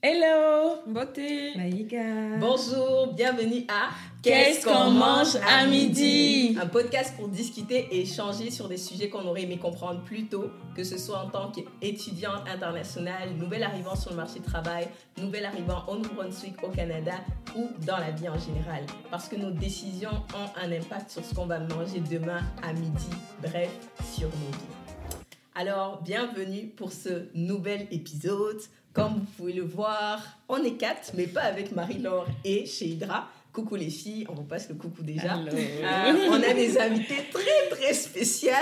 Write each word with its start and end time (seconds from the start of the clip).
Hello 0.00 0.76
Beauté 0.86 1.56
Maïga 1.56 2.38
Bonjour, 2.38 3.12
bienvenue 3.14 3.64
à 3.66 3.88
Qu'est-ce 4.22 4.64
qu'on 4.64 4.92
mange 4.92 5.34
à 5.44 5.66
midi? 5.66 6.56
Un 6.60 6.68
podcast 6.68 7.14
pour 7.16 7.26
discuter 7.26 7.88
et 7.90 8.02
échanger 8.02 8.52
sur 8.52 8.68
des 8.68 8.76
sujets 8.76 9.08
qu'on 9.08 9.26
aurait 9.26 9.42
aimé 9.42 9.58
comprendre 9.58 10.00
plus 10.04 10.26
tôt, 10.26 10.52
que 10.76 10.84
ce 10.84 10.98
soit 10.98 11.18
en 11.18 11.30
tant 11.30 11.50
qu'étudiante 11.50 12.48
internationale, 12.48 13.30
nouvelle 13.36 13.64
arrivant 13.64 13.96
sur 13.96 14.12
le 14.12 14.16
marché 14.18 14.38
du 14.38 14.44
travail, 14.44 14.86
nouvelle 15.20 15.46
arrivant 15.46 15.84
au 15.88 15.96
Nouveau-Brunswick 15.96 16.62
au 16.62 16.68
Canada 16.68 17.14
ou 17.56 17.68
dans 17.84 17.98
la 17.98 18.12
vie 18.12 18.28
en 18.28 18.38
général. 18.38 18.84
Parce 19.10 19.28
que 19.28 19.34
nos 19.34 19.50
décisions 19.50 20.22
ont 20.32 20.60
un 20.62 20.70
impact 20.70 21.10
sur 21.10 21.24
ce 21.24 21.34
qu'on 21.34 21.46
va 21.46 21.58
manger 21.58 21.98
demain 22.08 22.42
à 22.62 22.72
midi, 22.72 23.10
bref, 23.42 23.70
sur 24.14 24.28
nos 24.28 24.52
vies. 24.52 25.18
Alors, 25.56 26.02
bienvenue 26.02 26.68
pour 26.68 26.92
ce 26.92 27.26
nouvel 27.34 27.88
épisode. 27.90 28.60
Comme 28.98 29.14
vous 29.14 29.26
pouvez 29.36 29.52
le 29.52 29.62
voir, 29.62 30.20
on 30.48 30.56
est 30.64 30.72
quatre, 30.72 31.12
mais 31.14 31.28
pas 31.28 31.42
avec 31.42 31.70
Marie-Laure 31.70 32.26
et 32.44 32.66
Sheidra. 32.66 33.28
Coucou 33.52 33.76
les 33.76 33.90
filles, 33.90 34.26
on 34.28 34.34
vous 34.34 34.42
passe 34.42 34.68
le 34.68 34.74
coucou 34.74 35.04
déjà. 35.04 35.36
Euh, 35.36 36.28
on 36.28 36.42
a 36.42 36.52
des 36.52 36.76
invités 36.76 37.22
très 37.32 37.68
très 37.70 37.94
spéciales. 37.94 38.58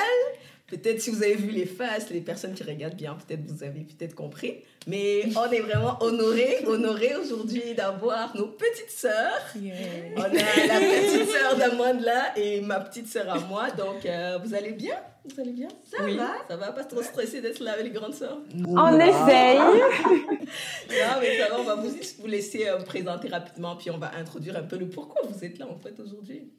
Peut-être 0.69 1.01
si 1.01 1.11
vous 1.11 1.23
avez 1.23 1.37
vu 1.37 1.51
les 1.51 1.65
faces, 1.65 2.11
les 2.11 2.21
personnes 2.21 2.53
qui 2.55 2.65
regardent 2.65 2.97
bien, 2.97 3.15
peut-être 3.15 3.45
vous 3.47 3.63
avez 3.63 3.81
peut-être 3.85 4.17
compris. 4.17 4.63
Mais 4.89 5.23
on 5.37 5.49
est 5.53 5.61
vraiment 5.61 5.97
honorés, 6.03 6.59
honorés 6.67 7.15
aujourd'hui 7.15 7.75
d'avoir 7.75 8.37
nos 8.37 8.49
petites 8.49 8.91
sœurs. 8.91 9.41
On 10.17 10.23
a 10.23 10.29
la 10.29 10.81
petite 10.81 11.29
sœur 11.31 11.57
d'Amanda 11.57 12.37
et 12.37 12.61
ma 12.63 12.81
petite 12.81 13.07
sœur 13.07 13.31
à 13.31 13.39
moi. 13.39 13.71
Donc, 13.71 14.05
euh, 14.07 14.39
vous 14.45 14.55
allez 14.55 14.73
bien? 14.73 14.97
Vous 15.33 15.41
allez 15.41 15.53
bien? 15.53 15.69
Ça 15.85 16.03
Oui. 16.05 16.17
va? 16.17 16.33
Ça 16.49 16.57
va? 16.57 16.73
Pas 16.73 16.85
trop 16.85 17.03
stressé 17.03 17.41
d'être 17.41 17.61
là 17.61 17.73
avec 17.75 17.85
les 17.85 17.91
grandes 17.91 18.15
sœurs? 18.15 18.39
On 18.67 18.99
essaye 18.99 19.59
Non, 19.59 21.21
mais 21.21 21.39
ça 21.39 21.49
va, 21.49 21.61
on 21.61 21.65
va 21.65 21.75
vous, 21.77 21.91
vous 22.21 22.27
laisser 22.27 22.67
euh, 22.69 22.79
présenter 22.79 23.29
rapidement, 23.29 23.77
puis 23.77 23.91
on 23.91 23.99
va 23.99 24.13
introduire 24.17 24.57
un 24.57 24.63
peu 24.63 24.79
le 24.79 24.89
pourquoi 24.89 25.23
vous 25.29 25.45
êtes 25.45 25.59
là 25.59 25.67
en 25.69 25.79
fait 25.79 25.99
aujourd'hui. 26.01 26.51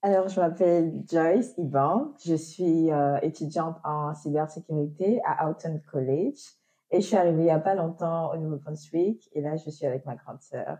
Alors, 0.00 0.28
je 0.28 0.40
m'appelle 0.40 1.02
Joyce 1.10 1.54
Iban. 1.58 2.12
Je 2.24 2.34
suis 2.34 2.90
euh, 2.90 3.18
étudiante 3.20 3.76
en 3.84 4.14
cybersécurité 4.14 5.20
à 5.24 5.48
Houghton 5.48 5.80
College. 5.90 6.38
Et 6.90 7.00
je 7.00 7.06
suis 7.06 7.16
arrivée 7.16 7.42
il 7.42 7.44
n'y 7.44 7.50
a 7.50 7.58
pas 7.58 7.74
longtemps 7.74 8.32
au 8.32 8.36
Nouveau-Brunswick. 8.36 9.28
Et 9.32 9.40
là, 9.40 9.56
je 9.56 9.70
suis 9.70 9.86
avec 9.86 10.06
ma 10.06 10.14
grande 10.14 10.40
sœur. 10.40 10.78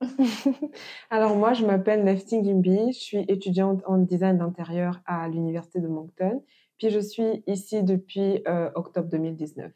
Alors 1.10 1.36
moi, 1.36 1.52
je 1.52 1.64
m'appelle 1.64 2.04
Nefting 2.04 2.44
Gimbi, 2.44 2.92
je 2.92 2.98
suis 2.98 3.24
étudiante 3.28 3.82
en 3.86 3.98
design 3.98 4.38
d'intérieur 4.38 5.00
à 5.06 5.28
l'université 5.28 5.80
de 5.80 5.86
Moncton, 5.86 6.42
puis 6.78 6.90
je 6.90 6.98
suis 6.98 7.44
ici 7.46 7.82
depuis 7.82 8.42
euh, 8.48 8.70
octobre 8.74 9.08
2019. 9.08 9.70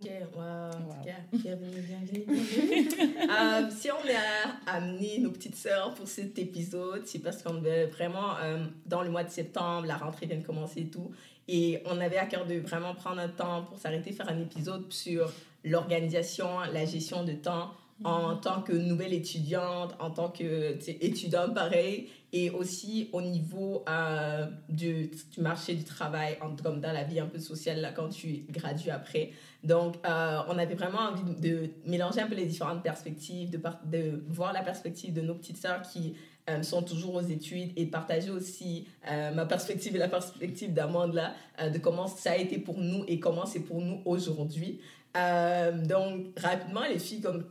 Ok, 0.00 0.10
wow, 0.36 0.42
en 0.42 0.70
tout 0.70 1.04
cas, 1.04 1.10
bienvenue, 1.32 1.80
bienvenue, 1.80 2.24
bienvenue. 2.24 2.88
Euh, 3.28 3.68
si 3.70 3.90
on 3.90 3.96
a 3.96 4.72
amené 4.72 5.18
nos 5.18 5.30
petites 5.30 5.56
sœurs 5.56 5.92
pour 5.94 6.06
cet 6.06 6.38
épisode, 6.38 7.04
c'est 7.04 7.18
parce 7.18 7.42
qu'on 7.42 7.60
veut 7.60 7.86
vraiment, 7.86 8.36
euh, 8.40 8.64
dans 8.86 9.02
le 9.02 9.10
mois 9.10 9.24
de 9.24 9.30
septembre, 9.30 9.86
la 9.86 9.96
rentrée 9.96 10.26
vient 10.26 10.36
de 10.38 10.46
commencer 10.46 10.82
et 10.82 10.88
tout, 10.88 11.10
et 11.48 11.82
on 11.84 12.00
avait 12.00 12.16
à 12.16 12.26
cœur 12.26 12.46
de 12.46 12.54
vraiment 12.54 12.94
prendre 12.94 13.18
un 13.20 13.28
temps 13.28 13.64
pour 13.64 13.78
s'arrêter, 13.78 14.12
faire 14.12 14.28
un 14.28 14.38
épisode 14.38 14.90
sur 14.92 15.32
l'organisation, 15.64 16.60
la 16.72 16.84
gestion 16.84 17.24
de 17.24 17.32
temps 17.32 17.72
en 18.04 18.36
tant 18.36 18.62
que 18.62 18.72
nouvelle 18.72 19.12
étudiante, 19.12 19.94
en 19.98 20.10
tant 20.10 20.28
que 20.28 20.78
étudiante 21.02 21.54
pareil, 21.54 22.08
et 22.32 22.50
aussi 22.50 23.08
au 23.12 23.22
niveau 23.22 23.84
euh, 23.88 24.46
du, 24.68 25.10
marché 25.38 25.74
du 25.74 25.84
travail, 25.84 26.38
comme 26.62 26.80
dans 26.80 26.92
la 26.92 27.04
vie 27.04 27.18
un 27.18 27.26
peu 27.26 27.38
sociale, 27.38 27.80
là, 27.80 27.92
quand 27.92 28.08
tu 28.10 28.44
gradues 28.50 28.90
après. 28.90 29.32
Donc, 29.64 29.96
euh, 30.06 30.40
on 30.48 30.58
avait 30.58 30.74
vraiment 30.74 30.98
envie 30.98 31.22
de, 31.40 31.70
mélanger 31.84 32.20
un 32.20 32.26
peu 32.26 32.34
les 32.34 32.46
différentes 32.46 32.82
perspectives, 32.82 33.50
de, 33.50 34.22
voir 34.28 34.52
la 34.52 34.62
perspective 34.62 35.12
de 35.12 35.20
nos 35.20 35.34
petites 35.34 35.56
sœurs 35.56 35.82
qui 35.82 36.14
euh, 36.48 36.62
sont 36.62 36.82
toujours 36.82 37.16
aux 37.16 37.22
études 37.22 37.72
et 37.76 37.86
partager 37.86 38.30
aussi 38.30 38.86
ma 39.34 39.46
perspective 39.46 39.94
et 39.96 39.98
la 39.98 40.08
perspective 40.08 40.72
d'Amanda 40.72 41.34
euh, 41.60 41.70
de 41.70 41.78
comment 41.78 42.06
ça 42.06 42.32
a 42.32 42.36
été 42.36 42.58
pour 42.58 42.78
nous 42.78 43.04
et 43.08 43.18
comment 43.18 43.46
c'est 43.46 43.60
pour 43.60 43.80
nous 43.80 44.00
aujourd'hui. 44.04 44.80
Donc, 45.14 46.26
rapidement, 46.36 46.82
les 46.88 47.00
filles, 47.00 47.20
comme 47.20 47.44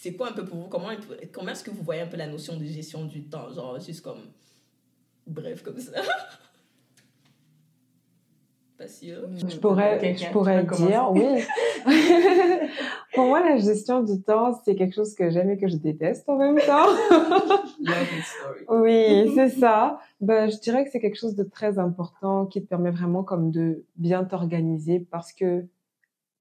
c'est 0.00 0.14
quoi 0.14 0.28
un 0.28 0.32
peu 0.32 0.44
pour 0.44 0.58
vous? 0.58 0.68
Comment, 0.68 0.90
comment 1.32 1.50
est-ce 1.50 1.64
que 1.64 1.72
vous 1.72 1.82
voyez 1.82 2.02
un 2.02 2.06
peu 2.06 2.16
la 2.16 2.28
notion 2.28 2.56
de 2.56 2.64
gestion 2.64 3.04
du 3.04 3.24
temps? 3.24 3.52
Genre, 3.52 3.80
juste 3.80 4.00
comme. 4.02 4.20
Bref, 5.26 5.62
comme 5.62 5.80
ça. 5.80 5.90
Pas 8.78 8.86
sûr. 8.86 9.28
Je 9.34 9.56
pourrais, 9.56 10.16
je 10.16 10.30
pourrais 10.30 10.62
dire, 10.62 11.10
oui. 11.10 11.42
Pour 13.12 13.26
moi, 13.26 13.40
la 13.40 13.56
gestion 13.56 14.04
du 14.04 14.22
temps, 14.22 14.60
c'est 14.64 14.76
quelque 14.76 14.94
chose 14.94 15.16
que 15.16 15.30
j'aime 15.30 15.50
et 15.50 15.58
que 15.58 15.66
je 15.66 15.74
déteste 15.74 16.28
en 16.28 16.36
même 16.36 16.60
temps. 16.60 16.86
Love 17.80 18.06
and 18.14 18.22
story. 18.22 18.60
Oui, 18.68 19.32
c'est 19.34 19.48
ça. 19.48 19.98
Ben, 20.20 20.48
je 20.48 20.58
dirais 20.58 20.84
que 20.84 20.92
c'est 20.92 21.00
quelque 21.00 21.18
chose 21.18 21.34
de 21.34 21.42
très 21.42 21.80
important 21.80 22.46
qui 22.46 22.62
te 22.62 22.68
permet 22.68 22.92
vraiment 22.92 23.24
comme 23.24 23.50
de 23.50 23.84
bien 23.96 24.22
t'organiser 24.22 25.00
parce 25.10 25.32
que 25.32 25.66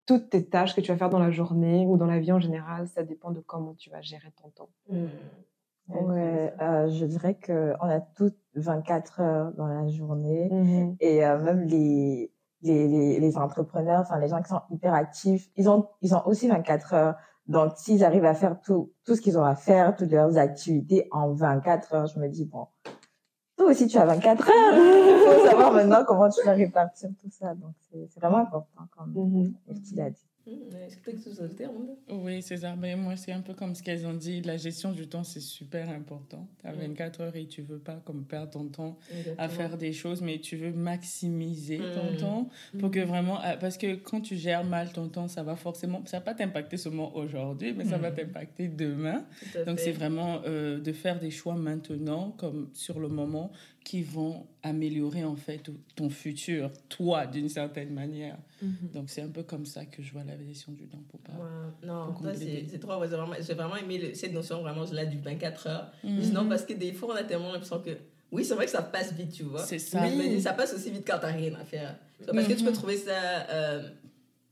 toutes 0.07 0.29
tes 0.29 0.45
tâches 0.45 0.75
que 0.75 0.81
tu 0.81 0.91
vas 0.91 0.97
faire 0.97 1.09
dans 1.09 1.19
la 1.19 1.31
journée 1.31 1.85
ou 1.85 1.97
dans 1.97 2.07
la 2.07 2.19
vie 2.19 2.31
en 2.31 2.39
général, 2.39 2.87
ça 2.87 3.03
dépend 3.03 3.31
de 3.31 3.41
comment 3.41 3.75
tu 3.75 3.89
vas 3.91 4.01
gérer 4.01 4.31
ton 4.41 4.49
temps. 4.49 4.69
Hmm. 4.89 5.07
Ouais, 5.89 6.53
euh, 6.61 6.89
je 6.89 7.05
dirais 7.05 7.35
que 7.35 7.73
on 7.81 7.85
a 7.85 8.01
toutes 8.01 8.37
24 8.55 9.21
heures 9.21 9.51
dans 9.53 9.67
la 9.67 9.87
journée. 9.87 10.49
Mhm. 10.51 10.97
Et 10.99 11.25
euh, 11.25 11.39
même 11.39 11.61
les, 11.61 12.31
les, 12.61 12.87
les, 12.87 13.19
les 13.19 13.37
entrepreneurs, 13.37 14.01
enfin 14.01 14.19
les 14.19 14.27
gens 14.27 14.41
qui 14.41 14.49
sont 14.49 14.61
hyper 14.69 14.93
actifs, 14.93 15.49
ils 15.55 15.69
ont, 15.69 15.87
ils 16.01 16.13
ont 16.15 16.25
aussi 16.25 16.47
24 16.47 16.93
heures. 16.93 17.15
Donc, 17.47 17.73
s'ils 17.77 18.03
arrivent 18.03 18.25
à 18.25 18.33
faire 18.33 18.59
tout, 18.59 18.91
tout 19.05 19.15
ce 19.15 19.21
qu'ils 19.21 19.37
ont 19.37 19.45
à 19.45 19.55
faire, 19.55 19.95
toutes 19.95 20.11
leurs 20.11 20.37
activités 20.37 21.07
en 21.11 21.31
24 21.31 21.93
heures, 21.93 22.07
je 22.07 22.19
me 22.19 22.27
dis, 22.27 22.43
bon, 22.43 22.67
aussi 23.67 23.87
tu 23.87 23.97
as 23.97 24.05
24 24.05 24.49
heures. 24.49 24.73
Il 24.75 25.39
faut 25.39 25.47
savoir 25.47 25.71
maintenant 25.71 26.03
comment 26.05 26.29
tu 26.29 26.43
vas 26.45 26.53
répartir 26.53 27.09
tout 27.21 27.29
ça. 27.29 27.53
Donc, 27.55 27.73
c'est 27.91 28.19
vraiment 28.19 28.39
important, 28.39 28.87
comme. 28.95 29.53
Estelle 29.69 30.01
a 30.01 30.09
dit. 30.09 30.27
Hmm, 30.47 30.75
Est-ce 30.87 30.97
que 30.97 31.11
tu 31.11 31.63
as 31.63 31.69
Oui, 32.15 32.41
c'est 32.41 32.55
ça. 32.57 32.73
Ben, 32.77 32.97
moi, 32.97 33.17
c'est 33.17 33.33
un 33.33 33.41
peu 33.41 33.53
comme 33.53 33.75
ce 33.75 33.83
qu'elles 33.83 34.05
ont 34.07 34.13
dit. 34.13 34.41
La 34.41 34.55
gestion 34.55 34.93
du 34.93 35.05
temps, 35.07 35.25
c'est 35.25 35.41
super 35.41 35.89
important. 35.89 36.47
Tu 36.61 36.67
as 36.67 36.71
Mm. 36.71 36.79
24 36.93 37.21
heures 37.21 37.35
et 37.35 37.45
tu 37.47 37.61
veux 37.63 37.79
pas 37.79 38.01
comme 38.05 38.23
perdre 38.23 38.51
ton 38.51 38.65
temps 38.67 38.97
à 39.37 39.49
faire 39.49 39.77
des 39.77 39.91
choses, 39.91 40.21
mais 40.21 40.39
tu 40.39 40.55
veux 40.55 40.71
maximiser 40.71 41.79
ton 41.93 42.13
Mm. 42.13 42.17
temps 42.17 42.49
pour 42.79 42.91
que 42.91 42.99
vraiment, 43.01 43.43
euh, 43.43 43.57
parce 43.59 43.77
que 43.77 43.95
quand 43.95 44.21
tu 44.21 44.35
gères 44.37 44.63
mal 44.63 44.91
ton 44.93 45.09
temps, 45.09 45.27
ça 45.27 45.43
va 45.43 45.55
forcément, 45.55 46.01
ça 46.05 46.17
va 46.19 46.21
pas 46.21 46.33
t'impacter 46.33 46.77
seulement 46.77 47.15
aujourd'hui, 47.15 47.73
mais 47.73 47.83
ça 47.85 47.97
va 47.97 48.11
t'impacter 48.11 48.67
demain. 48.69 49.25
Donc 49.65 49.79
c'est 49.79 49.91
vraiment 49.91 50.41
euh, 50.45 50.79
de 50.79 50.91
faire 50.93 51.19
des 51.19 51.31
choix 51.31 51.55
maintenant, 51.55 52.31
comme 52.37 52.69
sur 52.73 52.99
le 52.99 53.09
moment, 53.09 53.51
qui 53.87 54.03
vont 54.03 54.45
améliorer 54.63 55.23
en 55.23 55.37
fait 55.37 55.61
ton 55.95 56.09
futur, 56.09 56.69
toi, 56.89 57.25
d'une 57.25 57.47
certaine 57.47 57.91
manière. 57.93 58.37
Donc 58.93 59.09
c'est 59.09 59.21
un 59.21 59.29
peu 59.29 59.43
comme 59.43 59.65
ça 59.65 59.85
que 59.85 60.03
je 60.03 60.11
vois 60.11 60.25
la 60.25 60.37
gestion 60.37 60.73
du 60.73 60.87
temps 60.87 61.01
pour 61.09 61.21
pas. 61.21 61.31
Ouais, 61.31 61.87
non, 61.87 62.07
Pour 62.11 62.21
c'est 62.35 62.79
trop. 62.79 62.99
ouais, 62.99 63.07
j'ai 63.39 63.53
vraiment, 63.53 63.77
aimé 63.77 63.97
le- 63.97 64.13
cette 64.13 64.33
notion 64.33 64.61
vraiment 64.61 64.83
là 64.91 65.05
du 65.05 65.17
24 65.19 65.67
heures. 65.67 65.91
Mhm. 66.03 66.21
Sinon, 66.21 66.49
parce 66.49 66.65
que 66.65 66.73
des 66.73 66.91
fois, 66.91 67.13
on 67.13 67.15
a 67.15 67.23
tellement 67.23 67.49
l'impression 67.53 67.79
que. 67.79 67.91
Oui, 68.29 68.43
c'est 68.43 68.55
vrai 68.55 68.65
que 68.65 68.71
ça 68.71 68.81
passe 68.81 69.13
vite, 69.13 69.31
tu 69.31 69.43
vois. 69.43 69.63
C'est 69.63 69.79
ça. 69.79 70.01
Mais 70.01 70.37
ça 70.41 70.51
passe 70.51 70.73
aussi 70.73 70.91
vite 70.91 71.07
quand 71.07 71.19
t'as 71.21 71.31
rien 71.31 71.53
à 71.55 71.63
faire. 71.63 71.95
Parce 72.33 72.45
que 72.45 72.53
tu 72.55 72.63
peux 72.65 72.71
Mhm. 72.71 72.75
trouver 72.75 72.97
ça 72.97 73.47
euh, 73.49 73.89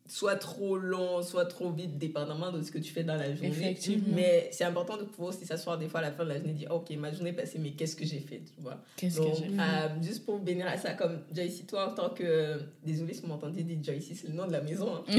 soit 0.08 0.36
trop 0.36 0.78
long, 0.78 1.24
soit 1.24 1.46
trop 1.46 1.72
vite, 1.72 1.98
dépendamment 1.98 2.52
de 2.52 2.62
ce 2.62 2.70
que 2.72 2.78
tu 2.78 2.94
fais 2.94 3.04
dans 3.04 3.16
la 3.16 3.32
journée. 3.34 3.48
Effectivement. 3.48 4.14
Mais 4.16 4.48
c'est 4.52 4.64
important 4.64 4.98
de 4.98 5.04
pouvoir 5.04 5.30
aussi 5.36 5.46
s'asseoir 5.46 5.78
des 5.80 5.88
fois 5.88 6.02
à 6.02 6.04
la 6.04 6.12
fin 6.12 6.24
de 6.24 6.30
la 6.30 6.36
journée 6.38 6.52
et 6.52 6.56
dire, 6.56 6.72
ok, 6.72 6.92
ma 6.98 7.12
journée 7.12 7.32
est 7.32 7.34
passée, 7.34 7.58
mais 7.60 7.72
qu'est-ce 7.72 7.96
que 7.96 8.06
j'ai 8.06 8.20
fait, 8.20 8.42
tu 8.46 8.62
vois? 8.62 8.78
Qu'est-ce 8.96 9.18
que 9.20 9.26
j'ai 9.36 9.46
fait? 9.46 9.60
euh, 9.60 9.88
juste 10.04 10.24
pour 10.26 10.38
bénir 10.40 10.68
à 10.68 10.78
ça, 10.78 10.94
comme 10.94 11.22
Joyce, 11.34 11.66
toi, 11.68 11.90
en 11.92 11.96
tant 11.96 12.10
que. 12.10 12.60
Désolée 12.86 13.14
si 13.16 13.22
vous 13.22 13.28
m'entendez 13.28 13.64
dire 13.64 13.78
Joyce, 13.84 14.12
c'est 14.14 14.28
le 14.28 14.36
nom 14.36 14.46
de 14.46 14.52
la 14.52 14.62
maison. 14.62 14.94
hein. 14.96 15.04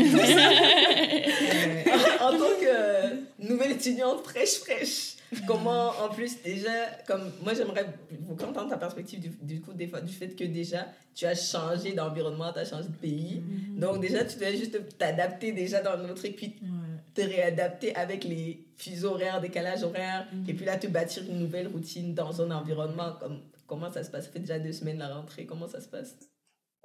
en 2.20 2.30
tant 2.32 2.54
que 2.60 2.66
euh, 2.66 3.10
nouvelle 3.40 3.72
étudiante 3.72 4.22
fraîche, 4.24 4.58
fraîche, 4.60 5.16
comment, 5.46 5.90
en 6.04 6.08
plus, 6.08 6.42
déjà, 6.42 6.70
comme 7.06 7.32
moi, 7.42 7.54
j'aimerais 7.54 7.86
vous 8.20 8.34
entendre 8.34 8.68
ta 8.68 8.76
perspective 8.76 9.20
du, 9.20 9.28
du 9.42 9.60
coup, 9.60 9.72
des 9.72 9.86
fois, 9.86 10.00
du 10.00 10.12
fait 10.12 10.28
que 10.28 10.44
déjà, 10.44 10.86
tu 11.14 11.26
as 11.26 11.34
changé 11.34 11.92
d'environnement, 11.92 12.52
tu 12.52 12.60
as 12.60 12.64
changé 12.64 12.88
de 12.88 12.94
pays. 12.94 13.42
Donc, 13.76 14.00
déjà, 14.00 14.24
tu 14.24 14.38
dois 14.38 14.50
juste 14.50 14.98
t'adapter 14.98 15.52
déjà 15.52 15.82
dans 15.82 15.96
notre 15.96 16.14
truc, 16.14 16.36
puis 16.36 16.56
te 17.14 17.22
réadapter 17.22 17.94
avec 17.96 18.24
les 18.24 18.66
fuseaux 18.76 19.12
horaires, 19.12 19.40
décalage 19.40 19.82
horaire, 19.82 20.26
et 20.46 20.54
puis 20.54 20.64
là, 20.64 20.76
te 20.76 20.86
bâtir 20.86 21.22
une 21.28 21.38
nouvelle 21.38 21.68
routine 21.68 22.14
dans 22.14 22.42
un 22.42 22.50
environnement. 22.50 23.14
Comme, 23.18 23.40
comment 23.66 23.90
ça 23.90 24.04
se 24.04 24.10
passe? 24.10 24.26
Ça 24.26 24.30
fait 24.30 24.40
déjà 24.40 24.58
deux 24.58 24.72
semaines 24.72 24.98
la 24.98 25.14
rentrée, 25.14 25.46
comment 25.46 25.66
ça 25.66 25.80
se 25.80 25.88
passe? 25.88 26.16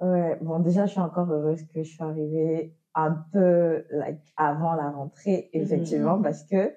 Ouais, 0.00 0.36
bon, 0.40 0.58
déjà, 0.58 0.86
je 0.86 0.92
suis 0.92 1.00
encore 1.00 1.30
heureuse 1.30 1.62
que 1.72 1.82
je 1.82 1.88
suis 1.88 2.02
arrivée 2.02 2.74
un 2.94 3.12
peu 3.32 3.84
like, 3.90 4.18
avant 4.36 4.74
la 4.74 4.90
rentrée, 4.90 5.48
effectivement, 5.52 6.20
parce 6.20 6.42
que 6.42 6.72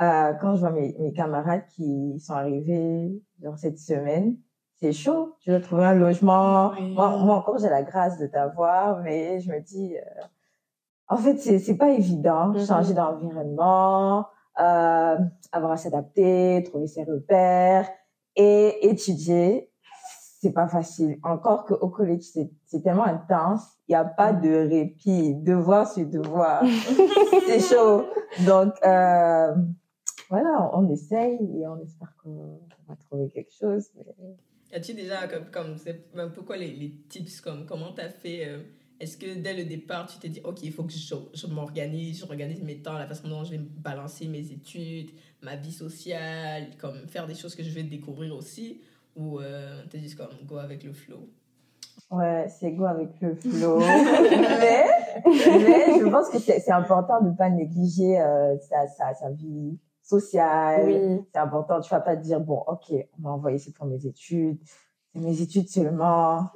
euh, 0.00 0.32
quand 0.40 0.54
je 0.54 0.60
vois 0.60 0.70
mes, 0.70 0.94
mes 0.98 1.12
camarades 1.12 1.66
qui 1.74 2.18
sont 2.20 2.34
arrivés 2.34 3.20
genre, 3.42 3.58
cette 3.58 3.78
semaine, 3.78 4.36
c'est 4.80 4.92
chaud. 4.92 5.36
Tu 5.40 5.50
dois 5.50 5.60
trouver 5.60 5.84
un 5.84 5.94
logement. 5.94 6.70
Oui. 6.70 6.94
Moi, 6.94 7.16
moi 7.18 7.36
encore, 7.36 7.58
j'ai 7.58 7.68
la 7.68 7.82
grâce 7.82 8.18
de 8.18 8.26
t'avoir, 8.26 9.00
mais 9.02 9.40
je 9.40 9.50
me 9.50 9.60
dis, 9.60 9.96
euh, 9.96 10.22
en 11.08 11.16
fait, 11.16 11.38
c'est 11.38 11.58
c'est 11.58 11.76
pas 11.76 11.90
évident. 11.90 12.48
Mhm. 12.48 12.66
Changer 12.66 12.94
d'environnement, 12.94 14.26
euh, 14.60 15.18
avoir 15.52 15.72
à 15.72 15.76
s'adapter, 15.76 16.62
trouver 16.64 16.86
ses 16.86 17.04
repères 17.04 17.88
et 18.36 18.88
étudier, 18.88 19.72
c'est 20.40 20.52
pas 20.52 20.68
facile. 20.68 21.18
Encore 21.24 21.64
qu'au 21.64 21.88
collège, 21.88 22.22
c'est 22.66 22.82
tellement 22.82 23.04
intense. 23.04 23.64
Il 23.88 23.92
y 23.92 23.96
a 23.96 24.04
pas 24.04 24.32
de 24.32 24.68
répit, 24.68 25.34
devoir 25.34 25.88
sur 25.90 26.06
devoir. 26.06 26.62
c'est 27.46 27.60
chaud. 27.60 28.04
Donc 28.46 28.74
euh, 28.86 29.54
voilà, 30.28 30.70
on, 30.74 30.88
essaye 30.90 31.38
et 31.58 31.66
on 31.66 31.80
espère 31.80 32.14
qu'on 32.22 32.60
va 32.88 32.96
trouver 32.96 33.28
quelque 33.28 33.52
chose. 33.52 33.88
mais- 33.96 34.36
As-tu 34.76 34.92
déjà, 34.94 35.26
comme, 35.28 35.46
comme 35.50 35.76
c'est 35.78 36.04
un 36.14 36.28
peu 36.28 36.42
quoi 36.42 36.56
les, 36.58 36.70
les 36.72 36.90
tips, 37.08 37.40
comme 37.40 37.64
comment 37.64 37.92
tu 37.94 38.02
as 38.02 38.10
fait 38.10 38.46
euh, 38.46 38.58
Est-ce 39.00 39.16
que 39.16 39.34
dès 39.40 39.54
le 39.54 39.64
départ, 39.64 40.06
tu 40.06 40.18
t'es 40.18 40.28
dit, 40.28 40.42
OK, 40.44 40.62
il 40.62 40.72
faut 40.72 40.82
que 40.84 40.92
je, 40.92 41.14
je 41.32 41.46
m'organise, 41.46 42.18
je 42.20 42.24
organise 42.24 42.62
mes 42.62 42.76
temps, 42.82 42.92
la 42.98 43.06
façon 43.06 43.28
dont 43.28 43.44
je 43.44 43.52
vais 43.52 43.58
balancer 43.58 44.26
mes 44.28 44.52
études, 44.52 45.10
ma 45.42 45.56
vie 45.56 45.72
sociale, 45.72 46.66
comme 46.78 47.06
faire 47.08 47.26
des 47.26 47.34
choses 47.34 47.54
que 47.54 47.62
je 47.62 47.70
vais 47.70 47.82
découvrir 47.82 48.34
aussi 48.36 48.82
Ou 49.16 49.40
euh, 49.40 49.82
t'es 49.88 49.98
juste 50.00 50.16
comme 50.16 50.36
go 50.46 50.58
avec 50.58 50.84
le 50.84 50.92
flow? 50.92 51.26
Ouais, 52.10 52.46
c'est 52.48 52.72
go 52.72 52.84
avec 52.84 53.08
le 53.22 53.34
flow. 53.40 53.78
mais, 53.80 54.84
mais 55.24 55.98
je 55.98 56.10
pense 56.10 56.28
que 56.28 56.38
c'est 56.38 56.60
c'est 56.60 56.72
important 56.72 57.20
de 57.22 57.30
ne 57.30 57.34
pas 57.34 57.48
négliger 57.50 58.20
euh, 58.20 58.56
sa, 58.58 58.86
sa, 58.86 59.14
sa 59.14 59.30
vie 59.30 59.78
sociale. 60.08 60.82
Oui. 60.86 61.26
C'est 61.32 61.38
important. 61.40 61.80
Tu 61.80 61.90
vas 61.90 62.00
pas 62.00 62.16
te 62.16 62.22
dire, 62.22 62.40
bon, 62.40 62.62
ok, 62.66 62.92
on 63.18 63.22
m'a 63.22 63.30
envoyé 63.30 63.56
ici 63.56 63.72
pour 63.72 63.86
mes 63.86 64.04
études. 64.06 64.58
C'est 65.14 65.20
mes 65.20 65.40
études 65.40 65.68
seulement. 65.68 66.46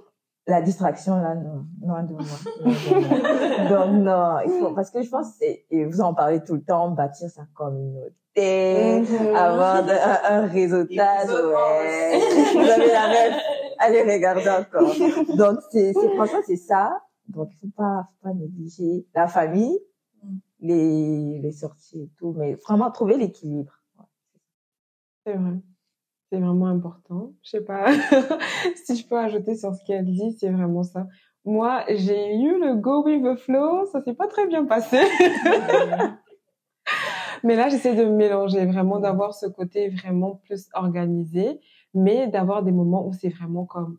La 0.47 0.61
distraction, 0.61 1.17
là, 1.23 1.35
non. 1.37 1.67
Loin 1.87 2.03
de 2.03 2.15
moi. 2.15 2.23
Donc, 3.71 3.93
non. 4.03 4.39
Il 4.45 4.51
faut, 4.61 4.75
parce 4.75 4.91
que 4.91 5.03
je 5.03 5.09
pense, 5.11 5.27
c'est, 5.39 5.65
et 5.71 5.85
vous 5.85 6.01
en 6.01 6.15
parlez 6.15 6.43
tout 6.43 6.55
le 6.55 6.63
temps, 6.65 6.91
bâtir 6.91 7.29
sa 7.31 7.43
communauté, 7.55 8.13
Mhm. 8.35 9.37
avoir 9.37 9.85
de- 9.85 9.91
un, 9.91 10.37
un 10.43 10.47
réseautage, 10.47 11.29
ouais. 11.29 12.19
Vous 12.55 12.61
avez 12.71 12.87
la. 12.87 13.37
Allez 13.79 14.03
regarder 14.03 14.49
encore. 14.49 14.95
Donc, 15.37 15.59
c'est, 15.71 15.93
c'est, 15.93 16.15
franchement, 16.15 16.39
c'est 16.47 16.57
ça. 16.57 17.01
Donc, 17.29 17.49
il 17.53 17.59
faut 17.69 17.73
pas, 17.77 18.05
faut 18.09 18.29
pas 18.29 18.35
négliger 18.35 19.07
la 19.15 19.27
famille, 19.29 19.79
les, 20.63 21.39
les 21.41 21.53
sorties 21.53 22.03
et 22.03 22.11
tout, 22.17 22.33
mais 22.33 22.55
vraiment 22.55 22.91
trouver 22.91 23.19
l'équilibre. 23.19 23.83
C'est 25.27 25.35
vrai. 25.35 25.61
C'est 26.31 26.41
vraiment 26.41 26.67
important. 26.67 27.35
Je 27.43 27.51
sais 27.51 27.61
pas 27.61 27.93
si 28.87 28.97
je 28.97 29.07
peux 29.07 29.19
ajouter 29.19 29.55
sur 29.55 29.75
ce 29.75 29.85
qu'elle 29.85 30.07
dit, 30.07 30.33
c'est 30.41 30.49
vraiment 30.49 30.83
ça. 30.83 31.07
Moi, 31.45 31.85
j'ai 31.89 32.37
eu 32.37 32.59
le 32.59 32.77
go 32.77 33.05
with 33.05 33.23
the 33.23 33.37
flow, 33.39 33.85
ça 33.87 34.01
s'est 34.03 34.15
pas 34.15 34.29
très 34.29 34.47
bien 34.47 34.65
passé. 34.65 34.99
Mais 37.45 37.57
là, 37.57 37.69
j'essaie 37.69 37.97
de 37.97 38.05
mélanger, 38.05 38.65
vraiment 38.67 39.01
d'avoir 39.01 39.35
ce 39.35 39.47
côté 39.47 39.89
vraiment 39.89 40.37
plus 40.37 40.69
organisé, 40.75 41.61
mais 41.93 42.29
d'avoir 42.29 42.63
des 42.63 42.71
moments 42.71 43.05
où 43.07 43.13
c'est 43.13 43.31
vraiment 43.31 43.67
comme, 43.67 43.99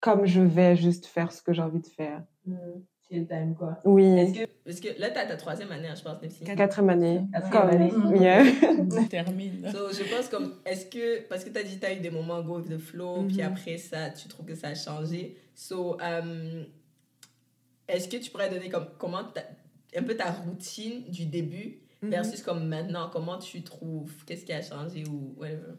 comme 0.00 0.26
je 0.26 0.40
vais 0.40 0.76
juste 0.76 1.06
faire 1.06 1.32
ce 1.32 1.42
que 1.42 1.52
j'ai 1.52 1.62
envie 1.62 1.80
de 1.80 1.88
faire. 1.88 2.22
C'est 2.44 2.52
le 3.10 3.24
time, 3.26 3.54
quoi. 3.56 3.78
Oui. 3.84 4.04
Est-ce 4.04 4.34
que, 4.40 4.46
parce 4.64 4.80
que 4.80 5.00
là, 5.00 5.10
tu 5.10 5.18
as 5.18 5.26
ta 5.26 5.36
troisième 5.36 5.70
année, 5.72 5.88
hein, 5.88 5.94
je 5.96 6.02
pense, 6.02 6.20
Nepsi. 6.20 6.44
Quatrième 6.44 6.90
année. 6.90 7.20
Quatrième 7.52 8.02
année. 8.10 8.20
yeah. 8.20 8.42
On 8.98 9.04
termine. 9.04 9.68
So, 9.72 9.90
je 9.92 10.02
pense 10.14 10.28
comme, 10.28 10.54
est-ce 10.64 10.86
que, 10.86 11.26
parce 11.28 11.44
que 11.44 11.50
tu 11.50 11.58
as 11.58 11.62
dit 11.62 11.78
tu 11.78 11.86
as 11.86 11.94
eu 11.94 12.00
des 12.00 12.10
moments 12.10 12.42
go 12.42 12.56
with 12.58 12.68
the 12.68 12.78
flow, 12.78 13.22
puis 13.28 13.36
Mhm. 13.38 13.42
après 13.52 13.78
ça, 13.78 14.10
tu 14.10 14.26
trouves 14.28 14.46
que 14.46 14.54
ça 14.54 14.68
a 14.68 14.74
changé. 14.74 15.36
So, 15.54 15.96
um, 16.00 16.64
est-ce 17.88 18.08
que 18.08 18.16
tu 18.16 18.30
pourrais 18.30 18.50
donner 18.50 18.68
comme, 18.68 18.86
comment 18.98 19.18
un 19.96 20.02
peu 20.02 20.14
ta 20.16 20.30
routine 20.32 21.04
du 21.08 21.26
début 21.26 21.78
Mhm. 22.02 22.10
versus 22.10 22.42
comme 22.42 22.66
maintenant, 22.66 23.08
comment 23.10 23.38
tu 23.38 23.62
trouves, 23.62 24.12
qu'est-ce 24.26 24.44
qui 24.44 24.52
a 24.52 24.60
changé 24.62 25.04
ou 25.08 25.34
whatever? 25.38 25.74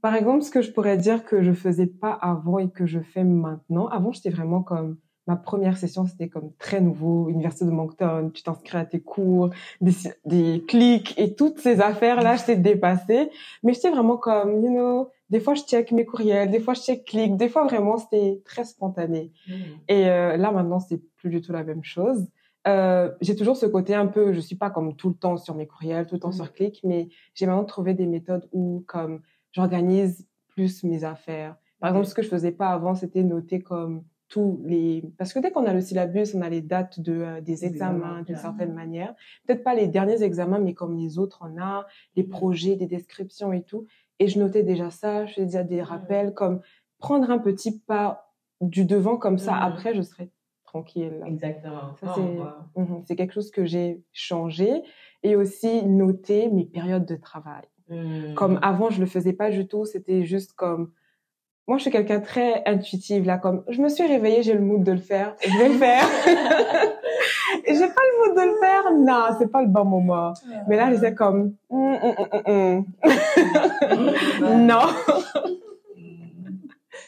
Par 0.00 0.14
exemple, 0.16 0.42
ce 0.42 0.50
que 0.50 0.62
je 0.62 0.72
pourrais 0.72 0.96
dire 0.96 1.24
que 1.24 1.42
je 1.42 1.52
faisais 1.52 1.86
pas 1.86 2.10
avant 2.12 2.58
et 2.58 2.68
que 2.70 2.86
je 2.86 2.98
fais 2.98 3.22
maintenant. 3.22 3.86
Avant, 3.86 4.10
j'étais 4.10 4.30
vraiment 4.30 4.62
comme 4.62 4.96
ma 5.26 5.36
première 5.36 5.76
session, 5.78 6.06
c'était 6.06 6.28
comme 6.28 6.52
très 6.58 6.80
nouveau, 6.80 7.28
Université 7.28 7.64
de 7.64 7.70
Moncton, 7.70 8.30
tu 8.32 8.42
t'inscris 8.42 8.78
à 8.78 8.84
tes 8.84 9.00
cours, 9.00 9.50
des, 9.80 9.92
des 10.24 10.64
clics 10.66 11.14
et 11.18 11.34
toutes 11.34 11.58
ces 11.58 11.80
affaires-là, 11.80 12.36
j'étais 12.36 12.56
dépassée. 12.56 13.30
Mais 13.62 13.72
j'étais 13.72 13.90
vraiment 13.90 14.16
comme, 14.16 14.62
you 14.62 14.70
know, 14.70 15.08
des 15.30 15.40
fois 15.40 15.54
je 15.54 15.62
check 15.62 15.92
mes 15.92 16.04
courriels, 16.04 16.50
des 16.50 16.60
fois 16.60 16.74
je 16.74 16.82
check 16.82 17.04
clics, 17.04 17.36
des 17.36 17.48
fois 17.48 17.64
vraiment 17.64 17.96
c'était 17.96 18.42
très 18.44 18.64
spontané. 18.64 19.32
Et 19.88 20.08
euh, 20.08 20.36
là 20.36 20.50
maintenant, 20.50 20.80
c'est 20.80 21.02
plus 21.16 21.30
du 21.30 21.40
tout 21.40 21.52
la 21.52 21.64
même 21.64 21.84
chose. 21.84 22.26
Euh, 22.66 23.10
j'ai 23.20 23.36
toujours 23.36 23.56
ce 23.56 23.66
côté 23.66 23.94
un 23.94 24.06
peu, 24.06 24.32
je 24.32 24.40
suis 24.40 24.56
pas 24.56 24.70
comme 24.70 24.94
tout 24.96 25.08
le 25.08 25.14
temps 25.14 25.36
sur 25.36 25.54
mes 25.54 25.66
courriels, 25.66 26.06
tout 26.06 26.14
le 26.14 26.20
temps 26.20 26.32
sur 26.32 26.52
clic, 26.52 26.80
mais 26.84 27.08
j'ai 27.34 27.46
maintenant 27.46 27.64
trouvé 27.64 27.94
des 27.94 28.06
méthodes 28.06 28.48
où 28.52 28.84
comme 28.86 29.20
j'organise 29.52 30.26
plus 30.48 30.84
mes 30.84 31.04
affaires. 31.04 31.56
Par 31.80 31.90
exemple, 31.90 32.06
ce 32.06 32.14
que 32.14 32.22
je 32.22 32.28
faisais 32.28 32.52
pas 32.52 32.68
avant, 32.68 32.94
c'était 32.94 33.22
noter 33.22 33.60
comme 33.60 34.04
tous 34.28 34.60
les, 34.64 35.04
parce 35.18 35.32
que 35.32 35.38
dès 35.38 35.50
qu'on 35.50 35.66
a 35.66 35.72
le 35.72 35.80
syllabus, 35.80 36.34
on 36.34 36.42
a 36.42 36.48
les 36.48 36.62
dates 36.62 37.00
de 37.00 37.12
euh, 37.12 37.40
des 37.40 37.64
examens 37.64 38.22
d'une 38.22 38.36
certaine 38.36 38.72
manière. 38.72 39.14
Peut-être 39.46 39.62
pas 39.62 39.74
les 39.74 39.86
derniers 39.86 40.22
examens, 40.22 40.58
mais 40.58 40.74
comme 40.74 40.96
les 40.96 41.18
autres, 41.18 41.40
on 41.42 41.60
a 41.60 41.86
les 42.16 42.24
projets, 42.24 42.76
des 42.76 42.86
descriptions 42.86 43.52
et 43.52 43.62
tout. 43.62 43.86
Et 44.18 44.28
je 44.28 44.38
notais 44.38 44.62
déjà 44.62 44.90
ça, 44.90 45.26
je 45.26 45.34
faisais 45.34 45.46
déjà 45.46 45.62
des 45.62 45.82
rappels, 45.82 46.34
comme 46.34 46.60
prendre 46.98 47.30
un 47.30 47.38
petit 47.38 47.78
pas 47.80 48.32
du 48.60 48.84
devant 48.84 49.16
comme 49.16 49.38
ça. 49.38 49.52
Mhm. 49.52 49.62
Après, 49.62 49.94
je 49.94 50.02
serais 50.02 50.30
tranquille. 50.64 51.22
Exactement. 51.26 51.94
Ça, 52.00 52.14
c'est 52.16 52.84
c'est 53.04 53.16
quelque 53.16 53.32
chose 53.32 53.50
que 53.50 53.64
j'ai 53.64 54.02
changé. 54.12 54.82
Et 55.22 55.36
aussi 55.36 55.84
noter 55.86 56.50
mes 56.50 56.66
périodes 56.66 57.06
de 57.06 57.16
travail. 57.16 57.64
Mm. 57.88 58.34
Comme 58.34 58.58
avant, 58.62 58.90
je 58.90 59.00
le 59.00 59.06
faisais 59.06 59.32
pas 59.32 59.50
du 59.50 59.66
tout. 59.66 59.84
C'était 59.86 60.24
juste 60.24 60.52
comme... 60.52 60.90
Moi, 61.66 61.78
je 61.78 61.82
suis 61.82 61.90
quelqu'un 61.90 62.20
très 62.20 62.62
intuitif, 62.66 63.24
là, 63.24 63.38
comme 63.38 63.64
je 63.68 63.80
me 63.80 63.88
suis 63.88 64.06
réveillée, 64.06 64.42
j'ai 64.42 64.52
le 64.52 64.60
mood 64.60 64.82
de 64.82 64.92
le 64.92 64.98
faire, 64.98 65.34
je 65.40 65.58
vais 65.58 65.68
le 65.68 65.78
faire. 65.78 66.04
J'ai 67.66 67.78
pas 67.78 68.02
le 68.02 68.28
mood 68.28 68.36
de 68.36 68.42
le 68.42 68.56
faire, 68.60 68.92
non, 68.92 69.36
c'est 69.38 69.50
pas 69.50 69.62
le 69.62 69.68
bon 69.68 69.84
moment. 69.84 70.34
Mais 70.68 70.76
là, 70.76 70.92
j'étais 70.92 71.14
comme, 71.14 71.54
hum, 71.70 71.96
hum, 72.02 72.14
hum. 72.46 72.84
non. 74.66 74.80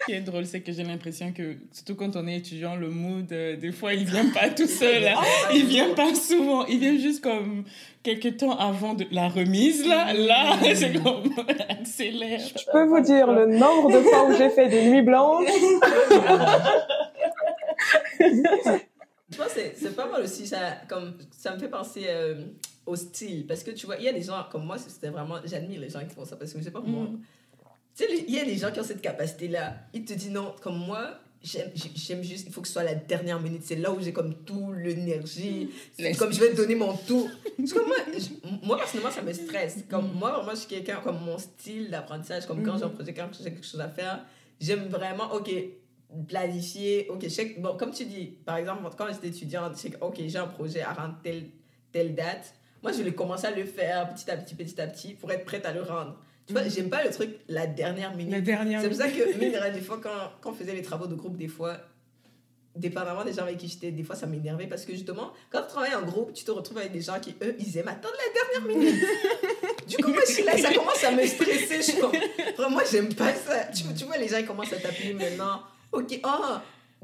Ce 0.07 0.13
qui 0.13 0.19
est 0.19 0.21
drôle, 0.23 0.47
c'est 0.47 0.61
que 0.61 0.71
j'ai 0.71 0.85
l'impression 0.85 1.33
que, 1.33 1.57
surtout 1.73 1.97
quand 1.97 2.15
on 2.15 2.29
est 2.29 2.37
étudiant, 2.37 2.77
le 2.77 2.91
mood, 2.91 3.27
euh, 3.33 3.57
des 3.57 3.73
fois, 3.73 3.93
il 3.93 4.05
vient 4.05 4.29
pas 4.31 4.51
tout 4.51 4.69
seul. 4.69 5.03
là. 5.03 5.15
Il 5.53 5.67
vient 5.67 5.95
pas 5.95 6.15
souvent. 6.15 6.65
Il 6.67 6.79
vient 6.79 6.97
juste 6.97 7.25
comme 7.25 7.65
quelques 8.05 8.37
temps 8.37 8.57
avant 8.57 8.95
de 8.95 9.05
la 9.11 9.29
remise, 9.29 9.85
là. 9.85 10.13
Là, 10.15 10.57
c'est 10.77 10.93
comme 11.03 11.25
accélère. 11.69 12.39
Je 12.41 12.71
peux 12.71 12.85
vous 12.85 13.01
dire 13.01 13.33
le 13.33 13.47
nombre 13.47 13.91
de 13.91 13.99
fois 14.03 14.29
où 14.29 14.37
j'ai 14.37 14.51
fait 14.51 14.69
des 14.69 14.89
nuits 14.89 15.03
blanches. 15.03 15.49
Je 18.21 19.37
pense 19.37 19.53
que 19.55 19.61
c'est- 19.75 19.97
pas 19.97 20.07
mal 20.09 20.23
aussi, 20.23 20.47
ça, 20.47 20.59
comme, 20.89 21.15
ça 21.37 21.53
me 21.55 21.59
fait 21.59 21.69
penser 21.69 22.05
euh, 22.07 22.45
au 22.87 22.95
style. 22.95 23.45
Parce 23.47 23.65
que 23.65 23.73
tu 23.73 23.87
vois, 23.87 23.97
il 23.97 24.05
y 24.05 24.09
a 24.09 24.13
des 24.13 24.23
gens 24.23 24.45
comme 24.53 24.65
moi, 24.67 24.77
c'était 24.79 25.09
vraiment. 25.09 25.37
J'admire 25.45 25.81
les 25.81 25.89
gens 25.91 26.01
qui 26.09 26.15
font 26.15 26.25
ça 26.25 26.37
parce 26.37 26.53
que 26.53 26.59
je 26.61 26.65
sais 26.65 26.71
pas 26.71 26.81
Mm. 26.81 27.19
Tu 27.97 28.05
sais, 28.05 28.25
il 28.29 28.35
y 28.35 28.39
a 28.39 28.45
des 28.45 28.57
gens 28.57 28.71
qui 28.71 28.81
ont 28.81 28.85
cette 28.85 29.01
capacité-là. 29.01 29.75
Ils 29.95 30.05
te 30.05 30.13
disent 30.13 30.31
non, 30.31 30.55
comme 30.61 30.77
moi, 30.79 31.19
j'aime 31.43 32.23
juste, 32.23 32.45
il 32.47 32.53
faut 32.53 32.61
que 32.61 32.67
ce 32.67 32.75
soit 32.75 32.85
la 32.85 32.95
dernière 32.95 33.41
minute. 33.41 33.63
C'est 33.65 33.77
là 33.77 33.91
où 33.91 34.01
j'ai 34.01 34.13
comme 34.13 34.35
tout 34.45 34.73
l'énergie. 34.73 35.71
Laisse- 35.99 36.19
Comme 36.19 36.33
je 36.33 36.41
vais 36.41 36.51
te 36.51 36.57
donner 36.57 36.75
mon 36.75 36.95
tout. 36.95 37.31
Parce 37.57 37.73
que 37.73 37.87
moi, 37.87 37.97
je- 38.13 38.67
moi, 38.67 38.77
personnellement, 38.77 39.11
ça 39.13 39.23
me 39.23 39.33
stresse. 39.33 39.79
Comme 39.89 40.09
Mm. 40.11 40.19
moi, 40.19 40.33
vraiment, 40.33 40.51
je 40.51 40.57
suis 40.57 40.69
quelqu'un, 40.69 40.97
comme 41.03 41.21
mon 41.25 41.39
style 41.39 41.91
d'apprentissage, 41.91 42.47
comme 42.47 42.63
quand 42.63 42.77
j'ai 42.77 42.85
un 42.85 42.89
projet, 42.91 43.15
quand 43.15 43.29
j'ai 43.39 43.45
quelque 43.51 43.65
chose 43.65 43.81
à 43.81 43.89
faire, 43.89 44.25
j'aime 44.61 44.89
vraiment, 44.89 45.33
ok, 45.33 45.51
planifier, 46.29 47.09
ok, 47.11 47.21
je 47.25 47.29
sais 47.29 47.53
que- 47.53 47.61
bon, 47.61 47.77
comme 47.77 47.93
tu 47.93 48.05
dis, 48.05 48.27
par 48.45 48.57
exemple, 48.59 48.83
quand 48.97 49.07
j'étais 49.13 49.29
étudiante, 49.29 49.73
ok, 50.01 50.15
j'ai 50.27 50.39
un 50.39 50.47
projet 50.47 50.83
à 50.83 50.93
rendre 50.93 51.17
telle, 51.23 51.45
telle 51.93 52.15
date. 52.15 52.55
Moi, 52.83 52.93
je 52.93 53.03
vais 53.03 53.13
commencer 53.13 53.47
à 53.47 53.51
le 53.51 53.65
faire 53.65 54.13
petit 54.15 54.31
à 54.31 54.37
petit, 54.37 54.55
petit 54.55 54.81
à 54.81 54.87
petit, 54.87 55.15
pour 55.15 55.31
être 55.33 55.45
prête 55.45 55.65
à 55.67 55.73
le 55.73 55.83
rendre. 55.83 56.17
Tu 56.47 56.53
vois, 56.53 56.69
j'aime 56.69 56.91
pas 56.91 57.03
le 57.03 57.11
truc 57.11 57.31
la 57.49 57.67
dernière 57.67 58.15
minute. 58.15 58.33
La 58.33 58.41
dernière. 58.41 58.81
C'est 58.81 58.89
pour 58.89 58.97
ça 58.97 59.09
que, 59.09 59.39
mine 59.39 59.59
des 59.75 59.81
fois, 59.81 59.99
quand, 60.01 60.33
quand 60.41 60.51
on 60.51 60.55
faisait 60.55 60.75
les 60.75 60.83
travaux 60.83 61.07
de 61.07 61.15
groupe, 61.15 61.37
des 61.37 61.49
fois, 61.49 61.77
dépendamment 62.77 63.25
des 63.25 63.33
gens 63.33 63.43
avec 63.43 63.59
qui 63.59 63.69
j'étais, 63.69 63.91
des 63.91 64.05
fois, 64.05 64.15
ça 64.15 64.27
m'énervait 64.27 64.67
parce 64.67 64.85
que 64.85 64.93
justement, 64.93 65.33
quand 65.51 65.63
tu 65.63 65.69
travailles 65.69 65.95
en 65.95 66.03
groupe, 66.03 66.33
tu 66.33 66.45
te 66.45 66.51
retrouves 66.51 66.79
avec 66.79 66.93
des 66.93 67.01
gens 67.01 67.19
qui, 67.21 67.35
eux, 67.43 67.57
ils 67.59 67.79
aiment 67.79 67.89
attendre 67.89 68.15
la 68.15 68.61
dernière 68.61 68.77
minute. 68.77 69.05
du 69.89 69.97
coup, 69.97 70.11
moi, 70.11 70.23
je 70.27 70.33
suis 70.33 70.45
là, 70.45 70.57
ça 70.57 70.73
commence 70.73 71.03
à 71.03 71.11
me 71.11 71.27
stresser. 71.27 71.77
Je 71.79 71.83
suis 71.83 71.99
comme, 71.99 72.13
vraiment, 72.57 72.81
j'aime 72.91 73.13
pas 73.15 73.35
ça. 73.35 73.65
Tu, 73.75 73.83
tu 73.95 74.05
vois, 74.05 74.19
les 74.19 74.29
gens, 74.29 74.39
ils 74.39 74.47
commencent 74.47 74.73
à 74.73 74.79
t'appeler 74.79 75.15
maintenant. 75.15 75.63
Ok, 75.93 76.21
oh, 76.25 76.57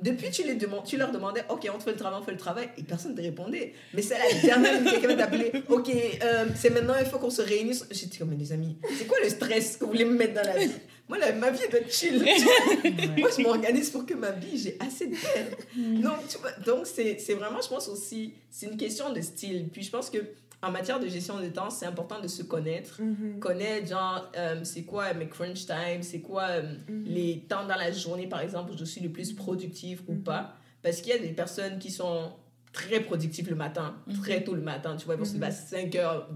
depuis, 0.02 0.30
tu, 0.30 0.42
les 0.44 0.54
demandes, 0.54 0.84
tu 0.84 0.96
leur 0.96 1.12
demandais, 1.12 1.42
ok, 1.48 1.68
on 1.72 1.78
te 1.78 1.84
fait 1.84 1.92
le 1.92 1.96
travail, 1.96 2.20
on 2.20 2.24
fait 2.24 2.32
le 2.32 2.38
travail, 2.38 2.68
et 2.76 2.82
personne 2.82 3.12
ne 3.12 3.16
te 3.16 3.22
répondait. 3.22 3.72
Mais 3.94 4.02
c'est 4.02 4.18
la 4.18 4.40
dernière 4.40 4.80
minute, 4.80 4.92
quelqu'un 4.92 5.08
va 5.08 5.16
t'appeler, 5.16 5.52
ok, 5.68 5.90
euh, 6.22 6.46
c'est 6.56 6.70
maintenant, 6.70 6.94
il 6.98 7.06
faut 7.06 7.18
qu'on 7.18 7.30
se 7.30 7.42
réunisse. 7.42 7.86
J'étais 7.90 8.18
comme, 8.18 8.36
les 8.36 8.52
amis, 8.52 8.76
c'est 8.98 9.06
quoi 9.06 9.18
le 9.22 9.28
stress 9.28 9.76
que 9.76 9.84
vous 9.84 9.92
voulez 9.92 10.04
me 10.04 10.16
mettre 10.16 10.34
dans 10.34 10.46
la 10.46 10.58
vie? 10.58 10.72
Moi, 11.08 11.18
ma 11.32 11.50
vie 11.50 11.60
doit 11.70 11.80
être 11.80 11.92
chill. 11.92 12.18
Moi, 13.18 13.28
je 13.36 13.42
m'organise 13.42 13.90
pour 13.90 14.06
que 14.06 14.14
ma 14.14 14.30
vie, 14.30 14.56
j'ai 14.56 14.76
assez 14.80 15.06
de 15.06 15.14
temps. 15.14 15.56
Donc, 15.76 16.28
tu 16.28 16.38
vois, 16.38 16.52
donc 16.64 16.86
c'est, 16.86 17.18
c'est 17.18 17.34
vraiment, 17.34 17.60
je 17.60 17.68
pense 17.68 17.88
aussi, 17.88 18.34
c'est 18.50 18.66
une 18.66 18.76
question 18.76 19.12
de 19.12 19.20
style. 19.20 19.68
Puis 19.70 19.82
je 19.82 19.90
pense 19.90 20.08
que 20.08 20.18
en 20.62 20.70
matière 20.70 21.00
de 21.00 21.08
gestion 21.08 21.40
de 21.40 21.48
temps, 21.48 21.70
c'est 21.70 21.86
important 21.86 22.20
de 22.20 22.28
se 22.28 22.42
connaître. 22.42 23.00
Mhm. 23.02 23.40
Connaître, 23.40 23.88
genre, 23.88 24.30
euh, 24.36 24.60
c'est 24.62 24.84
quoi 24.84 25.12
mes 25.14 25.28
crunch 25.28 25.66
time, 25.66 26.02
c'est 26.02 26.20
quoi 26.20 26.42
euh, 26.50 26.62
Mhm. 26.88 27.04
les 27.06 27.40
temps 27.48 27.66
dans 27.66 27.76
la 27.76 27.90
journée, 27.90 28.28
par 28.28 28.40
exemple, 28.40 28.72
où 28.72 28.76
je 28.78 28.84
suis 28.84 29.00
le 29.00 29.10
plus 29.10 29.32
productif 29.32 30.02
ou 30.08 30.12
Mhm. 30.12 30.22
pas. 30.22 30.54
Parce 30.82 31.00
qu'il 31.00 31.12
y 31.12 31.16
a 31.16 31.18
des 31.18 31.32
personnes 31.32 31.78
qui 31.78 31.90
sont 31.90 32.32
très 32.72 33.00
productives 33.00 33.48
le 33.50 33.56
matin, 33.56 33.96
très 34.22 34.42
tôt 34.44 34.54
le 34.54 34.62
matin, 34.62 34.96
tu 34.96 35.04
vois, 35.04 35.14
ils 35.14 35.18
vont 35.18 35.24
se 35.24 35.34
lever 35.34 35.46
à 35.46 35.50
5 35.50 35.94
heures, 35.96 36.28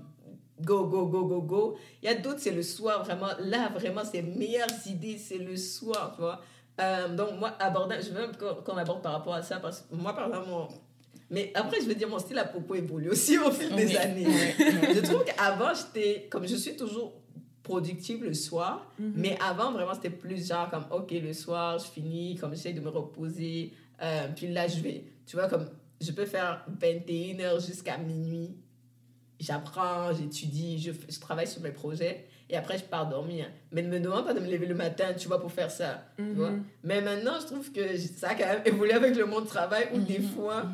go, 0.61 0.87
go, 0.87 1.07
go, 1.07 1.25
go, 1.27 1.41
go. 1.43 1.77
Il 2.03 2.07
y 2.07 2.09
a 2.13 2.15
d'autres, 2.15 2.41
c'est 2.41 2.51
le 2.51 2.63
soir, 2.63 3.05
vraiment. 3.05 3.29
Là, 3.41 3.69
vraiment, 3.75 4.05
ces 4.05 4.23
meilleures 4.23 4.67
idées, 4.87 5.19
c'est 5.19 5.39
le 5.39 5.57
soir, 5.57 6.13
tu 6.17 6.21
vois. 6.23 6.41
Euh, 6.81 7.15
donc, 7.15 7.39
moi, 7.39 7.55
aborder, 7.59 7.97
je 8.03 8.11
veux 8.11 8.21
même 8.21 8.33
qu'on 8.37 8.77
aborde 8.77 9.03
par 9.03 9.13
rapport 9.13 9.35
à 9.35 9.43
ça, 9.43 9.61
parce 9.61 9.83
que 9.83 9.95
moi, 9.95 10.15
par 10.15 10.29
exemple, 10.29 10.49
mon- 10.49 10.69
mais 11.31 11.51
après, 11.55 11.81
je 11.81 11.87
veux 11.87 11.95
dire, 11.95 12.09
mon 12.09 12.19
style 12.19 12.39
à 12.39 12.45
propos 12.45 12.75
évolue 12.75 13.11
aussi 13.11 13.37
au 13.39 13.51
fil 13.51 13.75
des 13.75 13.87
Oui. 13.87 13.97
années. 13.97 14.27
Je 14.59 15.01
trouve 15.01 15.25
qu'avant, 15.25 15.71
j'étais, 15.75 16.27
comme 16.31 16.47
je 16.47 16.55
suis 16.57 16.77
toujours 16.77 17.13
productive 17.63 18.23
le 18.23 18.33
soir, 18.35 18.91
Mhm. 18.99 19.13
mais 19.17 19.39
avant, 19.45 19.73
vraiment, 19.73 19.93
c'était 19.95 20.11
plus 20.11 20.47
genre 20.47 20.71
comme, 20.71 20.85
OK, 20.93 21.11
le 21.11 21.33
soir, 21.33 21.79
je 21.79 21.87
finis, 21.87 22.37
comme 22.37 22.51
j'essaie 22.53 22.73
de 22.73 22.81
me 22.81 22.89
reposer, 22.91 23.73
euh, 24.03 24.29
puis 24.37 24.47
là, 24.49 24.69
je 24.69 24.81
vais, 24.81 25.05
tu 25.27 25.35
vois, 25.37 25.49
comme, 25.49 25.69
je 26.01 26.13
peux 26.13 26.27
faire 26.27 26.65
21h 26.81 27.59
jusqu'à 27.67 27.99
minuit, 27.99 28.55
j'apprends, 29.41 30.13
j'étudie, 30.15 30.79
je, 30.79 30.93
je 31.09 31.21
travaille 31.21 31.47
sur 31.47 31.61
mes 31.61 31.71
projets, 31.73 32.27
et 32.49 32.57
après, 32.57 32.79
je 32.79 32.85
pars 32.85 33.09
dormir. 33.09 33.47
Mais 33.73 33.83
ne 33.83 33.89
me 33.89 33.99
demande 33.99 34.25
pas 34.25 34.33
de 34.33 34.39
me 34.41 34.49
lever 34.49 34.67
le 34.67 34.75
matin, 34.75 35.07
tu 35.19 35.27
vois, 35.27 35.41
pour 35.41 35.51
faire 35.51 35.71
ça, 35.71 36.05
tu 36.17 36.23
vois. 36.35 36.51
Mhm. 36.51 36.63
Mais 36.85 37.01
maintenant, 37.03 37.33
je 37.41 37.47
trouve 37.47 37.73
que 37.73 37.97
ça 37.97 38.29
a 38.31 38.35
quand 38.37 38.47
même 38.47 38.63
évolué 38.65 38.93
avec 38.93 39.17
le 39.17 39.27
monde 39.27 39.43
du 39.45 39.51
travail, 39.51 39.89
où 39.93 39.99
des 39.99 40.21
Mhm. 40.21 40.29
fois, 40.29 40.67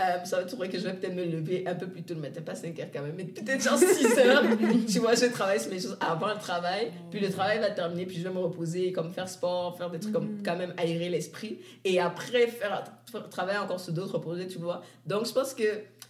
euh, 0.00 0.24
ça 0.24 0.38
va 0.38 0.44
trouver 0.44 0.68
que 0.68 0.78
je 0.78 0.84
vais 0.84 0.94
peut-être 0.94 1.14
me 1.14 1.24
lever 1.24 1.64
un 1.66 1.74
peu 1.74 1.86
plus 1.86 2.02
tôt 2.02 2.14
le 2.14 2.20
matin, 2.20 2.40
pas 2.42 2.54
5 2.54 2.78
heures 2.80 2.86
quand 2.92 3.02
même, 3.02 3.14
mais 3.16 3.24
peut-être 3.24 3.62
genre 3.62 3.78
6 3.78 4.18
heures. 4.18 4.42
tu 4.88 4.98
vois, 4.98 5.14
je 5.14 5.26
travaille 5.26 5.60
sur 5.60 5.70
mes 5.70 5.80
choses 5.80 5.96
avant 6.00 6.28
le 6.32 6.38
travail, 6.40 6.90
puis 7.10 7.20
le 7.20 7.30
travail 7.30 7.58
va 7.60 7.70
terminer, 7.70 8.06
puis 8.06 8.16
je 8.18 8.22
vais 8.22 8.34
me 8.34 8.38
reposer, 8.40 8.92
comme 8.92 9.12
faire 9.12 9.28
sport, 9.28 9.76
faire 9.76 9.90
des 9.90 9.98
trucs 10.00 10.12
comme 10.12 10.36
Mhm. 10.36 10.42
quand 10.44 10.56
même 10.56 10.74
aérer 10.76 11.08
l'esprit, 11.08 11.58
et 11.84 12.00
après 12.00 12.46
faire, 12.48 12.84
faire- 13.10 13.28
travailler 13.28 13.58
encore 13.58 13.80
sur 13.80 13.92
d'autres 13.92 14.18
projets, 14.18 14.46
tu 14.46 14.58
vois. 14.58 14.82
Donc, 15.06 15.26
je 15.26 15.32
pense 15.32 15.54
que 15.54 15.64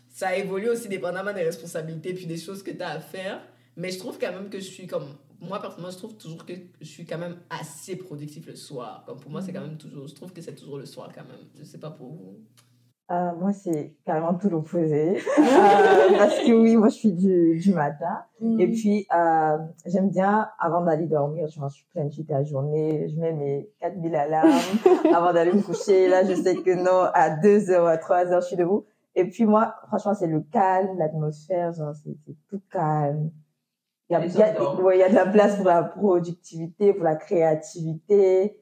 ça 0.09 0.37
évolue 0.37 0.69
aussi 0.71 0.89
dépendamment 0.89 1.33
des 1.33 1.43
responsabilités, 1.43 2.15
puis 2.15 2.27
des 2.27 2.37
choses 2.39 2.63
que 2.63 2.71
tu 2.71 2.83
as 2.83 2.91
à 2.91 3.01
faire. 3.01 3.41
Mais 3.77 3.91
je 3.93 3.99
trouve 3.99 4.19
quand 4.19 4.33
même 4.33 4.51
que 4.51 4.59
je 4.59 4.65
suis 4.65 4.87
comme. 4.87 5.07
Moi, 5.41 5.59
personnellement, 5.61 5.91
je 5.93 5.97
trouve 5.97 6.17
toujours 6.19 6.45
que 6.45 6.53
je 6.81 6.87
suis 6.87 7.07
quand 7.07 7.17
même 7.17 7.37
assez 7.49 7.97
productif 7.97 8.47
le 8.47 8.55
soir. 8.57 9.05
Comme 9.07 9.19
pour 9.21 9.31
moi, 9.31 9.41
c'est 9.41 9.53
quand 9.55 9.63
même 9.63 9.79
toujours. 9.79 10.07
Je 10.07 10.15
trouve 10.15 10.33
que 10.35 10.43
c'est 10.43 10.55
toujours 10.55 10.77
le 10.77 10.85
soir 10.85 11.11
quand 11.15 11.23
même. 11.23 11.47
Je 11.59 11.65
sais 11.65 11.79
pas 11.79 11.91
pour 11.91 12.09
vous. 12.09 12.41
Euh, 13.11 13.33
moi, 13.41 13.53
c'est 13.53 13.97
carrément 14.07 14.35
tout 14.35 14.49
l'opposé. 14.49 15.19
Euh, 15.41 16.19
parce 16.19 16.39
que 16.41 16.53
oui, 16.53 16.77
moi, 16.77 16.89
je 16.89 16.95
suis 16.95 17.13
du, 17.13 17.59
du 17.59 17.75
matin. 17.75 18.23
Mhm. 18.41 18.61
Et 18.61 18.69
puis, 18.69 19.07
euh, 19.15 19.59
j'aime 19.87 20.11
bien, 20.11 20.49
avant 20.59 20.83
d'aller 20.83 21.07
dormir, 21.07 21.49
genre, 21.49 21.69
je 21.69 21.83
planifie 21.93 22.25
la 22.29 22.45
journée, 22.45 23.09
je 23.09 23.21
mets 23.21 23.33
mes 23.33 23.69
4000 23.81 24.15
alarmes 24.15 24.51
avant 25.15 25.33
d'aller 25.33 25.53
me 25.53 25.61
coucher. 25.61 26.09
Là, 26.09 26.25
je 26.25 26.35
sais 26.35 26.57
que 26.57 26.75
non, 26.75 27.11
à 27.13 27.31
2 27.31 27.71
heures, 27.71 27.87
à 27.87 27.99
3 27.99 28.33
heures, 28.33 28.41
je 28.41 28.47
suis 28.47 28.57
debout. 28.57 28.87
Et 29.15 29.25
puis, 29.25 29.45
moi, 29.45 29.75
franchement, 29.89 30.15
c'est 30.15 30.27
le 30.29 30.41
calme, 30.41 30.97
l'atmosphère, 30.99 31.73
genre, 31.73 31.95
c'est 31.95 32.17
tout 32.49 32.63
calme. 32.71 33.31
Il 34.09 34.15
y, 34.15 34.17
a, 34.17 34.25
il, 34.25 34.35
y 34.35 34.43
a, 34.43 34.75
ouais, 34.81 34.97
il 34.99 35.01
y 35.01 35.05
a 35.05 35.09
de 35.09 35.15
la 35.15 35.27
place 35.27 35.57
pour 35.57 35.67
la 35.67 35.85
productivité, 35.85 36.93
pour 36.93 37.05
la 37.05 37.17
créativité. 37.17 38.60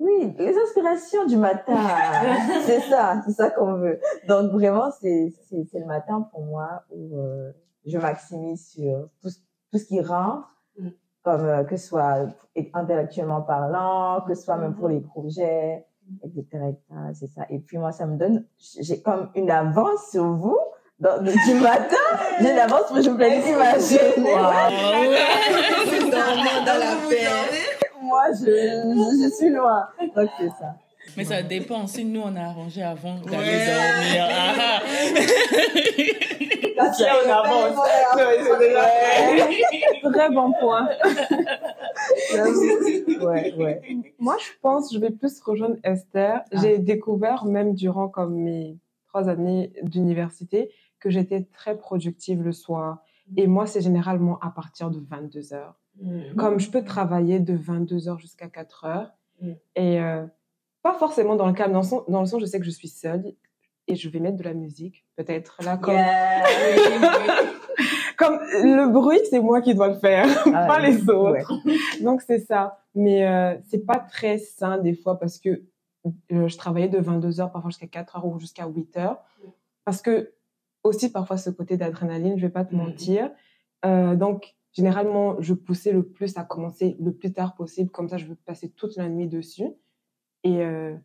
Oui, 0.00 0.34
les 0.38 0.56
inspirations 0.56 1.26
du 1.26 1.36
matin, 1.36 1.76
c'est 2.64 2.80
ça, 2.82 3.20
c'est 3.26 3.32
ça 3.32 3.50
qu'on 3.50 3.74
veut. 3.74 3.98
Donc 4.28 4.52
vraiment, 4.52 4.90
c'est 5.00 5.32
le 5.50 5.86
matin 5.86 6.28
pour 6.30 6.44
moi 6.44 6.82
où 6.90 7.18
euh, 7.18 7.50
je 7.84 7.98
maximise 7.98 8.68
sur 8.68 9.08
tout, 9.20 9.28
ce- 9.30 9.38
tout 9.72 9.78
ce 9.78 9.84
qui 9.86 10.00
rentre, 10.00 10.48
Mm. 10.78 10.88
comme 11.24 11.44
euh, 11.44 11.64
que 11.64 11.76
ce 11.76 11.88
soit 11.88 12.26
intellectuellement 12.74 13.42
parlant, 13.42 14.20
que 14.26 14.34
ce 14.34 14.42
soit 14.44 14.56
même 14.56 14.74
pour 14.76 14.88
les 14.88 15.00
projets, 15.00 15.84
etc. 16.22 16.42
etc. 16.52 16.78
C'est 17.14 17.26
ça. 17.26 17.42
Et 17.50 17.58
puis 17.58 17.78
moi, 17.78 17.90
ça 17.90 18.06
me 18.06 18.16
donne, 18.16 18.44
j'ai 18.80 19.02
comme 19.02 19.30
une 19.34 19.50
avance 19.50 20.10
sur 20.12 20.24
vous. 20.24 20.56
Dans, 21.00 21.20
du 21.22 21.54
matin, 21.60 21.96
j'ai 22.40 22.52
une 22.52 22.58
avance 22.58 22.86
pour 22.86 22.96
que 22.96 23.02
je 23.02 23.10
planifie 23.10 23.52
ma 23.52 23.72
journée. 23.78 24.36
C'est 25.90 26.10
dormant 26.10 26.64
dans 26.66 26.78
la 26.78 27.08
paix. 27.08 27.77
Moi, 28.08 28.24
je, 28.32 28.44
je, 28.44 29.24
je 29.24 29.28
suis 29.36 29.50
loin. 29.50 29.86
Donc 30.16 30.28
c'est 30.38 30.48
ça. 30.50 30.74
Mais 31.16 31.24
ça 31.24 31.42
dépend. 31.42 31.86
Si 31.86 32.04
nous, 32.04 32.20
on 32.20 32.36
a 32.36 32.42
arrangé 32.42 32.82
avant 32.82 33.14
d'aller 33.20 33.36
Ouais. 33.36 33.66
dormir. 33.66 34.28
Ah, 34.30 34.54
ah. 34.58 34.80
Là, 36.76 36.92
on 37.24 37.30
avance. 37.30 37.88
Très 40.12 40.30
bon 40.30 40.52
point. 40.60 40.88
Ouais, 43.20 43.54
ouais. 43.56 43.80
Moi, 44.18 44.36
je 44.40 44.50
pense, 44.62 44.92
je 44.92 44.98
vais 44.98 45.10
plus 45.10 45.40
rejoindre 45.40 45.76
Esther. 45.82 46.42
Ah. 46.52 46.56
J'ai 46.60 46.78
découvert, 46.78 47.44
même 47.44 47.74
durant 47.74 48.08
comme 48.08 48.34
mes 48.34 48.78
trois 49.08 49.28
années 49.28 49.72
d'université, 49.82 50.70
que 51.00 51.10
j'étais 51.10 51.46
très 51.52 51.76
productive 51.76 52.42
le 52.42 52.52
soir. 52.52 52.98
Et 53.36 53.46
moi, 53.46 53.66
c'est 53.66 53.80
généralement 53.80 54.38
à 54.40 54.50
partir 54.50 54.90
de 54.90 55.00
22 55.08 55.52
heures. 55.54 55.74
Comme 56.36 56.60
je 56.60 56.70
peux 56.70 56.84
travailler 56.84 57.40
de 57.40 57.54
22 57.54 58.08
heures 58.08 58.18
jusqu'à 58.18 58.48
4 58.48 58.84
heures. 58.84 59.10
Mm. 59.40 59.50
Et 59.76 60.00
euh, 60.00 60.26
pas 60.82 60.94
forcément 60.94 61.36
dans 61.36 61.46
le 61.46 61.52
calme, 61.52 61.72
dans 61.72 61.80
le, 61.80 61.84
sens, 61.86 62.02
dans 62.08 62.20
le 62.20 62.26
sens, 62.26 62.40
je 62.40 62.46
sais 62.46 62.58
que 62.58 62.64
je 62.66 62.70
suis 62.70 62.88
seule 62.88 63.32
et 63.86 63.94
je 63.96 64.08
vais 64.08 64.20
mettre 64.20 64.36
de 64.36 64.42
la 64.42 64.54
musique, 64.54 65.06
peut-être 65.16 65.58
là, 65.64 65.76
comme, 65.78 65.96
comme 68.16 68.38
le 68.62 68.90
bruit, 68.92 69.20
c'est 69.30 69.40
moi 69.40 69.60
qui 69.60 69.74
dois 69.74 69.88
le 69.88 69.94
faire, 69.94 70.26
pas 70.52 70.80
les 70.80 71.08
autres. 71.08 71.52
Donc 72.02 72.22
c'est 72.22 72.40
ça. 72.40 72.78
Mais 72.94 73.26
euh, 73.26 73.56
c'est 73.68 73.86
pas 73.86 73.98
très 73.98 74.38
sain 74.38 74.78
des 74.78 74.94
fois 74.94 75.18
parce 75.18 75.38
que 75.38 75.62
euh, 76.32 76.48
je 76.48 76.56
travaillais 76.56 76.88
de 76.88 76.98
22 76.98 77.40
heures 77.40 77.52
parfois 77.52 77.70
jusqu'à 77.70 77.86
4 77.86 78.16
heures 78.16 78.26
ou 78.26 78.38
jusqu'à 78.38 78.66
8 78.66 78.96
heures. 78.98 79.18
Parce 79.84 80.02
que 80.02 80.32
aussi 80.84 81.10
parfois 81.10 81.36
ce 81.36 81.50
côté 81.50 81.76
d'adrénaline, 81.76 82.36
je 82.38 82.46
vais 82.46 82.52
pas 82.52 82.64
te 82.64 82.74
Mhm. 82.74 82.82
mentir. 82.82 83.30
Euh, 83.84 84.16
donc 84.16 84.54
généralement, 84.72 85.40
je 85.40 85.54
poussais 85.54 85.92
le 85.92 86.02
plus 86.02 86.36
à 86.36 86.44
commencer 86.44 86.96
le 87.00 87.12
plus 87.12 87.32
tard 87.32 87.54
possible. 87.54 87.90
Comme 87.90 88.08
ça, 88.08 88.16
je 88.16 88.26
veux 88.26 88.36
passer 88.36 88.70
toute 88.70 88.96
la 88.96 89.08
nuit 89.08 89.28
dessus. 89.28 89.68
Euh, 90.46 90.96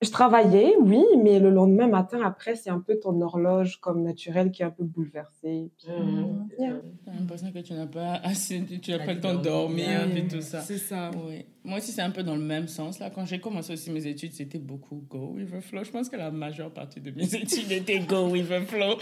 je 0.00 0.10
travaillais, 0.10 0.74
oui, 0.80 1.02
mais 1.22 1.40
le 1.40 1.50
lendemain 1.50 1.88
matin, 1.88 2.20
après, 2.24 2.54
c'est 2.54 2.70
un 2.70 2.78
peu 2.78 2.98
ton 3.00 3.20
horloge 3.20 3.78
comme 3.80 4.02
naturelle 4.02 4.50
qui 4.52 4.62
est 4.62 4.66
un 4.66 4.70
peu 4.70 4.84
bouleversée. 4.84 5.70
Puis, 5.76 5.88
Mhm. 5.90 6.48
Yeah. 6.58 6.80
T'as 7.04 7.12
l'impression 7.12 7.50
que 7.52 7.58
tu 7.58 7.72
n'as 7.72 7.86
pas 7.86 8.12
assez, 8.22 8.62
tu 8.80 8.90
n'as 8.92 8.98
Pas 8.98 9.06
pas 9.06 9.14
le 9.14 9.20
temps 9.20 9.34
de 9.34 9.42
dormir. 9.42 9.88
et 10.16 10.26
tout 10.28 10.40
ça. 10.40 10.60
C'est 10.60 10.78
ça. 10.78 11.10
Oui. 11.26 11.44
Moi 11.64 11.78
aussi, 11.78 11.90
c'est 11.92 12.00
un 12.02 12.10
peu 12.10 12.22
dans 12.22 12.36
le 12.36 12.42
même 12.42 12.66
sens. 12.68 12.98
Là, 12.98 13.10
quand 13.10 13.26
j'ai 13.26 13.40
commencé 13.40 13.72
aussi 13.72 13.90
mes 13.90 14.06
études, 14.06 14.32
c'était 14.32 14.58
beaucoup 14.58 15.04
go 15.10 15.32
with 15.34 15.50
the 15.50 15.60
flow. 15.60 15.84
Je 15.84 15.90
pense 15.90 16.08
que 16.08 16.16
la 16.16 16.30
majeure 16.30 16.70
partie 16.72 17.00
de 17.00 17.10
mes 17.10 17.22
études 17.34 17.70
était 17.72 17.98
go 17.98 18.28
with 18.28 18.48
the 18.48 18.60
flow. 18.66 18.94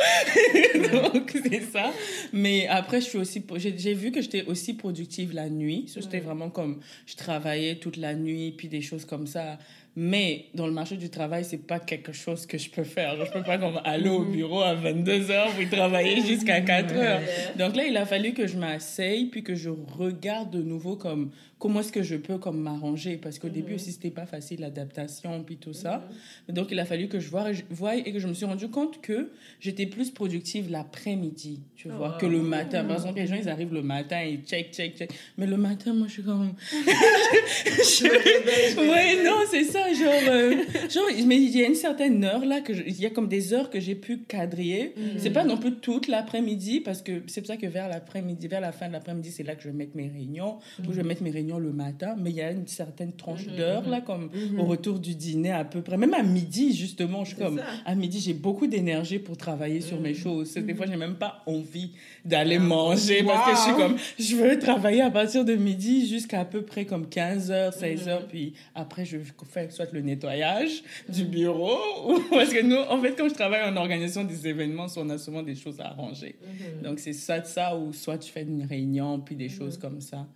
Donc, 0.92 1.30
c'est 1.48 1.60
ça. 1.60 1.92
Mais 2.32 2.66
après, 2.68 3.00
je 3.00 3.06
suis 3.06 3.18
aussi, 3.18 3.44
j'ai 3.56 3.76
j'ai 3.78 3.94
vu 3.94 4.10
que 4.10 4.20
j'étais 4.20 4.44
aussi 4.46 4.74
productive 4.74 5.32
la 5.34 5.48
nuit. 5.50 5.86
Mhm. 5.94 6.20
vraiment 6.22 6.50
comme, 6.50 6.80
je 7.06 7.16
travaillais 7.16 7.76
toute 7.76 7.96
la 7.98 8.14
nuit, 8.14 8.52
puis 8.56 8.68
des 8.68 8.80
choses 8.80 9.04
comme 9.04 9.26
ça. 9.26 9.58
Mais 9.98 10.44
dans 10.52 10.66
le 10.66 10.72
marché 10.72 10.98
du 10.98 11.08
travail, 11.08 11.42
c'est 11.42 11.66
pas 11.66 11.78
quelque 11.78 12.12
chose 12.12 12.44
que 12.44 12.58
je 12.58 12.68
peux 12.68 12.84
faire. 12.84 13.16
Je 13.24 13.32
peux 13.32 13.42
pas 13.42 13.56
comme 13.56 13.80
aller 13.82 14.10
au 14.10 14.24
bureau 14.24 14.60
à 14.60 14.74
22 14.74 15.30
heures 15.30 15.48
puis 15.56 15.68
travailler 15.68 16.20
jusqu'à 16.20 16.60
4 16.60 16.94
heures. 16.94 17.20
Donc 17.56 17.74
là, 17.74 17.86
il 17.86 17.96
a 17.96 18.04
fallu 18.04 18.34
que 18.34 18.46
je 18.46 18.58
m'asseye 18.58 19.24
puis 19.30 19.42
que 19.42 19.54
je 19.54 19.70
regarde 19.70 20.50
de 20.50 20.62
nouveau 20.62 20.96
comme 20.96 21.30
comment 21.58 21.80
est-ce 21.80 21.92
que 21.92 22.02
je 22.02 22.16
peux 22.16 22.38
comme 22.38 22.60
m'arranger? 22.60 23.16
Parce 23.16 23.38
qu'au 23.38 23.48
début 23.48 23.70
Mhm. 23.70 23.76
aussi 23.76 23.92
c'était 23.92 24.10
pas 24.10 24.26
facile 24.26 24.60
l'adaptation 24.60 25.42
puis 25.42 25.56
tout 25.56 25.72
ça. 25.72 26.06
Donc 26.48 26.68
il 26.70 26.78
a 26.78 26.84
fallu 26.84 27.08
que 27.08 27.18
je 27.18 27.28
voie, 27.30 27.52
je 27.52 27.62
voie 27.70 27.96
et 27.96 28.12
que 28.12 28.18
je 28.18 28.26
me 28.28 28.34
suis 28.34 28.44
rendu 28.46 28.68
compte 28.68 29.00
que 29.00 29.30
j'étais 29.60 29.86
plus 29.86 30.10
productive 30.10 30.70
l'après-midi, 30.70 31.60
tu 31.76 31.88
vois, 31.88 32.14
Oh. 32.16 32.20
que 32.20 32.26
le 32.26 32.42
matin. 32.42 32.84
Par 32.84 32.96
exemple, 32.96 33.18
les 33.18 33.26
gens 33.26 33.36
ils 33.36 33.48
arrivent 33.48 33.72
le 33.72 33.82
matin 33.82 34.20
et 34.22 34.38
check 34.46 34.72
check 34.72 34.96
check. 34.96 35.10
Mais 35.38 35.46
le 35.46 35.56
matin, 35.56 35.94
moi 35.94 36.06
je 36.08 36.12
suis 36.14 36.22
comme 36.22 36.52
Je 36.72 38.04
me 38.04 38.10
réveille, 38.10 38.70
je 38.74 38.76
Ouais, 38.90 39.24
non, 39.24 39.38
c'est 39.50 39.64
ça. 39.64 39.92
genre, 39.92 40.12
euh, 40.28 40.54
genre, 40.90 41.04
mais 41.26 41.36
il 41.36 41.56
y 41.56 41.62
a 41.62 41.66
une 41.66 41.74
certaine 41.74 42.22
heure 42.24 42.44
là, 42.44 42.60
que 42.60 42.72
il 42.72 43.00
y 43.00 43.06
a 43.06 43.10
comme 43.10 43.28
des 43.28 43.52
heures 43.52 43.70
que 43.70 43.80
j'ai 43.80 43.94
pu 43.94 44.18
quadriller. 44.18 44.92
Mhm. 44.96 45.02
C'est 45.18 45.30
pas 45.30 45.44
non 45.44 45.56
plus 45.56 45.72
toute 45.76 46.08
l'après-midi, 46.08 46.80
parce 46.80 47.02
que 47.02 47.22
c'est 47.26 47.40
pour 47.40 47.48
ça 47.48 47.56
que 47.56 47.66
vers 47.66 47.88
l'après-midi, 47.88 48.46
vers 48.48 48.60
la 48.60 48.72
fin 48.72 48.88
de 48.88 48.92
l'après-midi, 48.92 49.30
c'est 49.30 49.42
là 49.42 49.54
que 49.54 49.62
je 49.62 49.68
vais 49.68 49.74
mettre 49.74 49.96
mes 49.96 50.08
réunions, 50.08 50.58
ou 50.86 50.92
je 50.92 50.96
vais 50.96 51.02
mettre 51.02 51.22
mes 51.22 51.30
réunions 51.30 51.45
le 51.58 51.72
matin, 51.72 52.14
mais 52.18 52.30
il 52.30 52.36
y 52.36 52.40
a 52.42 52.50
une 52.50 52.66
certaine 52.66 53.12
tranche 53.12 53.46
Mhm, 53.46 53.56
d'heure 53.56 53.82
mhm. 53.84 53.90
là, 53.90 54.00
comme 54.00 54.28
Mhm. 54.34 54.60
au 54.60 54.64
retour 54.64 54.98
du 54.98 55.14
dîner 55.14 55.52
à 55.52 55.64
peu 55.64 55.80
près. 55.82 55.96
Même 55.96 56.14
à 56.14 56.22
midi, 56.22 56.74
justement, 56.74 57.24
je 57.24 57.34
suis 57.34 57.38
comme, 57.38 57.58
ça. 57.58 57.64
à 57.84 57.94
midi, 57.94 58.20
j'ai 58.20 58.34
beaucoup 58.34 58.66
d'énergie 58.66 59.18
pour 59.18 59.36
travailler 59.36 59.80
sur 59.80 60.00
mes 60.00 60.10
Mhm. 60.10 60.14
choses. 60.16 60.54
Des 60.54 60.74
fois, 60.74 60.86
j'ai 60.86 60.96
même 60.96 61.14
pas 61.14 61.42
envie 61.46 61.90
d'aller 62.24 62.56
Ah. 62.56 62.64
manger 62.64 63.22
parce 63.22 63.48
que 63.50 63.56
je 63.56 63.60
suis 63.62 63.72
Wow. 63.72 63.78
comme, 63.78 63.96
je 64.18 64.36
veux 64.36 64.58
travailler 64.58 65.00
à 65.02 65.10
partir 65.10 65.44
de 65.44 65.54
midi 65.54 66.06
jusqu'à 66.08 66.40
à 66.40 66.44
peu 66.44 66.62
près 66.62 66.84
comme 66.84 67.06
15h, 67.08 67.72
16h, 67.72 68.20
Mhm. 68.22 68.26
puis 68.28 68.52
après, 68.74 69.04
je 69.04 69.18
fais 69.48 69.70
soit 69.70 69.92
le 69.92 70.00
nettoyage 70.00 70.82
du 71.08 71.24
bureau, 71.24 71.76
ou 72.08 72.20
parce 72.30 72.52
que 72.52 72.62
nous, 72.62 72.76
en 72.76 73.00
fait, 73.00 73.14
quand 73.16 73.28
je 73.28 73.34
travaille 73.34 73.62
en 73.68 73.76
organisation 73.76 74.24
des 74.24 74.46
événements, 74.48 74.86
on 74.96 75.08
a 75.10 75.18
souvent 75.18 75.42
des 75.42 75.54
choses 75.54 75.80
à 75.80 75.88
arranger. 75.88 76.36
Donc, 76.82 76.98
c'est 76.98 77.12
ça 77.12 77.38
de 77.40 77.46
ça, 77.46 77.76
ou 77.76 77.92
soit 77.92 78.18
tu 78.18 78.30
fais 78.32 78.42
une 78.42 78.64
réunion, 78.64 79.20
puis 79.20 79.36
des 79.36 79.48
choses 79.48 79.76
comme 79.78 80.00
ça. 80.00 80.26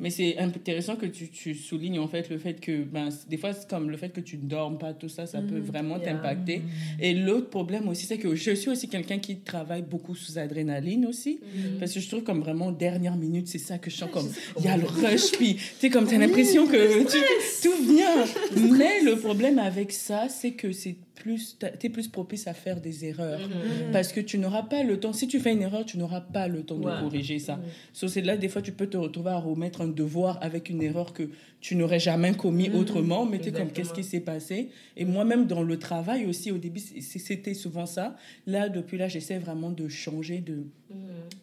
Mais 0.00 0.10
c'est 0.10 0.38
intéressant 0.38 0.96
que 0.96 1.06
tu, 1.06 1.28
tu 1.28 1.54
soulignes 1.54 1.98
en 1.98 2.08
fait 2.08 2.28
le 2.30 2.38
fait 2.38 2.54
que 2.60 2.82
ben, 2.82 3.10
des 3.28 3.36
fois 3.36 3.52
c'est 3.52 3.68
comme 3.68 3.90
le 3.90 3.96
fait 3.96 4.08
que 4.08 4.20
tu 4.20 4.36
ne 4.38 4.42
dormes 4.48 4.78
pas, 4.78 4.94
tout 4.94 5.08
ça, 5.08 5.26
ça 5.26 5.40
peut 5.42 5.58
vraiment 5.58 5.98
Yeah. 5.98 6.14
t'impacter. 6.14 6.62
Et 6.98 7.12
l'autre 7.14 7.50
problème 7.50 7.86
aussi, 7.88 8.06
c'est 8.06 8.18
que 8.18 8.34
je 8.34 8.52
suis 8.52 8.70
aussi 8.70 8.88
quelqu'un 8.88 9.18
qui 9.18 9.36
travaille 9.40 9.82
beaucoup 9.82 10.14
sous 10.14 10.38
adrénaline 10.38 11.06
aussi. 11.06 11.38
Mhm. 11.42 11.78
Parce 11.78 11.92
que 11.92 12.00
je 12.00 12.08
trouve 12.08 12.22
comme 12.22 12.40
vraiment 12.40 12.72
dernière 12.72 13.16
minute, 13.16 13.46
c'est 13.48 13.58
ça 13.58 13.78
que 13.78 13.90
je 13.90 13.96
sens 13.96 14.10
comme 14.10 14.28
sais 14.28 14.40
il 14.58 14.64
y 14.64 14.68
a 14.68 14.76
le 14.76 14.86
rush, 14.86 15.32
puis 15.32 15.56
tu 15.56 15.62
sais, 15.78 15.90
comme 15.90 16.06
tu 16.08 16.14
as 16.14 16.18
l'impression 16.18 16.66
que 16.66 17.02
tu- 17.04 17.62
tout 17.68 17.82
vient. 17.84 18.24
Mais 18.78 19.02
le 19.02 19.16
problème 19.16 19.58
avec 19.58 19.92
ça, 19.92 20.28
c'est 20.28 20.52
que 20.52 20.72
c'est 20.72 20.96
plus, 21.14 21.56
tu 21.58 21.66
es 21.86 21.88
plus 21.90 22.08
propice 22.08 22.46
à 22.46 22.54
faire 22.54 22.80
des 22.80 23.04
erreurs. 23.04 23.40
Mhm. 23.40 23.92
Parce 23.92 24.12
que 24.12 24.20
tu 24.20 24.38
n'auras 24.38 24.62
pas 24.62 24.82
le 24.82 24.98
temps. 24.98 25.12
Si 25.12 25.28
tu 25.28 25.38
fais 25.40 25.52
une 25.52 25.62
erreur, 25.62 25.84
tu 25.84 25.98
n'auras 25.98 26.20
pas 26.20 26.48
le 26.48 26.62
temps 26.62 26.76
Ouais. 26.78 26.96
de 26.96 27.00
corriger 27.00 27.38
ça. 27.38 27.60
So, 27.92 28.08
c'est 28.08 28.22
là, 28.22 28.36
des 28.36 28.48
fois, 28.48 28.62
tu 28.62 28.72
peux 28.72 28.86
te 28.88 28.96
retrouver 28.96 29.30
à 29.30 29.36
remettre 29.38 29.82
un 29.82 29.88
devoir 29.88 30.38
avec 30.42 30.68
une 30.70 30.82
erreur 30.82 31.12
que 31.12 31.28
tu 31.60 31.76
n'aurais 31.76 32.00
jamais 32.00 32.32
commis 32.34 32.70
autrement, 32.70 33.24
mais 33.24 33.38
tu 33.38 33.50
es 33.50 33.52
comme, 33.52 33.70
qu'est-ce 33.70 33.92
qui 33.92 34.02
s'est 34.04 34.20
passé? 34.20 34.70
Et 34.96 35.04
moi-même, 35.04 35.46
dans 35.46 35.62
le 35.62 35.78
travail 35.78 36.26
aussi, 36.26 36.50
au 36.50 36.58
début, 36.58 36.80
c'était 36.80 37.54
souvent 37.54 37.86
ça. 37.86 38.16
Là, 38.46 38.68
depuis 38.68 38.98
là, 38.98 39.06
j'essaie 39.08 39.38
vraiment 39.38 39.70
de 39.70 39.86
changer, 39.88 40.38
de 40.38 40.64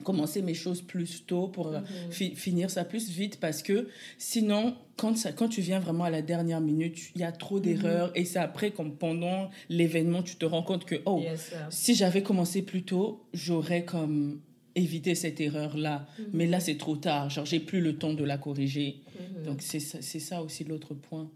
commencer 0.03 0.41
mes 0.41 0.53
choses 0.53 0.81
plus 0.81 1.25
tôt 1.25 1.47
pour 1.47 1.67
euh, 1.69 1.79
fi- 2.11 2.35
finir 2.35 2.69
ça 2.69 2.85
plus 2.85 3.09
vite 3.09 3.39
parce 3.39 3.63
que 3.63 3.88
sinon 4.17 4.75
quand 4.99 5.17
ça 5.17 5.31
quand 5.31 5.47
tu 5.47 5.61
viens 5.61 5.79
vraiment 5.79 6.03
à 6.03 6.09
la 6.09 6.21
dernière 6.21 6.59
minute 6.59 6.97
il 7.15 7.21
y 7.21 7.23
a 7.23 7.31
trop 7.31 7.59
d'erreurs 7.59 8.11
et 8.15 8.25
c'est 8.25 8.39
après 8.39 8.71
comme 8.71 8.95
pendant 8.95 9.49
l'événement 9.69 10.21
tu 10.23 10.35
te 10.35 10.45
rends 10.45 10.63
compte 10.63 10.83
que 10.85 10.95
oh 11.05 11.19
Yes, 11.21 11.53
si 11.69 11.95
j'avais 11.95 12.21
commencé 12.21 12.61
plus 12.61 12.83
tôt 12.83 13.23
j'aurais 13.33 13.85
comme 13.85 14.41
évité 14.75 15.15
cette 15.15 15.39
erreur 15.39 15.77
là 15.77 16.05
mais 16.33 16.45
là 16.47 16.59
c'est 16.59 16.77
trop 16.77 16.97
tard. 16.97 17.29
Genre 17.29 17.45
j'ai 17.45 17.59
plus 17.59 17.81
le 17.81 17.97
temps 17.97 18.13
de 18.13 18.23
la 18.23 18.37
corriger. 18.37 19.01
Mhm. 19.19 19.45
donc 19.45 19.61
c'est 19.61 19.79
ça, 19.79 20.01
ça 20.01 20.41
aussi 20.41 20.63
l'autre 20.65 20.93
point. 20.93 21.29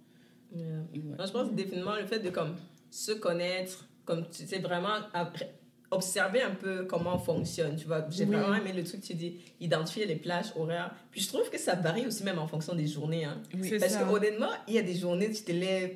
Yeah. 0.56 0.66
Ouais. 0.94 1.18
Non, 1.18 1.26
je 1.26 1.32
pense 1.32 1.52
définitivement 1.52 1.96
le 1.96 2.06
fait 2.06 2.20
de 2.20 2.30
comme 2.30 2.56
se 2.92 3.14
connaître, 3.14 3.88
comme 4.06 4.26
tu 4.30 4.46
sais 4.46 4.60
vraiment 4.60 4.98
après, 5.14 5.52
observer 5.94 6.42
un 6.42 6.52
peu 6.56 6.86
comment 6.86 7.16
on 7.16 7.20
fonctionne, 7.20 7.76
tu 7.76 7.86
vois. 7.86 8.06
J'ai 8.10 8.26
Oui. 8.26 8.36
vraiment 8.36 8.56
aimé 8.56 8.74
le 8.74 8.84
truc 8.84 9.02
que 9.02 9.08
tu 9.08 9.14
dis, 9.14 9.36
identifier 9.60 10.06
les 10.06 10.16
plages 10.16 10.52
horaires. 10.56 10.92
Puis 11.12 11.22
je 11.22 11.28
trouve 11.28 11.50
que 11.50 11.58
ça 11.58 11.76
varie 11.76 12.06
aussi 12.08 12.24
même 12.24 12.40
en 12.40 12.48
fonction 12.48 12.76
des 12.76 12.88
journées. 12.88 13.26
Hein. 13.26 13.42
Oui. 13.54 13.78
Parce 13.80 13.94
ça. 13.94 14.04
que 14.04 14.10
honnêtement, 14.10 14.50
il 14.68 14.74
y 14.76 14.80
a 14.80 14.82
des 14.84 14.96
journées, 14.96 15.32
tu 15.32 15.44
te 15.44 15.52
lèves 15.52 15.96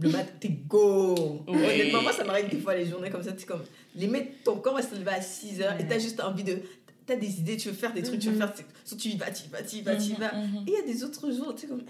le 0.00 0.08
matin, 0.10 0.32
t'es 0.40 0.48
go. 0.48 1.44
Oui. 1.46 1.54
Honnêtement, 1.56 2.02
moi, 2.02 2.12
ça 2.12 2.24
m'arrive 2.24 2.48
des 2.48 2.58
fois 2.58 2.74
les 2.74 2.86
journées 2.86 3.10
comme 3.10 3.22
ça, 3.22 3.32
tu 3.32 3.46
comme, 3.46 3.62
limite, 3.94 4.42
ton 4.44 4.56
corps 4.56 4.74
va 4.74 4.82
se 4.82 4.94
lever 4.94 5.12
à 5.12 5.22
6 5.22 5.60
heures 5.62 5.78
et 5.80 5.86
t'as 5.86 5.98
juste 5.98 6.20
envie 6.20 6.44
de. 6.44 6.58
T'as 7.06 7.16
des 7.16 7.38
idées, 7.38 7.58
tu 7.58 7.68
veux 7.68 7.74
faire 7.74 7.92
des 7.92 8.02
trucs, 8.02 8.18
tu 8.18 8.30
veux 8.30 8.36
faire. 8.38 8.52
So, 8.82 8.96
tu 8.96 9.08
y 9.08 9.16
vas, 9.16 9.30
tu 9.30 9.44
y 9.44 9.48
vas, 9.48 9.62
tu 9.62 9.76
y 9.76 9.82
vas, 9.82 9.94
tu 9.96 10.12
y 10.12 10.14
vas. 10.14 10.32
Mhm, 10.34 10.50
mhm. 10.52 10.56
Et 10.66 10.70
il 10.70 10.72
y 10.72 10.90
a 10.90 10.92
des 10.92 11.04
autres 11.04 11.30
jours, 11.30 11.54
tu 11.54 11.62
sais, 11.62 11.66
comme, 11.66 11.82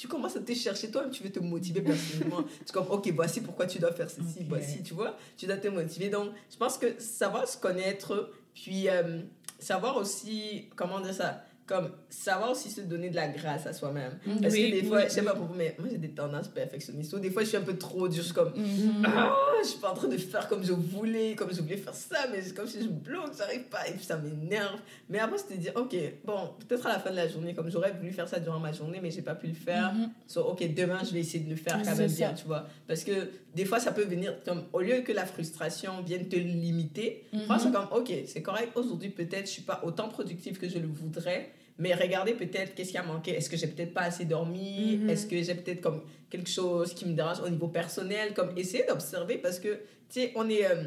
tu 0.00 0.08
commences 0.08 0.34
à 0.34 0.40
te 0.40 0.54
chercher 0.54 0.90
toi-même, 0.90 1.10
tu 1.10 1.22
veux 1.22 1.30
te 1.30 1.40
motiver 1.40 1.82
personnellement. 1.82 2.42
tu 2.66 2.72
comme, 2.72 2.86
ok, 2.88 3.12
voici 3.14 3.42
pourquoi 3.42 3.66
tu 3.66 3.78
dois 3.78 3.92
faire 3.92 4.08
ceci, 4.08 4.46
voici, 4.48 4.82
tu 4.82 4.94
vois, 4.94 5.14
tu 5.36 5.44
dois 5.44 5.58
te 5.58 5.68
motiver. 5.68 6.08
Donc, 6.08 6.30
je 6.50 6.56
pense 6.56 6.78
que 6.78 6.98
savoir 6.98 7.46
se 7.46 7.58
connaître, 7.58 8.32
puis 8.54 8.88
euh, 8.88 9.20
savoir 9.58 9.98
aussi, 9.98 10.70
comment 10.74 11.00
dire 11.00 11.12
ça, 11.12 11.44
comme 11.70 11.88
savoir 12.08 12.50
aussi 12.50 12.68
se 12.68 12.80
donner 12.80 13.10
de 13.10 13.14
la 13.14 13.28
grâce 13.28 13.64
à 13.64 13.72
soi-même. 13.72 14.18
Parce 14.42 14.52
Oui, 14.52 14.72
que 14.72 14.80
des 14.80 14.82
fois, 14.88 15.04
je 15.04 15.08
sais 15.10 15.22
pas 15.22 15.34
pour 15.34 15.46
vous, 15.46 15.54
mais 15.54 15.76
moi 15.78 15.86
j'ai 15.88 15.98
des 15.98 16.10
tendances 16.10 16.48
perfectionnistes. 16.48 17.12
Ou 17.12 17.20
des 17.20 17.30
fois, 17.30 17.42
je 17.44 17.48
suis 17.48 17.56
un 17.56 17.62
peu 17.62 17.78
trop 17.78 18.08
dure, 18.08 18.18
je 18.22 18.26
suis 18.26 18.34
comme, 18.34 18.52
Mhm. 18.56 19.04
ah, 19.06 19.32
je 19.62 19.68
suis 19.68 19.78
pas 19.78 19.92
en 19.92 19.94
train 19.94 20.08
de 20.08 20.16
faire 20.16 20.48
comme 20.48 20.64
je 20.64 20.72
voulais, 20.72 21.36
comme 21.36 21.54
je 21.54 21.60
voulais 21.62 21.76
faire 21.76 21.94
ça, 21.94 22.26
mais 22.32 22.42
c'est 22.42 22.54
comme 22.56 22.66
si 22.66 22.82
je 22.82 22.88
bloque, 22.88 23.30
j'arrive 23.38 23.62
pas, 23.70 23.86
et 23.88 23.92
puis 23.92 24.04
ça 24.04 24.16
m'énerve. 24.16 24.80
Mais 25.08 25.20
après, 25.20 25.38
je 25.38 25.54
te 25.54 25.58
dis, 25.60 25.68
ok, 25.72 25.94
bon, 26.24 26.50
peut-être 26.66 26.84
à 26.86 26.94
la 26.94 26.98
fin 26.98 27.10
de 27.12 27.16
la 27.16 27.28
journée, 27.28 27.54
comme 27.54 27.70
j'aurais 27.70 27.92
voulu 27.92 28.10
faire 28.10 28.28
ça 28.28 28.40
durant 28.40 28.58
ma 28.58 28.72
journée, 28.72 28.98
mais 29.00 29.12
j'ai 29.12 29.22
pas 29.22 29.36
pu 29.36 29.46
le 29.46 29.54
faire. 29.54 29.94
Mhm. 29.94 30.10
So, 30.26 30.40
ok, 30.40 30.74
demain, 30.74 30.98
je 31.04 31.12
vais 31.12 31.20
essayer 31.20 31.44
de 31.44 31.50
le 31.50 31.56
faire 31.56 31.80
quand 31.84 31.94
même 31.94 32.08
ça. 32.08 32.16
bien, 32.16 32.34
tu 32.34 32.46
vois. 32.46 32.66
Parce 32.88 33.04
que 33.04 33.12
des 33.54 33.64
fois, 33.64 33.78
ça 33.78 33.92
peut 33.92 34.04
venir 34.04 34.34
comme, 34.44 34.64
au 34.72 34.80
lieu 34.80 35.02
que 35.02 35.12
la 35.12 35.24
frustration 35.26 36.02
vienne 36.04 36.26
te 36.28 36.34
limiter, 36.36 37.26
moi, 37.46 37.60
c'est 37.60 37.70
comme, 37.70 37.86
ok, 37.92 38.12
c'est 38.26 38.42
correct, 38.42 38.72
aujourd'hui, 38.74 39.10
peut-être, 39.10 39.46
je 39.46 39.52
suis 39.52 39.62
pas 39.62 39.80
autant 39.84 40.08
productive 40.08 40.58
que 40.58 40.68
je 40.68 40.78
le 40.78 40.88
voudrais. 40.88 41.52
Mais 41.80 41.94
regardez 41.94 42.34
peut-être 42.34 42.74
qu'est-ce 42.74 42.90
qui 42.92 42.98
a 42.98 43.02
manqué. 43.02 43.30
Est-ce 43.32 43.48
que 43.48 43.56
j'ai 43.56 43.66
peut-être 43.66 43.94
pas 43.94 44.02
assez 44.02 44.26
dormi? 44.26 44.98
Mhm. 44.98 45.08
Est-ce 45.10 45.26
que 45.26 45.42
j'ai 45.42 45.54
peut-être 45.54 45.80
comme 45.80 46.02
quelque 46.28 46.48
chose 46.50 46.92
qui 46.94 47.06
me 47.06 47.14
dérange 47.14 47.40
au 47.40 47.48
niveau 47.48 47.68
personnel? 47.68 48.34
Comme 48.34 48.50
essayer 48.56 48.84
d'observer 48.86 49.38
parce 49.38 49.58
que, 49.58 49.68
tu 50.08 50.20
sais, 50.20 50.32
on 50.36 50.48
est. 50.48 50.64
euh, 50.70 50.84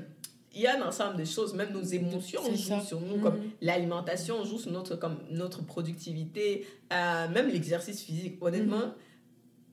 il 0.55 0.61
y 0.61 0.67
a 0.67 0.77
un 0.79 0.87
ensemble 0.87 1.17
de 1.17 1.25
choses, 1.25 1.55
même 1.55 1.71
nos 1.73 1.81
émotions 1.81 2.43
jouent 2.45 2.55
ça. 2.75 2.79
sur 2.81 3.01
nous, 3.01 3.15
Mhm. 3.15 3.21
comme 3.23 3.39
l'alimentation 3.59 4.45
joue 4.45 4.59
sur 4.59 4.71
notre, 4.71 4.95
comme, 4.97 5.17
notre 5.31 5.65
productivité, 5.65 6.67
euh, 6.93 7.27
même 7.29 7.47
l'exercice 7.49 8.03
physique. 8.03 8.37
Honnêtement, 8.39 8.93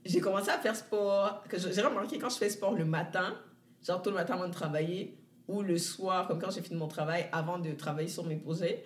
j'ai 0.07 0.21
commencé 0.21 0.49
à 0.49 0.57
faire 0.59 0.75
sport, 0.75 1.45
que 1.51 1.59
j'ai 1.59 1.83
remarqué 1.83 2.19
quand 2.19 2.31
je 2.31 2.37
fais 2.39 2.49
sport 2.49 2.73
le 2.75 2.87
matin, 2.87 3.37
genre 3.87 4.01
tôt 4.01 4.09
le 4.09 4.17
matin 4.17 4.35
avant 4.37 4.49
de 4.49 4.55
travailler, 4.55 5.19
ou 5.49 5.61
le 5.61 5.77
soir, 5.77 6.27
comme 6.27 6.39
quand 6.41 6.51
j'ai 6.51 6.63
fini 6.63 6.79
mon 6.79 6.89
travail, 6.89 7.27
avant 7.31 7.59
de 7.59 7.73
travailler 7.73 8.09
sur 8.09 8.25
mes 8.25 8.37
projets, 8.37 8.83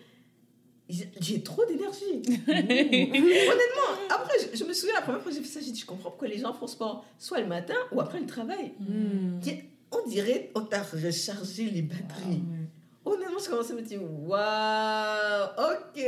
j'ai 0.88 1.42
trop 1.42 1.64
d'énergie. 1.64 2.23
Honnêtement, 2.49 3.90
après, 4.11 4.35
je, 4.53 4.57
je 4.59 4.64
me 4.64 4.73
souviens 4.73 4.94
la 4.94 5.03
première 5.03 5.20
fois 5.23 5.31
que 5.33 5.37
j'ai 5.38 5.42
fait 5.42 5.49
ça, 5.59 5.61
j'ai 5.64 5.73
dit, 5.73 5.81
je 5.81 5.87
comprends 5.87 6.11
pourquoi 6.11 6.29
les 6.29 6.38
gens 6.38 6.53
font 6.53 6.66
sport, 6.66 7.05
soit 7.18 7.40
le 7.40 7.47
matin 7.47 7.75
ou 7.92 8.01
après 8.01 8.20
le 8.20 8.27
travail. 8.27 8.73
Mm. 8.81 9.40
On 9.92 10.09
dirait, 10.09 10.51
on 10.55 10.61
t'a 10.62 10.83
rechargé 10.83 11.64
les 11.70 11.83
batteries. 11.83 12.42
Honnêtement, 13.05 13.38
je 13.42 13.49
commençais 13.49 13.73
à 13.73 13.77
me 13.77 13.83
dire, 13.83 14.01
waouh, 14.03 15.49
ok, 15.59 16.03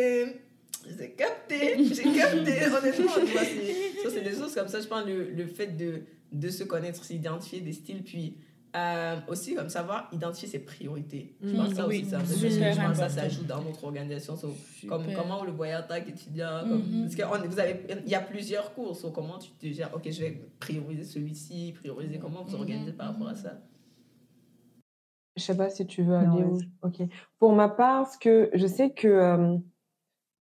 j'ai 0.98 1.10
capté, 1.12 1.84
j'ai 1.94 2.02
capté, 2.02 2.66
honnêtement. 2.66 3.12
c'est- 3.14 4.02
ça, 4.02 4.10
c'est 4.10 4.20
des 4.22 4.34
choses 4.34 4.54
comme 4.54 4.68
ça. 4.68 4.80
Je 4.80 4.86
pense 4.86 5.06
le, 5.06 5.30
le 5.30 5.46
fait 5.46 5.68
de, 5.76 6.02
de 6.32 6.48
se 6.48 6.64
connaître, 6.64 7.04
s'identifier 7.04 7.60
des 7.60 7.72
styles, 7.72 8.02
puis 8.02 8.34
euh, 8.74 9.16
aussi 9.28 9.54
comme 9.54 9.68
savoir 9.68 10.08
identifier 10.12 10.48
ses 10.48 10.58
priorités. 10.58 11.34
Je 11.42 11.56
pense 11.56 11.68
que 11.70 11.74
ça 11.76 11.86
oui, 11.86 12.00
aussi, 12.00 12.10
ça, 12.10 12.18
je 12.18 12.76
pense 12.80 12.88
que 12.90 12.94
ça, 12.96 13.08
ça 13.08 13.28
joue 13.28 13.44
dans 13.44 13.62
notre 13.62 13.84
organisation. 13.84 14.36
So, 14.36 14.54
comme, 14.88 15.04
comment 15.14 15.40
on 15.40 15.44
le 15.44 15.52
voyait 15.52 15.76
en 15.76 15.82
tant 15.82 16.00
qu'étudiant. 16.02 16.66
Mhm. 16.66 17.02
Parce 17.02 17.14
que 17.14 17.46
vous 17.48 17.58
avez, 17.58 17.80
il 18.04 18.10
y 18.10 18.14
a 18.14 18.20
plusieurs 18.20 18.74
cours. 18.74 18.96
so 18.96 19.10
comment 19.10 19.38
tu 19.38 19.50
te 19.52 19.66
gères? 19.72 19.94
Ok, 19.94 20.10
je 20.10 20.20
vais 20.20 20.40
prioriser 20.60 21.04
celui-ci, 21.04 21.72
prioriser 21.78 22.18
comment 22.18 22.42
vous 22.44 22.54
Mhm, 22.54 22.60
organisez 22.60 22.92
par 22.92 23.12
rapport 23.12 23.28
à 23.28 23.34
ça? 23.34 23.60
Je 25.36 25.42
sais 25.42 25.56
pas 25.56 25.68
si 25.68 25.86
tu 25.86 26.02
veux 26.02 26.16
Non, 26.18 26.32
aller 26.32 26.44
où. 26.44 26.58
Ok. 26.82 27.02
Pour 27.38 27.52
ma 27.52 27.68
part, 27.68 28.10
ce 28.10 28.18
que 28.18 28.50
je 28.54 28.66
sais 28.66 28.90
que 28.90 29.06
euh, 29.08 29.56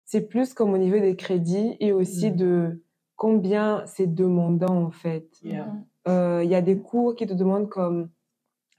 c'est 0.05 0.27
plus 0.27 0.53
comme 0.53 0.73
au 0.73 0.77
niveau 0.77 0.99
des 0.99 1.15
crédits 1.15 1.77
et 1.79 1.91
aussi 1.93 2.31
Mhm. 2.31 2.37
de 2.37 2.83
combien 3.15 3.85
c'est 3.85 4.07
demandant 4.13 4.83
en 4.83 4.91
fait. 4.91 5.29
Yeah. 5.43 5.73
Euh, 6.07 6.41
Il 6.43 6.49
y 6.49 6.55
a 6.55 6.61
des 6.61 6.77
cours 6.77 7.15
qui 7.15 7.27
te 7.27 7.33
demandent 7.33 7.69
comme 7.69 8.09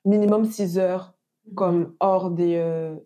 minimum 0.04 0.44
6 0.44 0.78
heures, 0.78 1.14
comme 1.54 1.94
hors 2.00 2.30
des 2.30 2.56
euh, 2.56 2.96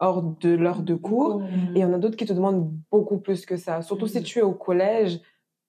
hors 0.00 0.22
de 0.22 0.50
l'heure 0.54 0.82
de 0.82 0.94
cours. 0.94 1.42
Et 1.74 1.78
il 1.78 1.80
y 1.80 1.84
en 1.84 1.92
a 1.92 1.98
d'autres 1.98 2.16
qui 2.16 2.26
te 2.26 2.32
demandent 2.32 2.70
beaucoup 2.90 3.18
plus 3.18 3.46
que 3.46 3.56
ça. 3.56 3.80
Surtout 3.82 4.06
si 4.06 4.18
Mhm. 4.18 4.24
tu 4.24 4.38
es 4.40 4.42
au 4.42 4.52
collège, 4.52 5.20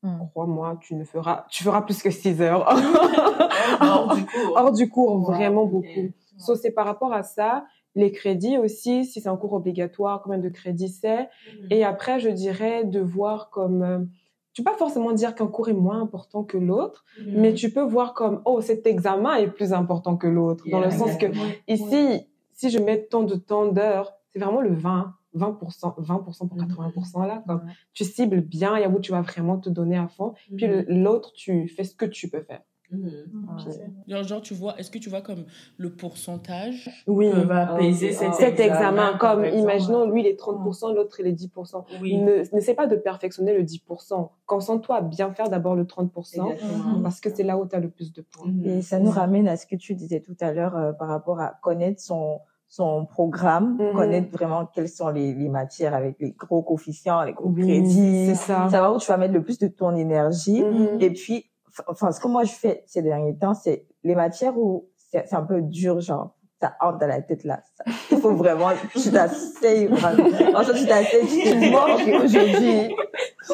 Mhm. 0.03 0.27
crois-moi, 0.31 0.77
tu 0.81 0.95
ne 0.95 1.03
feras, 1.03 1.45
tu 1.49 1.63
feras 1.63 1.81
plus 1.81 2.01
que 2.03 2.11
6 2.11 2.41
heures. 2.41 2.65
Hors 3.81 4.15
du 4.15 4.25
cours. 4.25 4.53
hors 4.57 4.71
du 4.71 4.89
cours, 4.89 5.29
Ouais, 5.29 5.35
vraiment 5.35 5.65
beaucoup. 5.65 6.11
So, 6.37 6.55
c'est 6.55 6.71
par 6.71 6.85
rapport 6.85 7.13
à 7.13 7.23
ça. 7.23 7.65
Les 7.95 8.11
crédits 8.11 8.57
aussi, 8.57 9.05
si 9.05 9.21
c'est 9.21 9.29
un 9.29 9.37
cours 9.37 9.53
obligatoire, 9.53 10.21
combien 10.21 10.37
de 10.37 10.49
crédits 10.49 10.89
c'est. 10.89 11.29
Et 11.69 11.85
après, 11.85 12.19
je 12.19 12.29
dirais 12.29 12.83
de 12.83 12.99
voir 12.99 13.49
comme... 13.49 14.09
tu 14.55 14.63
peux 14.63 14.71
pas 14.71 14.77
forcément 14.77 15.11
dire 15.11 15.35
qu'un 15.35 15.47
cours 15.47 15.69
est 15.69 15.73
moins 15.73 16.01
important 16.01 16.43
que 16.43 16.57
l'autre, 16.57 17.03
mais 17.41 17.53
tu 17.53 17.71
peux 17.71 17.81
voir 17.83 18.13
comme, 18.15 18.41
oh, 18.45 18.61
cet 18.61 18.87
examen 18.87 19.35
est 19.35 19.47
plus 19.51 19.73
important 19.73 20.15
que 20.17 20.25
l'autre. 20.27 20.63
Dans 20.71 20.79
le 20.79 20.89
sens 20.97 21.11
que 21.19 21.25
ici, 21.67 22.27
si 22.53 22.69
je 22.71 22.79
mets 22.79 23.03
tant 23.03 23.23
de 23.23 23.35
temps 23.35 23.67
d'heures, 23.71 24.13
c'est 24.29 24.39
vraiment 24.39 24.61
le 24.61 24.73
20, 24.73 25.13
20%, 25.35 25.95
20% 26.01 26.47
pour 26.47 26.57
80% 26.57 27.27
là. 27.27 27.43
Comme, 27.45 27.65
tu 27.93 28.03
cibles 28.05 28.39
bien, 28.41 28.77
il 28.77 28.81
y 28.81 28.85
a 28.85 28.89
où 28.89 28.99
tu 28.99 29.11
vas 29.11 29.21
vraiment 29.21 29.57
te 29.59 29.69
donner 29.69 29.97
à 29.97 30.07
fond. 30.07 30.33
Puis 30.55 30.67
le- 30.67 30.85
l'autre, 30.87 31.33
tu 31.33 31.67
fais 31.67 31.83
ce 31.83 31.93
que 31.93 32.05
tu 32.05 32.29
peux 32.29 32.41
faire. 32.41 32.61
Mhm. 32.95 34.01
Genre, 34.07 34.23
genre, 34.23 34.41
tu 34.41 34.53
vois, 34.53 34.77
est-ce 34.79 34.89
que 34.91 34.97
tu 34.97 35.09
vois 35.09 35.21
comme 35.21 35.45
le 35.77 35.89
pourcentage 35.89 36.89
Oui, 37.07 37.29
va 37.31 37.73
apaiser 37.73 38.11
cet, 38.11 38.33
cet 38.35 38.59
examen. 38.59 38.75
examen, 39.11 39.17
Comme, 39.17 39.43
exemple. 39.45 39.61
imaginons, 39.63 40.09
lui, 40.09 40.21
il 40.21 40.27
est 40.27 40.39
30%, 40.39 40.93
l'autre, 40.93 41.19
il 41.19 41.27
est 41.27 41.31
10%. 41.33 41.83
Oui. 42.01 42.17
Ne, 42.17 42.43
n'essaie 42.53 42.73
pas 42.73 42.87
de 42.87 42.95
perfectionner 42.95 43.55
le 43.57 43.63
10%. 43.63 44.29
Concentre-toi 44.45 44.95
à 44.97 45.01
bien 45.01 45.31
faire 45.33 45.49
d'abord 45.49 45.75
le 45.75 45.85
30%, 45.85 46.51
Exactement. 46.51 47.01
parce 47.03 47.19
que 47.19 47.29
c'est 47.33 47.43
là 47.43 47.57
où 47.57 47.65
tu 47.67 47.75
as 47.75 47.79
le 47.79 47.89
plus 47.89 48.13
de 48.13 48.21
points. 48.21 48.47
Mhm. 48.47 48.65
Et 48.65 48.81
ça 48.81 48.99
nous 48.99 49.11
ramène 49.11 49.47
à 49.47 49.57
ce 49.57 49.65
que 49.65 49.75
tu 49.75 49.95
disais 49.95 50.21
tout 50.21 50.35
à 50.41 50.51
l'heure 50.53 50.75
euh, 50.77 50.91
par 50.93 51.07
rapport 51.07 51.39
à 51.39 51.53
connaître 51.61 52.01
son 52.01 52.39
son 52.67 53.05
programme, 53.05 53.77
connaître 53.95 54.31
vraiment 54.31 54.65
quelles 54.65 54.89
sont 54.89 55.09
les, 55.09 55.33
les 55.35 55.49
matières 55.49 55.93
avec 55.93 56.19
les 56.19 56.31
gros 56.31 56.63
coefficients, 56.63 57.21
les 57.23 57.31
gros 57.31 57.49
Oui, 57.49 57.61
crédits, 57.61 58.25
c'est 58.25 58.35
ça. 58.35 58.67
savoir 58.69 58.95
où 58.95 58.99
tu 58.99 59.05
vas 59.07 59.17
mettre 59.17 59.33
le 59.35 59.43
plus 59.43 59.59
de 59.59 59.67
ton 59.67 59.95
énergie. 59.95 60.63
Et 60.99 61.11
puis, 61.11 61.45
enfin, 61.87 62.11
ce 62.11 62.19
que 62.19 62.27
moi 62.27 62.43
je 62.43 62.51
fais 62.53 62.83
ces 62.87 63.01
derniers 63.01 63.37
temps, 63.37 63.53
c'est 63.53 63.85
les 64.03 64.15
matières 64.15 64.57
où 64.57 64.87
c'est 65.11 65.33
un 65.33 65.43
peu 65.43 65.61
dur, 65.61 65.99
genre, 66.01 66.35
ça 66.61 66.73
entre 66.81 66.99
dans 66.99 67.07
la 67.07 67.21
tête 67.21 67.43
là. 67.43 67.59
Ça- 67.77 67.83
Il 68.11 68.17
faut 68.19 68.33
vraiment, 68.35 68.69
tu 68.93 69.11
t'asseyes. 69.11 69.87
Franchement, 69.87 70.73
tu 70.73 70.85
t'asseyes, 70.87 71.21
tu 71.27 71.43
te 71.43 71.55
dis, 71.55 71.69
bon, 71.71 72.23
aujourd'hui, 72.23 72.95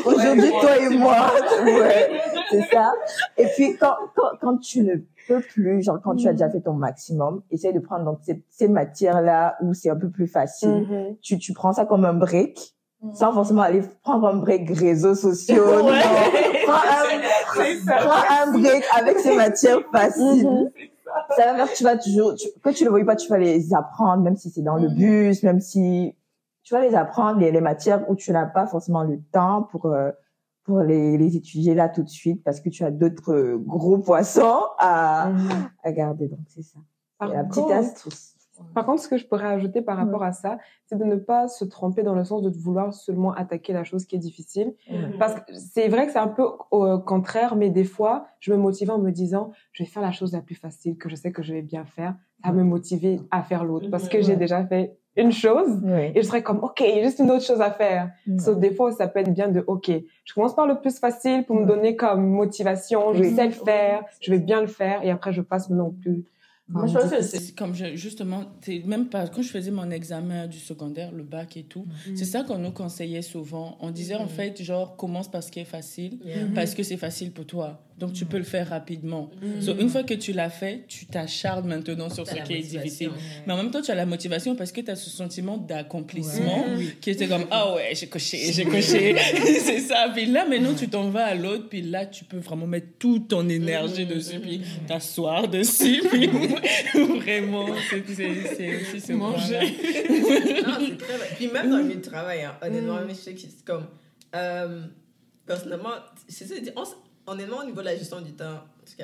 aujourd'hui, 0.06 0.52
toi 0.62 0.78
et 0.78 0.90
moi, 0.98 1.16
ouais, 1.66 2.12
c'est 2.50 2.62
ça. 2.72 2.94
Et 3.38 3.46
puis, 3.56 3.76
quand, 3.78 3.96
quand, 4.16 4.30
quand 4.40 4.58
tu 4.58 4.84
ne 4.84 4.96
peux 5.28 5.42
plus, 5.42 5.82
genre, 5.84 6.00
quand 6.04 6.16
tu 6.16 6.28
as 6.28 6.32
déjà 6.34 6.50
fait 6.50 6.62
ton 6.62 6.74
maximum, 6.74 7.42
essaye 7.52 7.74
de 7.74 7.80
prendre 7.80 8.06
donc 8.06 8.20
ces, 8.22 8.44
ces 8.50 8.68
matières 8.68 9.22
là 9.22 9.56
où 9.62 9.74
c'est 9.74 9.90
un 9.90 9.96
peu 9.96 10.10
plus 10.10 10.28
facile. 10.28 10.70
Mhm. 10.90 11.18
Tu, 11.22 11.38
tu 11.38 11.54
prends 11.54 11.74
ça 11.74 11.86
comme 11.86 12.06
un 12.06 12.14
break. 12.14 12.76
Sans 13.16 13.34
forcément 13.34 13.64
aller 13.64 13.82
prendre 14.04 14.28
un 14.28 14.36
break 14.36 14.70
réseaux 14.78 15.16
sociaux. 15.16 15.66
Prends 16.66 16.74
un, 16.74 18.08
prends 18.08 18.44
un 18.44 18.52
break 18.60 18.84
avec 18.98 19.20
ces 19.20 19.36
matières 19.36 19.80
faciles. 19.92 20.48
Mhm. 20.48 20.70
Ça 21.36 21.46
va 21.46 21.56
faire 21.56 21.72
que 21.72 21.76
tu 21.78 21.84
vas 21.84 21.98
toujours, 21.98 22.36
tu- 22.36 22.48
que 22.64 22.70
tu 22.70 22.86
ne 22.86 22.90
veuilles 22.90 23.04
pas, 23.06 23.16
tu 23.18 23.28
vas 23.30 23.38
les 23.38 23.74
apprendre, 23.74 24.24
même 24.24 24.38
si 24.38 24.50
c'est 24.50 24.62
dans 24.62 24.76
le 24.78 24.88
bus, 24.90 25.44
même 25.44 25.60
si 25.60 26.16
tu 26.64 26.74
vas 26.74 26.82
les 26.82 26.96
apprendre, 26.96 27.40
les, 27.40 27.52
les 27.52 27.60
matières 27.62 28.10
où 28.10 28.16
tu 28.16 28.32
n'as 28.32 28.46
pas 28.46 28.66
forcément 28.68 29.04
le 29.04 29.20
temps 29.32 29.64
pour, 29.64 29.88
euh, 29.88 30.12
pour 30.64 30.80
les, 30.80 31.18
les 31.18 31.36
étudier 31.36 31.74
là 31.76 31.90
tout 31.90 32.04
de 32.04 32.10
suite 32.10 32.44
parce 32.44 32.62
que 32.62 32.70
tu 32.70 32.84
as 32.86 32.92
d'autres 32.92 33.34
euh, 33.34 33.58
gros 33.58 33.98
poissons 33.98 34.62
à, 34.78 35.30
Mhm. 35.30 35.50
à 35.84 35.92
garder. 35.92 36.28
Donc, 36.30 36.40
c'est 36.48 36.62
ça. 36.64 36.80
La 37.20 37.44
petite 37.44 37.70
astuce. 37.72 38.31
Par 38.74 38.86
contre, 38.86 39.02
ce 39.02 39.08
que 39.08 39.18
je 39.18 39.26
pourrais 39.28 39.48
ajouter 39.48 39.82
par 39.82 39.98
rapport 39.98 40.24
à 40.24 40.32
ça, 40.32 40.58
c'est 40.86 40.98
de 40.98 41.04
ne 41.04 41.16
pas 41.16 41.48
se 41.48 41.66
tromper 41.66 42.04
dans 42.04 42.16
le 42.16 42.24
sens 42.24 42.42
de 42.42 42.50
vouloir 42.50 42.94
seulement 42.94 43.34
attaquer 43.34 43.74
la 43.74 43.84
chose 43.84 44.06
qui 44.06 44.16
est 44.16 44.20
difficile. 44.20 44.74
Parce 45.20 45.36
que 45.36 45.42
c'est 45.54 45.88
vrai 45.88 46.06
que 46.06 46.12
c'est 46.14 46.20
un 46.20 46.28
peu 46.28 46.44
au 46.72 47.00
contraire, 47.00 47.56
mais 47.56 47.70
des 47.70 47.84
fois, 47.84 48.26
je 48.40 48.52
me 48.52 48.58
motive 48.58 48.92
en 48.92 48.98
me 49.00 49.12
disant, 49.12 49.52
je 49.74 49.84
vais 49.84 49.90
faire 49.90 50.02
la 50.02 50.12
chose 50.12 50.34
la 50.34 50.42
plus 50.42 50.56
facile, 50.56 50.98
que 50.98 51.10
je 51.10 51.16
sais 51.16 51.32
que 51.32 51.44
je 51.44 51.54
vais 51.54 51.62
bien 51.62 51.86
faire. 51.86 52.16
Ça 52.44 52.50
va 52.52 52.56
me 52.58 52.64
motiver 52.64 53.20
à 53.30 53.44
faire 53.44 53.64
l'autre. 53.64 53.90
Parce 53.90 54.10
que 54.10 54.22
j'ai 54.22 54.36
déjà 54.36 54.66
fait 54.66 54.98
une 55.18 55.32
chose 55.32 55.82
Oui. 55.84 56.12
et 56.16 56.22
je 56.22 56.22
serais 56.22 56.42
comme, 56.42 56.60
OK, 56.64 56.80
il 56.80 56.96
y 56.96 57.00
a 57.00 57.04
juste 57.04 57.20
une 57.20 57.30
autre 57.32 57.44
chose 57.44 57.60
à 57.60 57.70
faire. 57.72 58.12
Sauf 58.40 58.58
des 58.58 58.74
fois, 58.74 58.92
ça 58.94 59.08
peut 59.08 59.20
être 59.20 59.34
bien 59.34 59.50
de, 59.50 59.62
OK, 59.68 59.92
je 60.24 60.34
commence 60.34 60.56
par 60.56 60.66
le 60.68 60.80
plus 60.80 60.98
facile 61.00 61.46
pour 61.46 61.58
me 61.58 61.66
donner 61.66 61.96
comme 61.98 62.26
motivation, 62.26 63.14
je 63.14 63.20
Oui. 63.22 63.36
sais 63.36 63.46
le 63.48 63.52
faire, 63.52 64.06
je 64.22 64.32
vais 64.32 64.40
bien 64.40 64.62
le 64.62 64.68
faire 64.68 65.04
et 65.04 65.12
après, 65.12 65.34
je 65.34 65.42
passe 65.42 65.70
au 65.70 65.92
plus. 65.92 66.24
Moi, 66.68 66.88
je 66.88 66.94
pense 66.94 67.10
que 67.12 67.22
c'est 67.22 67.54
comme 67.54 67.76
je, 67.76 67.96
justement, 67.96 68.46
même 68.86 69.10
pas 69.10 69.28
quand 69.28 69.42
je 69.42 69.50
faisais 69.50 69.72
mon 69.72 69.90
examen 69.92 70.48
du 70.48 70.58
secondaire, 70.58 71.12
le 71.12 71.24
bac 71.24 71.58
et 71.58 71.64
tout, 71.64 71.86
c'est 72.16 72.24
ça 72.26 72.44
qu'on 72.44 72.58
nous 72.60 72.72
conseillait 72.72 73.22
souvent. 73.22 73.78
On 73.82 73.92
disait 73.92 74.16
en 74.16 74.28
fait, 74.28 74.62
genre, 74.64 74.96
commence 74.96 75.30
par 75.30 75.44
ce 75.44 75.52
qui 75.52 75.60
est 75.60 75.66
facile, 75.66 76.20
Yeah. 76.24 76.48
parce 76.56 76.74
que 76.74 76.84
c'est 76.84 76.98
facile 76.98 77.32
pour 77.34 77.46
toi. 77.46 77.84
Donc 77.98 78.14
tu 78.14 78.26
peux 78.26 78.38
le 78.40 78.44
faire 78.44 78.68
rapidement. 78.70 79.30
So, 79.62 79.76
une 79.78 79.88
fois 79.90 80.02
que 80.04 80.16
tu 80.16 80.34
l'as 80.34 80.50
fait, 80.50 80.86
tu 80.88 81.06
t'acharnes 81.06 81.68
maintenant 81.68 82.10
sur 82.10 82.26
ce 82.28 82.34
qui 82.34 82.54
est 82.54 82.62
difficile. 82.62 83.12
Mais 83.46 83.54
en 83.54 83.58
même 83.58 83.70
temps, 83.70 83.82
tu 83.82 83.92
as 83.92 83.96
la 83.96 84.08
motivation 84.08 84.56
parce 84.56 84.72
que 84.72 84.82
tu 84.82 84.90
as 84.90 84.96
ce 84.96 85.10
sentiment 85.12 85.58
d'accomplissement 85.58 86.66
qui 87.00 87.12
était 87.12 87.28
comme 87.28 87.46
Ah 87.52 87.74
ouais, 87.76 87.92
j'ai 87.94 88.08
coché, 88.08 88.52
j'ai 88.54 88.66
coché. 88.76 89.16
c'est 89.60 89.80
ça. 89.82 90.10
Puis 90.14 90.26
là, 90.26 90.46
maintenant, 90.48 90.74
tu 90.74 90.88
t'en 90.90 91.10
vas 91.10 91.26
à 91.26 91.36
l'autre. 91.36 91.70
Puis 91.70 91.84
là, 91.84 92.06
tu 92.08 92.24
peux 92.24 92.38
vraiment 92.40 92.66
mettre 92.66 92.88
toute 92.98 93.28
ton 93.28 93.48
énergie 93.48 94.06
dessus. 94.08 94.40
Puis 94.40 94.62
t'asseoir 94.88 95.48
dessus. 95.48 96.02
Puis 96.12 96.28
vraiment, 97.20 97.68
c'est 97.90 98.08
c'est- 98.08 98.56
c'est 98.58 98.96
aussi 98.98 99.14
Manger. 99.14 99.60
Non, 99.60 100.78
c'est 100.80 100.98
très 100.98 101.18
vrai. 101.18 101.30
Puis 101.36 101.48
même 101.50 101.70
dans 101.70 101.78
le 101.78 101.84
milieu 101.84 101.98
de 101.98 102.02
travail, 102.06 102.42
hein, 102.44 102.56
honnêtement, 102.62 103.00
mais 103.06 103.14
je 103.14 103.20
sais 103.20 103.34
que 103.34 103.42
c'est 103.42 103.64
comme. 103.66 103.86
euh, 104.36 104.82
personnellement, 105.46 105.90
c'est 106.28 106.46
ça, 106.48 106.56
on 106.76 106.84
honnêtement, 107.32 107.58
au 107.58 107.66
niveau 107.66 107.82
de 107.82 107.86
la 107.86 107.96
gestion 107.96 108.22
du 108.22 108.34
temps, 108.34 108.62
parce 108.80 108.96
que 108.96 109.04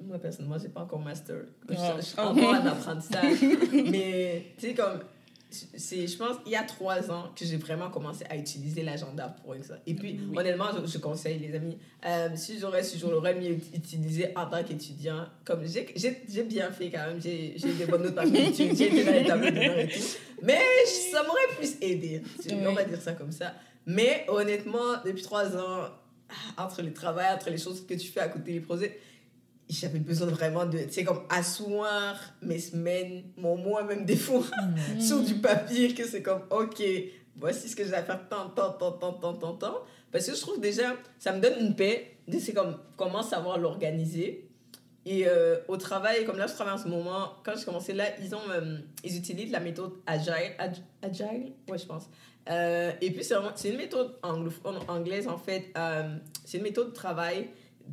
moi, 0.00 0.18
personnellement, 0.18 0.58
j'ai 0.58 0.68
pas 0.68 0.82
encore 0.82 1.00
master. 1.00 1.36
Je, 1.68 1.74
je 1.74 2.02
suis 2.02 2.20
encore 2.20 2.50
en 2.50 2.66
apprentissage. 2.66 3.42
mais, 3.90 4.52
tu 4.58 4.68
sais, 4.68 4.74
comme. 4.74 5.00
Je 5.72 6.16
pense, 6.16 6.36
il 6.46 6.50
y 6.50 6.56
a 6.56 6.64
trois 6.64 7.12
ans 7.12 7.30
que 7.36 7.44
j'ai 7.44 7.58
vraiment 7.58 7.88
commencé 7.88 8.24
à 8.28 8.36
utiliser 8.36 8.82
l'agenda 8.82 9.28
pour 9.28 9.54
ça. 9.62 9.74
Et 9.86 9.94
puis, 9.94 10.18
honnêtement, 10.34 10.66
je, 10.76 10.90
je 10.90 10.98
conseille 10.98 11.38
les 11.38 11.54
amis, 11.54 11.78
euh, 12.04 12.30
si 12.34 12.58
j'aurais 12.58 12.82
su, 12.82 12.98
je 12.98 13.06
l'aurais 13.06 13.36
mieux 13.36 13.56
utilisé 13.72 14.36
en 14.36 14.46
tant 14.46 14.64
qu'étudiant. 14.64 15.26
Comme 15.44 15.60
j'ai, 15.64 16.42
bien 16.42 16.72
fait 16.72 16.90
quand 16.90 17.06
même, 17.06 17.22
j'ai, 17.22 17.54
des 17.56 17.86
bonnes 17.86 18.02
notes 18.02 18.16
par 18.16 18.26
mes 18.26 18.48
études, 18.48 18.76
j'ai 18.76 18.88
été 18.88 19.04
dans 19.04 19.12
les 19.12 19.24
tableaux 19.24 19.50
de 19.50 19.80
et 19.80 19.88
tout. 19.88 20.00
Mais 20.42 20.58
ça 21.12 21.22
m'aurait 21.22 21.56
plus 21.56 21.76
aidé. 21.80 22.22
On 22.50 22.72
va 22.72 22.82
dire 22.82 23.00
ça 23.00 23.12
comme 23.12 23.30
ça. 23.30 23.54
Mais 23.86 24.24
honnêtement, 24.28 25.02
depuis 25.04 25.22
trois 25.22 25.56
ans, 25.56 25.88
entre 26.56 26.82
le 26.82 26.92
travail, 26.92 27.34
entre 27.34 27.50
les 27.50 27.58
choses 27.58 27.86
que 27.86 27.94
tu 27.94 28.08
fais 28.08 28.20
à 28.20 28.28
côté 28.28 28.52
des 28.52 28.60
projets, 28.60 28.98
j'avais 29.68 29.98
besoin 29.98 30.26
vraiment 30.28 30.66
de, 30.66 30.78
tu 30.78 30.90
sais, 30.92 31.04
comme 31.04 31.22
asseoir 31.30 32.16
mes 32.42 32.58
semaines, 32.58 33.24
mon 33.36 33.56
mois, 33.56 33.82
même 33.84 34.04
des 34.04 34.16
fois, 34.16 34.42
sur 35.00 35.22
du 35.22 35.36
papier, 35.36 35.94
que 35.94 36.04
c'est 36.06 36.22
comme, 36.22 36.42
ok, 36.50 36.82
voici 37.36 37.68
ce 37.68 37.76
que 37.76 37.84
j'ai 37.84 37.94
à 37.94 38.02
faire 38.02 38.28
tant, 38.28 38.50
tant, 38.50 38.72
tant, 38.72 38.92
tant, 38.92 39.12
tant, 39.14 39.34
tant, 39.34 39.54
tant. 39.54 39.74
Parce 40.12 40.26
que 40.26 40.34
je 40.34 40.40
trouve 40.40 40.60
déjà, 40.60 40.94
ça 41.18 41.32
me 41.32 41.40
donne 41.40 41.54
une 41.60 41.74
paix, 41.74 42.18
de 42.28 42.38
c'est 42.38 42.52
comme, 42.52 42.76
comment 42.96 43.22
savoir 43.22 43.58
l'organiser. 43.58 44.48
Et 45.06 45.26
euh, 45.26 45.56
au 45.68 45.76
travail, 45.76 46.24
comme 46.24 46.38
là, 46.38 46.46
je 46.46 46.54
travaille 46.54 46.74
en 46.74 46.78
ce 46.78 46.88
moment, 46.88 47.34
quand 47.44 47.52
j'ai 47.58 47.64
commencé 47.64 47.92
là, 47.92 48.04
ils, 48.22 48.34
ont, 48.34 48.38
euh, 48.50 48.78
ils 49.02 49.16
utilisent 49.18 49.50
la 49.50 49.60
méthode 49.60 49.92
Agile. 50.06 50.54
Ag- 50.58 50.76
agile? 51.02 51.52
Ouais, 51.68 51.76
je 51.76 51.84
pense. 51.84 52.04
Euh, 52.50 52.92
et 53.00 53.10
puis, 53.10 53.24
c'est 53.24 53.70
une 53.70 53.76
méthode 53.76 54.16
anglophone, 54.22 54.76
anglaise, 54.88 55.26
en 55.28 55.38
fait. 55.38 55.66
Euh, 55.78 56.16
c'est 56.44 56.58
une 56.58 56.64
méthode 56.64 56.88
de 56.90 56.94
travail. 56.94 57.48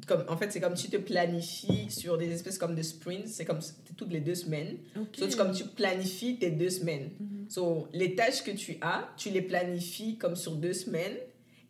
Comme, 0.08 0.24
en 0.30 0.38
fait, 0.38 0.52
c'est 0.52 0.62
comme 0.62 0.74
tu 0.74 0.90
te 0.90 0.98
planifies 0.98 1.90
sur 1.90 2.18
des 2.18 2.32
espèces 2.32 2.58
comme 2.58 2.76
de 2.76 2.82
sprints. 2.82 3.28
C'est 3.28 3.46
comme 3.46 3.60
toutes 3.98 4.12
les 4.12 4.22
deux 4.22 4.36
semaines. 4.36 4.78
So, 5.14 5.30
c'est 5.30 5.38
comme 5.38 5.52
tu 5.54 5.64
planifies 5.66 6.38
tes 6.40 6.52
deux 6.52 6.70
semaines. 6.70 7.10
So, 7.50 7.88
les 7.94 8.16
tâches 8.16 8.44
que 8.44 8.52
tu 8.52 8.78
as, 8.82 9.10
tu 9.18 9.30
les 9.30 9.42
planifies 9.42 10.18
comme 10.18 10.36
sur 10.36 10.54
deux 10.56 10.74
semaines. 10.74 11.18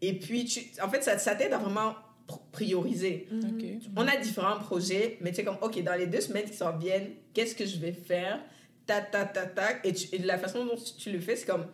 Et 0.01 0.13
puis, 0.17 0.45
tu, 0.45 0.61
en 0.83 0.89
fait, 0.89 1.03
ça, 1.03 1.17
ça 1.17 1.35
t'aide 1.35 1.53
à 1.53 1.57
vraiment 1.59 1.95
pr- 2.27 2.39
prioriser. 2.51 3.27
Ok. 3.31 3.65
On 3.95 4.07
a 4.07 4.15
différents 4.17 4.59
projets, 4.59 5.17
mais 5.21 5.29
tu 5.31 5.37
sais 5.37 5.43
comme, 5.43 5.57
OK, 5.61 5.81
dans 5.83 5.95
les 5.95 6.07
deux 6.07 6.21
semaines 6.21 6.45
qui 6.45 6.55
s'en 6.57 6.77
viennent, 6.77 7.09
qu'est-ce 7.33 7.55
que 7.55 7.65
je 7.65 7.77
vais 7.77 7.91
faire? 7.93 8.39
Ta, 8.85 9.01
ta, 9.01 9.25
ta, 9.25 9.45
ta. 9.47 9.69
Et, 9.83 9.93
tu- 9.93 10.07
et 10.15 10.19
la 10.19 10.37
façon 10.37 10.65
dont 10.65 10.75
tu 10.97 11.11
le 11.11 11.19
fais, 11.19 11.35
c'est 11.35 11.45
comme, 11.47 11.65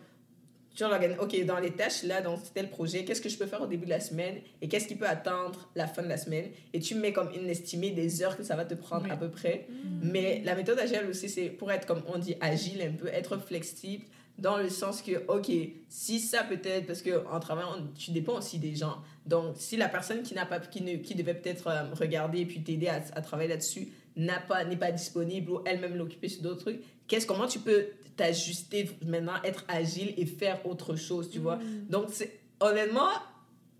organises, 0.84 1.16
OK, 1.20 1.44
dans 1.44 1.58
les 1.58 1.70
tâches, 1.72 2.02
là, 2.04 2.20
dans 2.20 2.36
tel 2.54 2.68
projet, 2.70 3.04
qu'est-ce 3.04 3.20
que 3.20 3.28
je 3.28 3.36
peux 3.36 3.46
faire 3.46 3.62
au 3.62 3.66
début 3.66 3.84
de 3.84 3.90
la 3.90 4.00
semaine 4.00 4.36
et 4.62 4.68
qu'est-ce 4.68 4.86
qui 4.86 4.94
peut 4.94 5.06
attendre 5.08 5.70
la 5.74 5.86
fin 5.86 6.02
de 6.02 6.08
la 6.08 6.16
semaine? 6.16 6.46
Et 6.72 6.80
tu 6.80 6.94
mets 6.94 7.12
comme 7.12 7.30
une 7.34 7.48
estimée 7.48 7.90
des 7.90 8.22
heures 8.22 8.36
que 8.36 8.42
ça 8.42 8.56
va 8.56 8.64
te 8.64 8.74
prendre 8.74 9.04
Oui. 9.04 9.10
à 9.10 9.16
peu 9.16 9.28
près. 9.30 9.66
Mais 10.02 10.42
la 10.44 10.54
méthode 10.54 10.78
agile 10.78 11.06
aussi, 11.10 11.28
c'est 11.28 11.48
pour 11.50 11.70
être, 11.72 11.86
comme 11.86 12.02
on 12.06 12.18
dit, 12.18 12.36
agile 12.40 12.82
un 12.82 12.92
peu, 12.92 13.08
être 13.08 13.38
flexible 13.38 14.04
dans 14.38 14.56
le 14.56 14.68
sens 14.68 15.02
que, 15.02 15.26
OK, 15.26 15.50
si 15.88 16.20
ça 16.20 16.44
peut-être, 16.44 16.86
parce 16.86 17.02
qu'en 17.02 17.40
travaillant, 17.40 17.74
tu 17.98 18.12
dépends 18.12 18.38
aussi 18.38 18.58
des 18.58 18.76
gens. 18.76 18.98
Donc, 19.26 19.56
si 19.58 19.76
la 19.76 19.88
personne 19.88 20.22
qui, 20.22 20.32
n'a 20.34 20.46
pas, 20.46 20.60
qui, 20.60 20.80
ne, 20.82 20.96
qui 20.98 21.16
devait 21.16 21.34
peut-être 21.34 21.66
euh, 21.66 21.92
regarder 21.94 22.40
et 22.42 22.46
puis 22.46 22.62
t'aider 22.62 22.86
à, 22.86 23.02
à 23.16 23.20
travailler 23.20 23.48
là-dessus 23.48 23.88
n'a 24.16 24.38
pas, 24.38 24.64
n'est 24.64 24.76
pas 24.76 24.92
disponible 24.92 25.50
ou 25.50 25.60
elle-même 25.64 25.96
l'occuper 25.96 26.28
sur 26.28 26.42
d'autres 26.42 26.60
trucs, 26.60 26.80
qu'est-ce, 27.08 27.26
comment 27.26 27.46
tu 27.48 27.58
peux 27.58 27.86
t'ajuster 28.18 28.90
maintenant, 29.06 29.32
être 29.44 29.64
agile 29.68 30.12
et 30.18 30.26
faire 30.26 30.58
autre 30.66 30.94
chose, 30.96 31.30
tu 31.30 31.38
vois 31.38 31.58
Donc, 31.88 32.08
c'est, 32.12 32.38
honnêtement, 32.60 33.08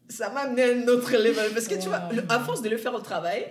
ça 0.09 0.31
m'a 0.31 0.41
amené 0.41 0.63
à 0.63 0.67
un 0.69 0.89
autre 0.89 1.13
level. 1.13 1.51
Parce 1.53 1.69
que, 1.69 1.75
tu 1.75 1.89
vois, 1.89 2.09
le- 2.11 2.23
à 2.31 2.41
force 2.41 2.63
de 2.63 2.71
le 2.71 2.79
faire 2.79 2.95
au 2.95 3.01
travail, 3.01 3.45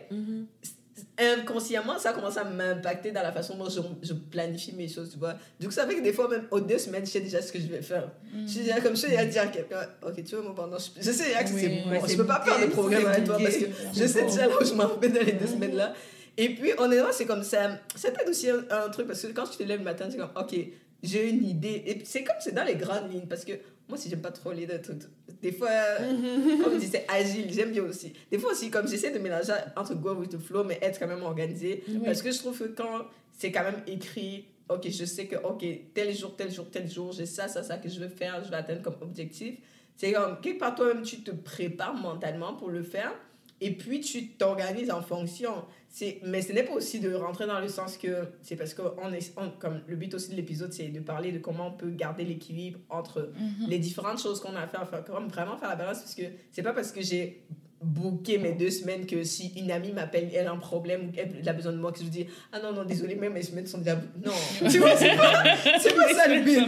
inconsciemment, 1.19 1.97
ça 1.97 2.13
commence 2.13 2.38
à 2.38 2.43
m'impacter 2.43 3.12
dans 3.12 3.21
la 3.23 3.32
façon 3.32 3.56
dont 3.58 3.69
je, 3.69 3.80
je 4.04 4.13
planifie 4.13 4.73
mes 4.73 4.88
choses, 4.88 5.10
tu 5.12 5.17
vois. 5.17 5.34
Du 5.60 5.65
coup, 5.67 5.71
ça 5.73 5.88
fait 5.88 5.95
que 5.95 6.02
des 6.02 6.13
fois, 6.13 6.28
même 6.30 6.47
aux 6.52 6.60
deux 6.60 6.78
semaines, 6.78 7.06
je 7.06 7.12
sais 7.12 7.19
déjà 7.21 7.41
ce 7.41 7.52
que 7.52 7.60
je 7.60 7.65
vais 7.67 7.82
faire. 7.82 8.12
Je 8.45 8.52
suis 8.52 8.60
déjà, 8.62 8.80
comme 8.82 8.95
je 8.95 9.02
sais 9.02 9.10
déjà 9.10 9.26
dire 9.26 9.41
à 9.43 9.47
quelqu'un, 9.47 9.82
ok, 10.06 10.23
tu 10.23 10.36
vois, 10.36 10.43
moi, 10.43 10.56
pendant, 10.56 10.78
je, 10.78 10.89
je 11.00 11.12
sais 11.12 11.26
déjà 11.26 11.43
que 11.43 11.50
Oui, 11.54 11.62
c'est 11.62 11.69
bon. 11.84 11.89
Je 12.08 12.15
peux 12.17 12.26
pas 12.26 12.41
faire 12.45 12.60
de 12.67 12.71
programme 12.71 13.06
avec 13.08 13.23
toi 13.26 13.38
parce 13.43 13.58
que 13.58 13.65
je 13.95 14.06
sais 14.08 14.23
déjà 14.26 14.47
là 14.47 14.54
où 14.62 14.65
je 14.65 14.73
m'en 14.73 14.88
vais 14.95 15.10
dans 15.10 15.26
les 15.26 15.34
deux 15.34 15.47
semaines 15.47 15.76
là. 15.76 15.93
Et 16.38 16.54
puis, 16.54 16.71
honnêtement, 16.78 17.12
c'est 17.12 17.26
comme 17.26 17.43
ça. 17.43 17.80
Ça 17.95 18.12
t'aide 18.12 18.30
aussi 18.30 18.50
un, 18.50 18.63
un 18.69 18.89
truc 18.89 19.08
parce 19.08 19.21
que 19.21 19.32
quand 19.32 19.47
tu 19.47 19.58
te 19.58 19.63
lèves 19.63 19.80
le 19.80 19.86
matin, 19.86 20.08
c'est 20.10 20.17
comme, 20.17 20.32
ok, 20.36 20.56
j'ai 21.04 21.30
une 21.30 21.43
idée. 21.45 21.84
Et 21.86 22.02
c'est 22.06 22.23
comme 22.23 22.36
c'est 22.39 22.54
dans 22.54 22.63
les 22.63 22.76
grandes 22.76 23.12
lignes 23.12 23.28
parce 23.28 23.43
que 23.43 23.54
moi, 23.89 23.97
si 23.97 24.10
j'aime 24.10 24.21
pas 24.21 24.32
trop 24.32 24.52
lire 24.52 24.67
des 24.67 24.82
trucs, 24.82 25.04
des 25.41 25.52
fois, 25.52 25.69
comme 26.00 26.73
je 26.73 26.80
disais, 26.80 27.06
agile, 27.08 27.47
j'aime 27.52 27.71
bien 27.71 27.84
aussi. 27.84 28.13
Des 28.30 28.38
fois 28.38 28.52
aussi, 28.52 28.69
comme 28.69 28.88
j'essaie 28.88 29.12
de 29.12 29.19
mélanger 29.19 29.54
entre 29.76 29.95
go 29.95 30.13
with 30.13 30.32
the 30.32 30.39
flow, 30.39 30.63
mais 30.63 30.78
être 30.82 31.00
quand 31.00 31.08
même 31.08 31.23
organisé. 31.23 31.84
Parce 32.04 32.21
que 32.21 32.32
je 32.32 32.38
trouve 32.38 32.58
que 32.58 32.65
quand 32.65 33.06
c'est 33.38 33.52
quand 33.52 33.63
même 33.63 33.82
écrit, 33.88 34.45
ok, 34.67 34.89
je 34.89 35.06
sais 35.06 35.28
que, 35.28 35.36
ok, 35.38 35.65
tel 35.93 36.15
jour, 36.15 36.36
tel 36.36 36.52
jour, 36.52 36.69
tel 36.69 36.89
jour, 36.89 37.12
j'ai 37.13 37.26
ça, 37.26 37.47
ça, 37.47 37.63
ça 37.63 37.78
que 37.78 37.88
je 37.88 38.00
veux 38.00 38.10
faire, 38.10 38.43
je 38.43 38.50
vais 38.50 38.58
atteindre 38.58 38.82
comme 38.82 38.97
objectif. 39.02 39.56
C'est 39.95 40.12
comme, 40.12 40.39
quelque 40.41 40.60
part 40.60 40.76
toi-même, 40.76 41.04
tu 41.04 41.21
te 41.21 41.32
prépares 41.32 41.95
mentalement 41.95 42.56
pour 42.56 42.69
le 42.69 42.84
faire 42.84 43.13
et 43.62 43.71
puis 43.71 44.02
tu 44.02 44.30
t'organises 44.30 44.91
en 44.91 45.02
fonction. 45.02 45.65
C'est, 45.99 46.19
mais 46.23 46.43
ce 46.43 46.53
n'est 46.53 46.62
pas 46.62 46.73
aussi 46.73 46.99
de 46.99 47.12
rentrer 47.15 47.47
dans 47.47 47.60
le 47.60 47.67
sens 47.67 47.97
que 47.97 48.27
c'est 48.43 48.55
parce 48.55 48.75
que 48.75 48.83
on 49.03 49.12
est, 49.12 49.33
comme 49.57 49.81
le 49.88 49.95
but 49.95 50.13
aussi 50.13 50.29
de 50.29 50.36
l'épisode, 50.36 50.71
c'est 50.71 50.89
de 50.89 50.99
parler 50.99 51.31
de 51.31 51.39
comment 51.39 51.69
on 51.69 51.71
peut 51.71 51.89
garder 51.89 52.23
l'équilibre 52.23 52.77
entre 52.89 53.31
Mhm. 53.39 53.67
les 53.67 53.79
différentes 53.79 54.21
choses 54.21 54.39
qu'on 54.39 54.55
a 54.55 54.62
à 54.62 54.67
faire, 54.67 54.88
comme 55.05 55.27
vraiment 55.27 55.57
faire 55.57 55.69
la 55.69 55.75
balance 55.75 55.99
parce 55.99 56.13
que 56.13 56.21
c'est 56.51 56.62
pas 56.62 56.73
parce 56.73 56.91
que 56.91 57.01
j'ai 57.01 57.41
booké 57.81 58.38
mes 58.38 58.51
deux 58.53 58.69
semaines 58.69 59.05
que 59.07 59.23
si 59.23 59.53
une 59.55 59.71
amie 59.71 59.91
m'appelle, 59.91 60.29
elle 60.36 60.45
a 60.47 60.51
un 60.51 60.57
problème 60.57 61.07
ou 61.07 61.12
elle 61.17 61.47
a 61.49 61.53
besoin 61.53 61.71
de 61.71 61.77
moi, 61.77 61.91
que 61.91 61.99
je 61.99 62.03
dis 62.05 62.27
ah 62.51 62.60
non, 62.60 62.73
non, 62.73 62.86
désolé, 62.86 63.15
même 63.15 63.33
mes 63.33 63.41
semaines 63.43 63.65
sont 63.65 63.79
déjà. 63.79 63.95
Non, 64.23 64.31
tu 64.69 64.77
vois, 64.77 64.95
c'est 64.95 65.15
pas, 65.15 65.43
c'est 65.79 65.95
pas 65.95 66.13
ça 66.13 66.27
le 66.27 66.43
but. 66.43 66.60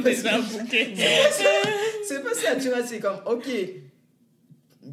c'est 2.03 2.23
pas 2.23 2.33
ça, 2.33 2.55
tu 2.55 2.69
vois, 2.69 2.83
c'est 2.83 2.99
comme 2.99 3.17
ok, 3.25 3.47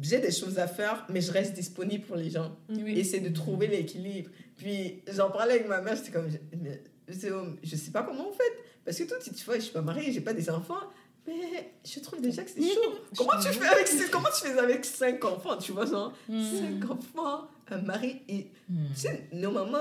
j'ai 0.01 0.19
des 0.19 0.31
choses 0.31 0.59
à 0.59 0.67
faire, 0.67 1.05
mais 1.09 1.21
je 1.21 1.31
reste 1.31 1.53
disponible 1.53 2.05
pour 2.05 2.15
les 2.15 2.29
gens. 2.29 2.55
Et 2.97 3.03
c'est 3.03 3.19
de 3.19 3.29
trouver 3.29 3.67
l'équilibre. 3.67 4.29
Puis 4.57 5.01
j'en 5.11 5.29
parlais 5.29 5.53
avec 5.55 5.67
ma 5.67 5.81
mère, 5.81 5.95
j'étais 5.95 6.11
comme, 6.11 6.29
je, 6.29 7.15
je 7.63 7.75
sais 7.75 7.91
pas 7.91 8.03
comment 8.03 8.29
on 8.29 8.33
fait. 8.33 8.43
Parce 8.83 8.97
que 8.97 9.03
toi, 9.03 9.17
tu 9.19 9.31
vois, 9.45 9.55
je 9.55 9.61
suis 9.61 9.73
pas 9.73 9.81
mariée, 9.81 10.11
j'ai 10.11 10.21
pas 10.21 10.33
des 10.33 10.49
enfants. 10.49 10.79
Mais 11.27 11.73
je 11.85 11.99
trouve 11.99 12.21
déjà 12.21 12.43
que 12.43 12.49
c'est 12.49 12.61
chaud. 12.61 12.95
Comment 13.17 13.33
tu 13.41 13.49
fais 13.49 13.65
avec 13.67 13.87
comment 14.11 14.29
tu 14.33 14.47
fais 14.47 14.57
avec 14.57 14.85
cinq 14.85 15.23
enfants, 15.25 15.57
tu 15.57 15.73
vois, 15.73 15.85
genre, 15.85 16.13
cinq 16.29 16.89
enfants, 16.89 17.47
un 17.69 17.81
mari 17.81 18.21
et 18.29 18.47
tu 18.67 18.73
sais, 18.95 19.27
nos 19.33 19.51
mamans 19.51 19.77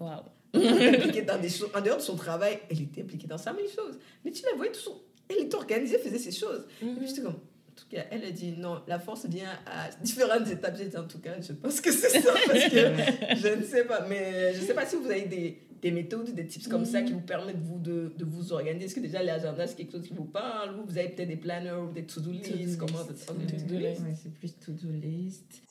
Wow. 0.00 0.08
étaient 0.54 0.88
impliquées 0.96 1.22
dans 1.22 1.38
des 1.40 1.48
choses, 1.50 1.68
en 1.74 1.80
dehors 1.80 1.98
de 1.98 2.02
son 2.02 2.16
travail, 2.16 2.58
elle 2.70 2.80
était 2.82 3.02
impliquée 3.02 3.26
dans 3.26 3.36
5000 3.38 3.64
choses. 3.66 3.98
Mais 4.24 4.30
tu 4.32 4.42
la 4.44 4.54
voyais 4.56 4.72
toujours, 4.72 5.02
elle 5.28 5.38
était 5.44 5.54
organisée, 5.54 5.98
faisait 5.98 6.18
ses 6.18 6.32
choses. 6.32 6.66
Et 6.82 6.86
puis 6.86 7.06
j'étais 7.06 7.22
comme, 7.22 7.38
tout 7.76 7.86
cas, 7.90 8.02
elle 8.10 8.24
a 8.24 8.30
dit 8.30 8.54
non, 8.58 8.80
la 8.86 8.98
force 8.98 9.26
vient 9.26 9.50
à 9.66 9.90
différentes 10.02 10.48
étapes. 10.48 10.74
J'ai 10.76 10.86
dit 10.88 10.96
en 10.96 11.04
tout 11.06 11.20
cas, 11.20 11.40
je 11.40 11.52
pense 11.52 11.80
que 11.80 11.90
c'est 11.92 12.20
ça 12.20 12.32
parce 12.46 12.64
que 12.68 12.76
je 13.36 13.56
ne 13.58 13.62
sais 13.62 13.84
pas. 13.84 14.06
Mais 14.08 14.54
je 14.54 14.60
ne 14.60 14.66
sais 14.66 14.74
pas 14.74 14.86
si 14.86 14.96
vous 14.96 15.06
avez 15.10 15.26
des, 15.26 15.60
des 15.82 15.90
méthodes, 15.90 16.30
des 16.34 16.46
tips 16.46 16.68
comme 16.68 16.84
ça 16.84 17.02
qui 17.02 17.12
vous 17.12 17.20
permettent 17.20 17.58
vous 17.62 17.78
de, 17.78 18.12
de 18.16 18.24
vous 18.24 18.52
organiser. 18.52 18.86
Est-ce 18.86 18.94
que 18.94 19.00
déjà 19.00 19.22
l'agenda 19.22 19.66
c'est 19.66 19.76
quelque 19.76 19.92
chose 19.92 20.06
qui 20.06 20.14
vous 20.14 20.24
parle 20.24 20.78
ou 20.78 20.84
vous 20.86 20.98
avez 20.98 21.08
peut-être 21.10 21.28
des 21.28 21.36
planners 21.36 21.72
ou 21.72 21.92
des 21.92 22.04
to-do 22.06 22.30
lists 22.30 22.78
Comment 22.78 22.98
list. 22.98 23.18
ça 23.18 23.32
se 23.34 23.38
To-do 23.38 23.74
list. 23.78 24.00
Ouais, 24.02 24.14
c'est 24.14 24.32
plus 24.32 24.54
to-do 24.58 24.88
list. 24.92 25.62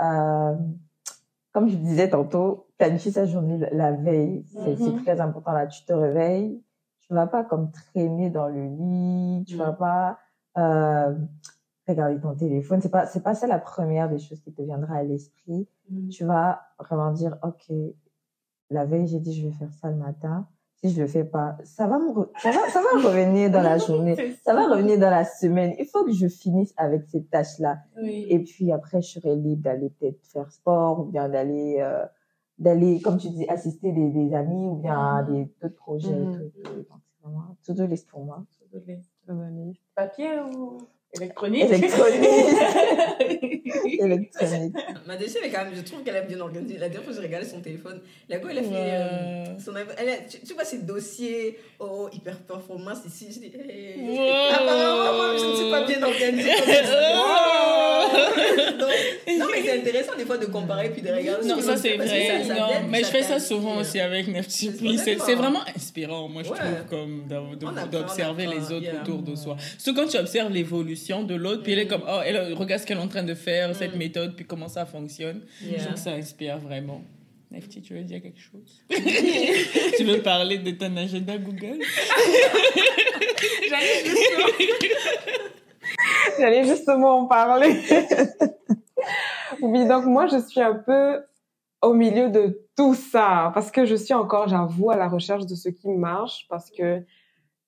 Euh, 0.00 0.54
comme 1.52 1.68
je 1.68 1.76
disais 1.76 2.10
tantôt, 2.10 2.66
planifier 2.78 3.12
sa 3.12 3.26
journée 3.26 3.58
la 3.72 3.92
veille, 3.92 4.44
c'est 4.52 4.78
Mhm. 4.80 5.02
très 5.04 5.20
important. 5.20 5.52
Là, 5.52 5.66
tu 5.68 5.84
te 5.84 5.92
réveilles, 5.92 6.60
tu 7.00 7.14
vas 7.14 7.26
pas 7.28 7.44
comme 7.44 7.70
traîner 7.70 8.28
dans 8.30 8.48
le 8.48 8.64
lit, 8.66 9.44
tu 9.46 9.54
vas 9.56 9.72
pas 9.72 10.18
euh, 10.58 11.14
regarder 11.88 12.20
ton 12.20 12.34
téléphone. 12.34 12.80
C'est 12.80 12.90
pas 12.90 13.06
c'est 13.06 13.22
pas 13.22 13.34
ça 13.34 13.46
la 13.46 13.58
première 13.58 14.08
des 14.08 14.18
choses 14.18 14.40
qui 14.40 14.52
te 14.52 14.62
viendra 14.62 14.96
à 14.96 15.02
l'esprit. 15.02 15.68
Tu 16.10 16.24
vas 16.24 16.62
vraiment 16.78 17.12
dire, 17.12 17.36
ok, 17.42 17.72
la 18.70 18.84
veille 18.84 19.06
j'ai 19.06 19.20
dit 19.20 19.34
je 19.40 19.46
vais 19.48 19.52
faire 19.54 19.72
ça 19.72 19.90
le 19.90 19.96
matin. 19.96 20.48
Si 20.76 20.90
je 20.90 21.00
le 21.00 21.06
fais 21.08 21.24
pas, 21.24 21.56
ça 21.64 21.86
va 21.86 21.98
me 21.98 22.12
ça 22.38 22.50
va 22.50 22.68
ça 22.68 22.80
va 22.82 23.08
revenir 23.08 23.50
dans 23.50 23.62
la 23.62 23.78
journée, 23.78 24.16
ça 24.44 24.52
va 24.54 24.66
revenir 24.68 24.98
dans 24.98 25.08
la 25.10 25.24
semaine. 25.24 25.74
Il 25.78 25.86
faut 25.86 26.04
que 26.04 26.12
je 26.12 26.26
finisse 26.28 26.74
avec 26.76 27.04
ces 27.08 27.24
tâches 27.24 27.58
là. 27.58 27.78
Oui. 28.02 28.26
Et 28.28 28.40
puis 28.40 28.70
après, 28.70 29.00
je 29.00 29.12
serai 29.18 29.34
libre 29.34 29.62
d'aller 29.62 29.88
peut-être 29.90 30.22
faire 30.26 30.50
sport 30.52 31.00
ou 31.00 31.04
bien 31.04 31.28
d'aller, 31.30 31.78
euh, 31.80 32.04
d'aller, 32.58 33.00
comme 33.00 33.16
tu 33.16 33.30
dis, 33.30 33.48
assister 33.48 33.92
des, 33.92 34.10
des 34.10 34.34
amis 34.34 34.66
ou 34.68 34.74
bien 34.76 35.16
à 35.16 35.22
des, 35.22 35.50
d'autres 35.62 35.74
projets. 35.74 36.10
et 36.12 36.26
Mhm. 36.26 36.32
tout, 36.38 36.58
et 36.58 36.62
tout. 36.62 36.74
Donc, 36.74 37.00
c'est 37.06 37.22
vraiment 37.22 37.56
to-do 37.64 37.86
list 37.86 38.08
pour 38.10 38.24
Papier 39.94 40.30
ou 40.54 40.78
électronique? 41.14 41.62
Électronique. 41.64 42.24
Électronique. 43.84 44.74
Ma 45.06 45.16
déchet, 45.16 45.38
elle 45.42 45.48
est 45.48 45.52
quand 45.52 45.64
même, 45.64 45.74
je 45.74 45.82
trouve 45.82 46.02
qu'elle 46.02 46.16
est 46.16 46.22
bien 46.26 46.40
organisée. 46.40 46.74
La 46.78 46.88
dernière 46.88 47.04
fois, 47.04 47.12
j'ai 47.14 47.26
regardé 47.26 47.46
son 47.46 47.60
téléphone. 47.60 48.00
La 48.28 48.38
go, 48.38 48.48
elle 48.50 48.58
a 48.58 48.62
fait. 48.62 48.68
euh, 48.74 49.58
son, 49.58 49.72
elle 49.96 50.08
a- 50.08 50.16
tu, 50.28 50.40
tu 50.40 50.54
vois 50.54 50.64
ces 50.64 50.78
dossiers, 50.78 51.58
oh, 51.78 52.08
hyper 52.12 52.38
performance 52.38 52.98
ici. 53.06 53.28
Je 53.32 53.38
dis, 53.38 53.52
hey. 53.56 54.00
Wow. 54.00 54.54
apparemment, 54.54 55.14
moi, 55.16 55.36
je 55.38 55.44
ne 55.44 55.54
suis 55.56 55.70
pas 55.70 55.84
bien 55.86 56.02
organisée. 56.02 56.50
Comme 56.66 56.84
ça. 56.86 58.70
Donc, 58.78 58.90
non, 59.38 59.46
mais 59.50 59.62
c'est 59.62 59.78
intéressant 59.80 60.16
des 60.16 60.24
fois 60.24 60.38
de 60.38 60.46
comparer 60.46 60.90
puis 60.90 61.02
de 61.02 61.10
regarder. 61.10 61.46
Non, 61.46 61.60
ça 61.60 61.76
c'est 61.76 61.96
vrai. 61.96 62.42
ça- 62.42 62.48
ça 62.48 62.54
Non, 62.54 62.68
mais 62.90 63.00
je 63.00 63.06
fais 63.06 63.22
ça 63.22 63.38
souvent 63.40 63.78
aussi 63.78 64.00
avec 64.00 64.28
Neftipli. 64.28 64.98
C'est 64.98 65.14
vraiment- 65.14 65.24
c'est 65.26 65.34
vraiment 65.34 65.60
inspirant, 65.76 66.28
moi, 66.28 66.42
je 66.42 66.50
Ouais. 66.50 66.58
trouve, 66.58 66.86
comme 66.90 67.26
d'observer 67.90 68.46
les 68.46 68.72
autres 68.72 68.82
yeah. 68.84 69.00
autour 69.02 69.22
de 69.22 69.34
soi. 69.34 69.56
Surtout 69.78 70.00
quand 70.02 70.08
tu 70.08 70.16
observes 70.18 70.52
l'évolution 70.52 71.22
de 71.24 71.34
l'autre, 71.34 71.62
puis 71.62 71.72
elle 71.72 71.80
est 71.80 71.86
comme, 71.86 72.04
oh, 72.08 72.20
elle 72.24 72.54
regarde 72.54 72.80
ce 72.82 72.86
qu'elle 72.86 72.98
est 72.98 73.02
en 73.02 73.08
train 73.08 73.22
de 73.22 73.34
faire, 73.34 73.74
cette 73.74 73.94
Mm. 73.94 73.98
méthode, 73.98 74.36
puis 74.36 74.44
comment 74.44 74.68
ça 74.68 74.84
fonctionne. 74.86 75.40
Je 75.60 75.76
trouve 75.82 75.94
que 75.94 75.98
ça 76.00 76.10
inspire 76.12 76.58
vraiment. 76.58 77.02
Nefti, 77.50 77.80
tu 77.82 77.94
veux 77.94 78.02
dire 78.02 78.20
quelque 78.20 78.40
chose? 78.40 78.82
Tu 79.96 80.04
veux 80.04 80.20
parler 80.22 80.58
de 80.58 80.72
ton 80.72 80.96
agenda 80.96 81.36
Google? 81.38 81.78
J'allais 86.38 86.64
justement 86.64 87.20
en 87.20 87.26
parler. 87.26 87.76
Oui, 89.62 89.86
donc 89.86 90.04
moi, 90.04 90.26
je 90.26 90.38
suis 90.38 90.60
un 90.60 90.74
peu 90.74 91.22
au 91.82 91.94
milieu 91.94 92.30
de 92.30 92.66
tout 92.76 92.94
ça 92.94 93.50
parce 93.54 93.70
que 93.70 93.84
je 93.84 93.94
suis 93.94 94.14
encore, 94.14 94.48
j'avoue, 94.48 94.90
à 94.90 94.96
la 94.96 95.08
recherche 95.08 95.46
de 95.46 95.54
ce 95.54 95.68
qui 95.68 95.88
marche 95.88 96.46
parce 96.48 96.70
que 96.70 97.04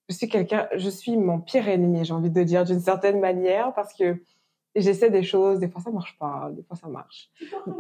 je 0.08 0.14
suis 0.14 0.28
quelqu'un, 0.28 0.68
je 0.74 0.88
suis 0.88 1.16
mon 1.16 1.40
pire 1.40 1.68
ennemi, 1.68 2.04
j'ai 2.04 2.12
envie 2.12 2.30
de 2.30 2.42
dire 2.42 2.64
d'une 2.64 2.80
certaine 2.80 3.20
manière 3.20 3.74
parce 3.74 3.92
que 3.92 4.16
j'essaie 4.82 5.10
des 5.10 5.22
choses, 5.22 5.58
des 5.58 5.68
fois 5.68 5.80
ça 5.80 5.90
marche 5.90 6.16
pas, 6.18 6.50
des 6.54 6.62
fois 6.62 6.76
ça 6.76 6.88
marche. 6.88 7.30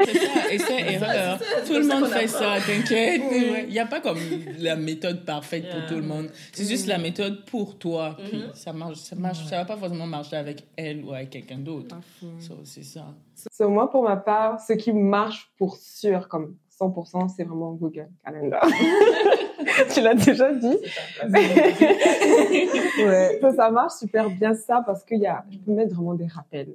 C'est 0.04 0.18
ça, 0.18 0.52
essai, 0.52 0.92
erreur. 0.94 1.38
Tout 1.66 1.74
le 1.74 1.86
monde 1.86 2.06
fait 2.08 2.26
ça, 2.28 2.56
t'inquiète. 2.66 3.22
Oui. 3.30 3.64
Il 3.66 3.70
n'y 3.72 3.78
a 3.78 3.86
pas 3.86 4.00
comme 4.00 4.18
la 4.58 4.76
méthode 4.76 5.24
parfaite 5.24 5.64
pour 5.70 5.86
tout 5.86 5.96
le 5.96 6.02
monde. 6.06 6.28
C'est 6.52 6.66
juste 6.68 6.86
la 6.86 6.98
méthode 6.98 7.44
pour 7.46 7.78
toi. 7.78 8.16
Puis 8.28 8.38
Mhm. 8.38 8.50
ça 8.54 8.72
marche, 8.72 8.96
ça 8.98 9.16
marche, 9.16 9.44
ça 9.46 9.56
va 9.58 9.64
pas 9.64 9.76
forcément 9.76 10.06
marcher 10.06 10.36
avec 10.36 10.64
elle 10.76 11.04
ou 11.04 11.12
avec 11.12 11.30
quelqu'un 11.30 11.58
d'autre. 11.58 11.96
So, 12.40 12.54
c'est 12.64 12.84
ça. 12.84 13.06
So, 13.52 13.68
moi, 13.68 13.90
pour 13.90 14.02
ma 14.02 14.16
part, 14.16 14.60
ce 14.60 14.72
qui 14.72 14.92
marche 14.92 15.50
pour 15.58 15.76
sûr, 15.76 16.28
comme 16.28 16.56
100%, 16.80 17.28
c'est 17.34 17.44
vraiment 17.44 17.72
Google 17.72 18.08
Calendar. 18.24 18.66
tu 19.94 20.00
l'as 20.02 20.14
déjà 20.14 20.52
dit. 20.52 20.76
Ouais. 22.98 23.38
Ça, 23.40 23.52
ça 23.52 23.70
marche 23.70 23.94
super 23.94 24.30
bien 24.30 24.54
ça 24.54 24.82
parce 24.84 25.04
qu'il 25.04 25.18
y 25.18 25.26
a, 25.26 25.44
je 25.50 25.58
peux 25.58 25.72
mettre 25.72 25.94
vraiment 25.94 26.14
des 26.14 26.26
rappels, 26.26 26.74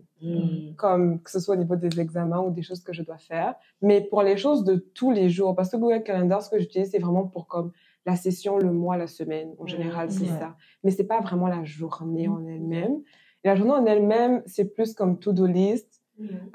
comme 0.78 1.20
que 1.22 1.32
ce 1.32 1.40
soit 1.40 1.56
au 1.56 1.58
niveau 1.58 1.76
des 1.76 2.00
examens 2.00 2.40
ou 2.40 2.52
des 2.52 2.62
choses 2.62 2.82
que 2.84 2.94
je 2.94 3.02
dois 3.04 3.18
faire. 3.18 3.56
Mais 3.82 4.02
pour 4.02 4.22
les 4.22 4.38
choses 4.38 4.64
de 4.64 4.76
tous 4.76 5.12
les 5.12 5.30
jours, 5.30 5.56
parce 5.56 5.70
que 5.72 5.78
Google 5.78 6.04
Calendar, 6.04 6.42
ce 6.42 6.50
que 6.50 6.60
j'utilise, 6.60 6.92
c'est 6.92 7.00
vraiment 7.00 7.26
pour 7.26 7.48
comme 7.48 7.72
la 8.06 8.16
session, 8.16 8.58
le 8.58 8.72
mois, 8.72 8.98
la 8.98 9.08
semaine. 9.08 9.50
En 9.60 9.66
général, 9.68 10.12
c'est 10.12 10.24
Ouais. 10.24 10.40
ça. 10.40 10.56
Mais 10.84 10.92
c'est 10.92 11.04
pas 11.06 11.20
vraiment 11.22 11.48
la 11.48 11.64
journée 11.64 12.28
en 12.28 12.46
elle-même. 12.48 13.02
Et 13.44 13.48
la 13.48 13.56
journée 13.56 13.72
en 13.74 13.86
elle-même, 13.86 14.44
c'est 14.46 14.66
plus 14.66 14.94
comme 14.94 15.18
to-do 15.18 15.46
list, 15.48 15.91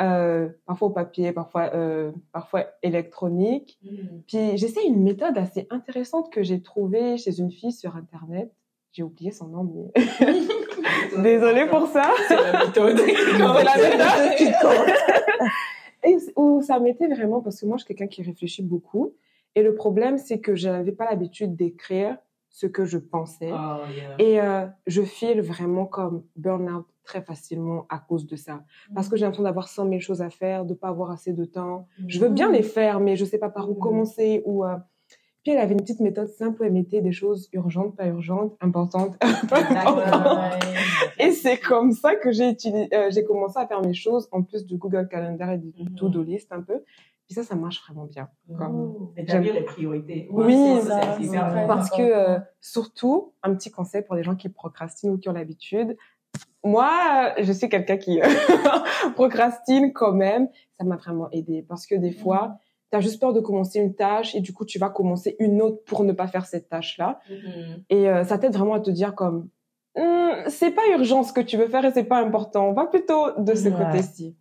euh, 0.00 0.48
parfois 0.66 0.88
au 0.88 0.90
papier, 0.90 1.32
parfois, 1.32 1.70
euh, 1.74 2.12
parfois 2.32 2.66
électronique. 2.82 3.78
Puis 4.26 4.56
j'essaie 4.56 4.86
une 4.86 5.02
méthode 5.02 5.36
assez 5.38 5.66
intéressante 5.70 6.32
que 6.32 6.42
j'ai 6.42 6.62
trouvée 6.62 7.16
chez 7.16 7.38
une 7.38 7.50
fille 7.50 7.72
sur 7.72 7.96
Internet. 7.96 8.52
J'ai 8.92 9.02
oublié 9.02 9.30
son 9.30 9.48
nom, 9.48 9.64
mais 9.64 10.06
désolée 11.22 11.66
pour 11.66 11.86
ça. 11.88 12.10
C'est 12.28 12.36
la 12.36 12.64
méthode. 12.64 12.98
La 12.98 13.76
méthode 13.76 14.96
où 16.36 16.62
ça 16.62 16.78
m'était 16.78 17.08
vraiment, 17.08 17.40
parce 17.40 17.60
que 17.60 17.66
moi, 17.66 17.76
je 17.76 17.84
suis 17.84 17.94
quelqu'un 17.94 18.06
qui 18.06 18.22
réfléchit 18.22 18.62
beaucoup. 18.62 19.14
Et 19.54 19.62
le 19.62 19.74
problème, 19.74 20.18
c'est 20.18 20.40
que 20.40 20.54
je 20.54 20.68
n'avais 20.68 20.92
pas 20.92 21.04
l'habitude 21.04 21.56
d'écrire 21.56 22.18
ce 22.56 22.66
que 22.66 22.86
je 22.86 22.96
pensais. 22.96 23.50
Oh, 23.52 23.84
yeah. 23.94 24.14
Et 24.18 24.40
euh, 24.40 24.66
je 24.86 25.02
file 25.02 25.42
vraiment 25.42 25.84
comme 25.84 26.24
burn-out 26.36 26.86
très 27.04 27.20
facilement 27.20 27.84
à 27.90 27.98
cause 27.98 28.26
de 28.26 28.34
ça. 28.34 28.64
Parce 28.94 29.10
que 29.10 29.16
j'ai 29.16 29.26
l'impression 29.26 29.42
d'avoir 29.44 29.68
100 29.68 29.88
000 29.90 30.00
choses 30.00 30.22
à 30.22 30.30
faire, 30.30 30.64
de 30.64 30.72
pas 30.72 30.88
avoir 30.88 31.10
assez 31.10 31.34
de 31.34 31.44
temps. 31.44 31.86
Je 32.08 32.18
veux 32.18 32.30
bien 32.30 32.50
les 32.50 32.62
faire, 32.62 32.98
mais 32.98 33.14
je 33.14 33.26
sais 33.26 33.36
pas 33.38 33.50
par 33.50 33.68
où 33.68 33.74
Mhm. 33.74 33.78
commencer. 33.80 34.42
Ou, 34.46 34.64
euh, 34.64 34.74
Puis 35.42 35.52
elle 35.52 35.58
avait 35.60 35.74
une 35.74 35.82
petite 35.82 36.00
méthode 36.00 36.28
simple, 36.28 36.64
elle 36.64 36.72
mettait 36.72 37.02
des 37.02 37.12
choses 37.12 37.48
urgentes, 37.52 37.94
pas 37.94 38.06
urgentes, 38.06 38.56
importantes. 38.60 39.16
Et 41.20 41.30
c'est 41.32 41.58
comme 41.58 41.92
ça 41.92 42.16
que 42.16 42.32
j'ai 42.32 42.50
utilisé, 42.50 42.88
euh, 42.94 43.10
j'ai 43.12 43.24
commencé 43.24 43.58
à 43.58 43.66
faire 43.66 43.80
mes 43.82 43.94
choses 43.94 44.28
en 44.32 44.42
plus 44.42 44.66
du 44.66 44.76
Google 44.76 45.08
Calendar 45.08 45.52
et 45.52 45.58
du 45.58 45.72
Mhm. 45.84 45.94
to-do 45.94 46.22
list 46.22 46.52
un 46.52 46.62
peu. 46.62 46.82
Puis 47.26 47.34
ça, 47.34 47.42
ça 47.42 47.56
marche 47.56 47.82
vraiment 47.84 48.04
bien. 48.06 48.28
Comme- 48.56 49.10
Établir 49.16 49.54
les 49.54 49.62
priorités. 49.64 50.28
Oui, 50.30 50.80
ça, 50.82 51.16
parce 51.66 51.90
que 51.90 52.00
euh, 52.02 52.38
surtout 52.60 53.32
un 53.42 53.54
petit 53.54 53.70
conseil 53.70 54.02
pour 54.02 54.14
les 54.14 54.22
gens 54.22 54.36
qui 54.36 54.48
procrastinent 54.48 55.12
ou 55.14 55.18
qui 55.18 55.28
ont 55.28 55.32
l'habitude 55.32 55.96
moi, 56.64 57.32
je 57.40 57.52
suis 57.52 57.68
quelqu'un 57.68 57.96
qui 57.96 58.20
procrastine 59.14 59.92
quand 59.92 60.12
même. 60.12 60.48
Ça 60.78 60.84
m'a 60.84 60.96
vraiment 60.96 61.28
aidé 61.30 61.62
parce 61.62 61.86
que 61.86 61.94
des 61.94 62.10
fois, 62.12 62.58
tu 62.90 62.98
as 62.98 63.00
juste 63.00 63.20
peur 63.20 63.32
de 63.32 63.40
commencer 63.40 63.78
une 63.78 63.94
tâche 63.94 64.34
et 64.34 64.40
du 64.40 64.52
coup, 64.52 64.64
tu 64.64 64.78
vas 64.78 64.90
commencer 64.90 65.36
une 65.38 65.62
autre 65.62 65.82
pour 65.84 66.04
ne 66.04 66.12
pas 66.12 66.26
faire 66.26 66.44
cette 66.46 66.68
tâche-là. 66.68 67.20
Mhm. 67.30 67.84
Et 67.90 68.08
euh, 68.10 68.24
ça 68.24 68.38
t'aide 68.38 68.52
vraiment 68.54 68.74
à 68.74 68.80
te 68.80 68.90
dire 68.90 69.14
comme, 69.14 69.48
Hum, 69.96 70.30
c'est 70.48 70.72
pas 70.72 70.82
urgent 70.92 71.22
ce 71.22 71.32
que 71.32 71.40
tu 71.40 71.56
veux 71.56 71.68
faire 71.68 71.84
et 71.86 71.90
c'est 71.92 72.04
pas 72.04 72.18
important. 72.18 72.72
Va 72.74 72.84
plutôt 72.86 73.30
de 73.38 73.54
ce 73.54 73.68
Ouais. 73.70 73.76
côté-ci. 73.86 74.36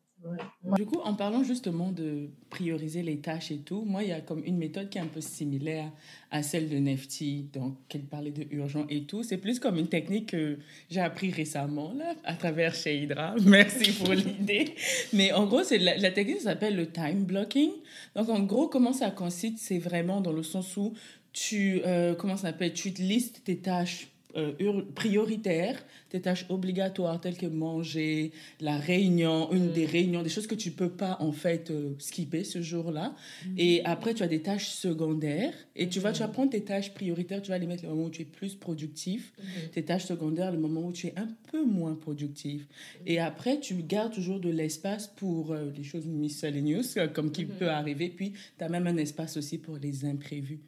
Du 0.76 0.86
coup, 0.86 1.00
en 1.04 1.14
parlant 1.14 1.44
justement 1.44 1.92
de 1.92 2.30
prioriser 2.50 3.04
les 3.04 3.20
tâches 3.20 3.52
et 3.52 3.60
tout, 3.60 3.84
moi, 3.86 4.02
il 4.04 4.10
y 4.10 4.12
a 4.12 4.22
comme 4.22 4.44
une 4.44 4.58
méthode 4.58 4.90
qui 4.90 4.98
est 4.98 5.02
un 5.02 5.08
peu 5.08 5.22
similaire 5.22 5.92
à 6.32 6.42
celle 6.42 6.70
de 6.70 6.78
Nefty, 6.78 7.50
donc 7.54 7.78
qu'elle 7.88 8.06
parlait 8.06 8.32
de 8.32 8.46
urgent 8.50 8.86
et 8.90 9.04
tout. 9.04 9.22
C'est 9.22 9.38
plus 9.38 9.60
comme 9.60 9.78
une 9.78 9.88
technique 9.88 10.32
que 10.32 10.58
j'ai 10.90 11.02
appris 11.02 11.30
récemment, 11.30 11.94
là, 11.94 12.16
à 12.24 12.34
travers 12.34 12.74
chez 12.74 13.04
Hydra. 13.04 13.36
Merci 13.46 13.92
pour 13.92 14.14
l'idée. 14.14 14.74
Mais 15.14 15.32
en 15.32 15.46
gros, 15.46 15.64
c'est 15.64 15.78
la, 15.78 16.12
technique 16.12 16.42
s'appelle 16.42 16.76
le 16.76 16.88
time 16.88 17.26
blocking. 17.26 17.72
Donc, 18.16 18.30
en 18.30 18.42
gros, 18.42 18.68
comment 18.68 18.94
ça 18.94 19.12
consiste 19.12 19.60
C'est 19.60 19.80
vraiment 19.80 20.22
dans 20.22 20.34
le 20.34 20.44
sens 20.44 20.76
où 20.78 20.94
tu, 21.34 21.82
euh, 21.86 22.16
comment 22.16 22.38
ça 22.38 22.48
s'appelle 22.48 22.74
Tu 22.74 22.94
te 22.94 23.02
listes 23.02 23.44
tes 23.44 23.58
tâches 23.58 24.08
euh, 24.36 24.82
prioritaires, 24.96 25.84
tes 26.10 26.20
tâches 26.22 26.46
obligatoires 26.50 27.20
telles 27.22 27.38
que 27.38 27.46
manger, 27.46 28.32
la 28.60 28.78
réunion, 28.78 29.52
une 29.52 29.70
Mm. 29.70 29.74
des 29.74 29.86
réunions, 29.86 30.24
des 30.24 30.30
choses 30.30 30.48
que 30.48 30.56
tu 30.56 30.72
peux 30.72 30.90
pas 30.90 31.18
en 31.20 31.32
fait 31.32 31.72
euh, 31.72 31.94
skipper 32.00 32.44
ce 32.44 32.62
jour-là. 32.62 33.16
Et 33.58 33.84
après, 33.86 34.14
tu 34.14 34.24
as 34.24 34.28
des 34.28 34.42
tâches 34.42 34.70
secondaires 34.70 35.54
et 35.76 35.88
tu 35.90 36.00
vas, 36.00 36.12
tu 36.12 36.20
vas 36.20 36.28
prendre 36.28 36.52
tes 36.52 36.62
tâches 36.64 36.94
prioritaires, 36.94 37.42
tu 37.42 37.50
vas 37.52 37.58
les 37.58 37.68
mettre 37.68 37.84
le 37.84 37.90
moment 37.90 38.06
où 38.06 38.10
tu 38.10 38.22
es 38.24 38.26
plus 38.26 38.56
productif, 38.56 39.34
tes 39.74 39.84
tâches 39.84 40.06
secondaires 40.06 40.52
le 40.52 40.60
moment 40.60 40.86
où 40.88 40.92
tu 40.92 41.08
es 41.08 41.14
un 41.18 41.28
peu 41.52 41.64
moins 41.64 41.96
productif. 41.96 42.68
Et 43.06 43.20
après, 43.20 43.60
tu 43.60 43.76
gardes 43.84 44.14
toujours 44.14 44.40
de 44.40 44.50
l'espace 44.50 45.08
pour 45.16 45.52
euh, 45.52 45.72
les 45.76 45.84
choses 45.84 46.06
miscellaneous, 46.06 46.98
euh, 46.98 47.08
comme 47.08 47.32
qui 47.32 47.46
Mhm. 47.46 47.52
peut 47.60 47.70
arriver, 47.70 48.10
puis 48.10 48.34
tu 48.58 48.64
as 48.64 48.70
même 48.70 48.88
un 48.88 48.98
espace 48.98 49.38
aussi 49.38 49.58
pour 49.58 49.78
les 49.78 50.06
imprévus. 50.06 50.60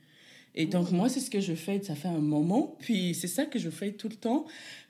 Et 0.60 0.65
donc, 0.65 0.91
moi, 0.91 1.08
c'est 1.08 1.20
ce 1.20 1.30
que 1.30 1.39
je 1.39 1.54
fais, 1.54 1.82
ça 1.84 1.93
fait 1.96 2.08
un 2.08 2.17
moment, 2.20 2.76
puis 2.80 3.13
c'est 3.13 3.28
ça 3.28 3.46
que 3.46 3.60
je 3.60 3.70
fais 3.70 3.91
tout 3.91 4.10
le 4.10 4.15
temps. 4.15 4.46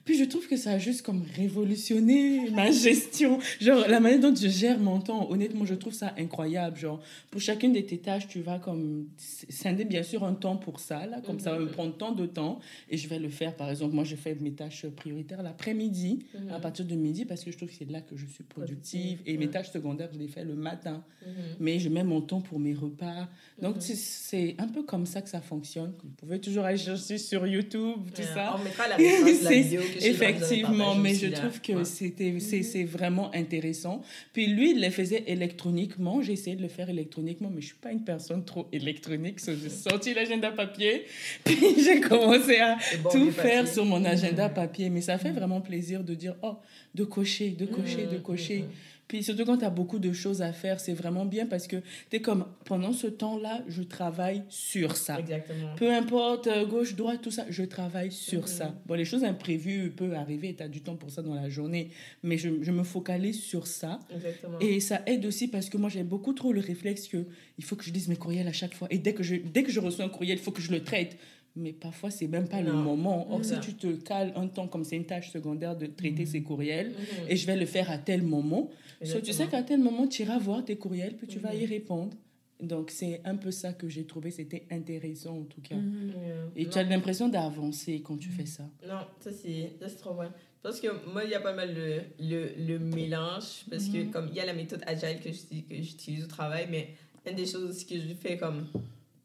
Puis 0.06 0.18
je 0.18 0.24
trouve 0.24 0.48
que 0.48 0.56
ça 0.56 0.72
a 0.72 0.78
juste 0.80 1.02
comme 1.02 1.24
révolutionné 1.36 2.50
ma 2.56 2.72
gestion. 2.72 3.40
Genre, 3.60 3.86
la 3.90 4.00
manière 4.00 4.22
dont 4.22 4.34
je 4.34 4.48
gère 4.48 4.80
mon 4.80 5.02
temps, 5.02 5.30
honnêtement, 5.30 5.66
je 5.66 5.74
trouve 5.74 5.92
ça 5.94 6.14
incroyable. 6.18 6.78
Genre, 6.78 7.02
pour 7.30 7.42
chacune 7.42 7.74
de 7.74 7.82
tes 7.82 7.98
tâches, 7.98 8.26
tu 8.30 8.40
vas 8.40 8.58
comme 8.58 9.08
scinder 9.18 9.84
bien 9.84 10.04
sûr 10.04 10.24
un 10.24 10.34
temps 10.34 10.56
pour 10.56 10.80
ça, 10.80 11.06
là, 11.08 11.20
comme 11.20 11.42
ça 11.42 11.52
va 11.52 11.60
me 11.60 11.68
prendre 11.68 11.94
tant 11.98 12.14
de 12.14 12.26
temps. 12.26 12.60
Et 12.90 12.96
je 12.96 13.10
vais 13.10 13.20
le 13.20 13.28
faire, 13.28 13.54
par 13.54 13.70
exemple, 13.70 13.94
moi, 13.96 14.06
je 14.06 14.16
fais 14.16 14.34
mes 14.40 14.54
tâches 14.54 14.86
prioritaires 14.96 15.44
l'après-midi, 15.44 16.20
Mhm. 16.36 16.52
à 16.54 16.60
partir 16.62 16.86
de 16.86 16.96
midi, 16.96 17.26
parce 17.26 17.44
que 17.44 17.52
je 17.52 17.58
trouve 17.58 17.68
que 17.68 17.76
c'est 17.78 17.92
là 17.92 18.00
que 18.00 18.16
je 18.16 18.26
suis 18.28 18.46
productive. 18.46 19.20
Et 19.26 19.36
mes 19.38 19.50
tâches 19.50 19.72
secondaires, 19.72 20.10
je 20.14 20.20
les 20.20 20.30
fais 20.30 20.46
le 20.46 20.56
matin. 20.56 21.04
Mhm. 21.26 21.34
Mais 21.60 21.80
je 21.80 21.90
mets 21.90 22.06
mon 22.06 22.22
temps 22.22 22.40
pour 22.40 22.62
mes 22.62 22.74
repas. 22.74 23.28
Donc, 23.62 23.76
Mhm. 23.76 23.82
c'est 23.82 24.56
un 24.58 24.70
peu 24.70 24.84
comme 24.84 25.06
ça 25.06 25.22
que 25.22 25.28
ça 25.30 25.42
fonctionne. 25.42 25.57
Vous 26.04 26.10
pouvez 26.18 26.40
toujours 26.40 26.66
aller 26.66 26.78
chercher 26.78 27.18
sur 27.18 27.46
YouTube, 27.48 27.96
tout 28.14 28.22
Ouais, 28.22 28.28
ça. 28.34 28.56
On 28.60 28.64
mettra 28.64 28.88
la 28.88 28.98
la 29.44 29.52
vidéo 29.52 29.82
que 29.82 30.06
Effectivement, 30.06 30.96
mais 30.96 31.16
je 31.16 31.28
là. 31.28 31.38
trouve 31.40 31.62
que 31.62 31.74
Ouais. 31.74 31.86
c'était 31.86 32.36
c'est 32.40 32.58
Mhm. 32.58 32.64
c'est 32.64 32.84
vraiment 32.84 33.34
intéressant. 33.36 34.02
Puis 34.34 34.48
lui, 34.48 34.72
il 34.72 34.82
le 34.82 34.90
faisait 34.90 35.24
électroniquement. 35.28 36.22
J'ai 36.22 36.34
essayé 36.34 36.56
de 36.56 36.62
le 36.62 36.68
faire 36.68 36.90
électroniquement, 36.90 37.50
mais 37.54 37.62
je 37.62 37.68
suis 37.68 37.76
pas 37.76 37.92
une 37.92 38.04
personne 38.04 38.44
trop 38.46 38.68
électronique. 38.72 39.40
So, 39.40 39.52
j'ai 39.62 39.70
sorti 39.70 40.14
l'agenda 40.14 40.52
papier, 40.52 41.06
puis 41.44 41.58
j'ai 41.84 42.00
commencé 42.02 42.58
à 42.60 42.78
bon, 43.04 43.10
tout 43.10 43.32
faire 43.32 43.60
papier. 43.64 43.74
sur 43.74 43.86
mon 43.86 44.04
agenda 44.06 44.50
papier. 44.50 44.90
Mais 44.90 45.02
ça 45.02 45.18
fait 45.18 45.32
vraiment 45.32 45.62
plaisir 45.62 46.04
de 46.04 46.14
dire, 46.14 46.36
oh, 46.42 46.56
de 46.96 47.04
cocher, 47.04 47.50
de 47.50 47.66
cocher, 47.66 48.06
de 48.06 48.18
Mhm, 48.18 48.22
cocher. 48.22 48.60
mhm. 48.60 48.70
Puis 49.08 49.24
surtout 49.24 49.46
quand 49.46 49.58
tu 49.58 49.64
as 49.66 49.70
beaucoup 49.70 50.00
de 50.00 50.12
choses 50.12 50.42
à 50.42 50.52
faire, 50.52 50.80
c'est 50.82 50.94
vraiment 50.94 51.26
bien 51.26 51.46
parce 51.46 51.66
que 51.68 51.78
tu 52.10 52.18
es 52.18 52.20
comme, 52.22 52.46
pendant 52.66 52.92
ce 52.92 53.08
temps-là, 53.08 53.62
je 53.70 53.82
travaille 53.84 54.44
sur 54.50 54.98
ça. 54.98 55.18
Exactement. 55.20 55.76
Peu 55.78 55.94
importe, 55.94 56.48
euh, 56.48 56.66
gauche, 56.66 56.96
droite, 56.96 57.22
tout 57.22 57.32
ça, 57.32 57.46
je 57.50 57.64
travaille 57.64 58.12
sur 58.12 58.42
Mhm. 58.42 58.48
ça. 58.48 58.76
Bon, 58.86 58.96
les 58.96 59.06
choses 59.06 59.24
imprévues 59.24 59.92
peuvent 59.92 60.14
arriver, 60.14 60.54
tu 60.56 60.64
as 60.64 60.68
du 60.68 60.82
temps 60.82 60.96
pour 60.98 61.10
ça 61.10 61.22
dans 61.22 61.36
la 61.36 61.48
journée, 61.50 61.90
mais 62.22 62.38
je, 62.38 62.50
je 62.62 62.72
me 62.72 62.84
focalise 62.84 63.40
sur 63.42 63.66
ça. 63.66 64.00
Exactement. 64.14 64.60
Et 64.60 64.80
ça 64.82 65.02
aide 65.06 65.26
aussi 65.26 65.48
parce 65.48 65.70
que 65.70 65.78
moi, 65.78 65.90
j'ai 65.90 66.04
beaucoup 66.04 66.34
trop 66.34 66.52
le 66.52 66.60
réflexe 66.60 67.08
que 67.08 67.26
il 67.58 67.64
faut 67.64 67.76
que 67.78 67.86
je 67.86 67.92
dise 67.92 68.10
mes 68.10 68.18
courriels 68.18 68.48
à 68.48 68.54
chaque 68.54 68.74
fois. 68.74 68.88
Et 68.92 68.98
dès 68.98 69.14
que 69.14 69.24
je, 69.24 69.36
dès 69.36 69.64
que 69.64 69.72
je 69.72 69.80
reçois 69.80 70.04
un 70.06 70.10
courriel, 70.10 70.38
il 70.38 70.42
faut 70.44 70.52
que 70.52 70.62
je 70.62 70.72
le 70.72 70.84
traite. 70.84 71.18
Mais 71.60 71.74
parfois, 71.74 72.12
c'est 72.12 72.28
même 72.28 72.48
pas 72.48 72.62
le 72.62 72.72
moment. 72.72 73.32
Or, 73.32 73.40
Non. 73.40 73.44
si 73.44 73.60
tu 73.62 73.74
te 73.74 73.88
cales 73.88 74.32
un 74.36 74.46
temps, 74.48 74.68
comme 74.68 74.84
c'est 74.84 74.96
une 74.96 75.06
tâche 75.08 75.32
secondaire 75.32 75.76
de 75.76 75.88
traiter 75.88 76.28
ces 76.28 76.44
courriels, 76.44 76.90
Mhm. 76.90 77.30
et 77.30 77.36
je 77.36 77.48
vais 77.48 77.56
le 77.56 77.66
faire 77.66 77.90
à 77.90 77.98
tel 77.98 78.22
moment, 78.22 78.70
So, 79.04 79.20
tu 79.22 79.32
sais 79.34 79.48
qu'à 79.48 79.64
tel 79.64 79.80
moment, 79.80 80.08
tu 80.08 80.24
iras 80.24 80.38
voir 80.40 80.64
tes 80.66 80.76
courriels, 80.78 81.16
puis 81.18 81.28
tu 81.28 81.40
vas 81.40 81.54
Mhm. 81.54 81.62
y 81.62 81.66
répondre. 81.66 82.18
Donc, 82.60 82.90
c'est 82.90 83.22
un 83.24 83.36
peu 83.36 83.52
ça 83.52 83.74
que 83.74 83.88
j'ai 83.88 84.06
trouvé, 84.06 84.32
c'était 84.32 84.66
intéressant 84.72 85.38
en 85.38 85.44
tout 85.44 85.62
cas. 85.62 85.76
Mhm. 85.76 86.12
Et 86.56 86.64
Non. 86.66 86.70
tu 86.72 86.78
as 86.80 86.84
l'impression 86.84 87.30
d'avancer 87.30 88.02
quand 88.02 88.18
tu 88.18 88.30
fais 88.30 88.48
ça? 88.48 88.64
Non, 88.88 89.02
ça 89.20 89.30
c'est 89.32 89.78
trop 90.00 90.16
bon. 90.16 90.30
Parce 90.64 90.80
que 90.82 90.88
moi, 91.14 91.24
il 91.24 91.30
y 91.30 91.36
a 91.36 91.40
pas 91.40 91.54
mal 91.54 91.74
le, 91.76 92.02
le, 92.20 92.50
le 92.68 92.80
mélange. 92.80 93.64
Parce 93.70 93.86
que 93.88 93.98
Mhm. 94.06 94.10
comme 94.12 94.28
il 94.30 94.36
y 94.36 94.40
a 94.40 94.46
la 94.46 94.54
méthode 94.56 94.82
agile 94.88 95.20
que 95.24 95.32
j'utilise 95.32 95.64
que 95.70 95.76
j'utilise 95.76 96.24
au 96.24 96.28
travail, 96.28 96.68
mais 96.72 96.90
une 97.30 97.36
des 97.36 97.46
choses 97.46 97.86
que 97.86 97.96
je 98.00 98.14
fais 98.16 98.38
comme 98.38 98.68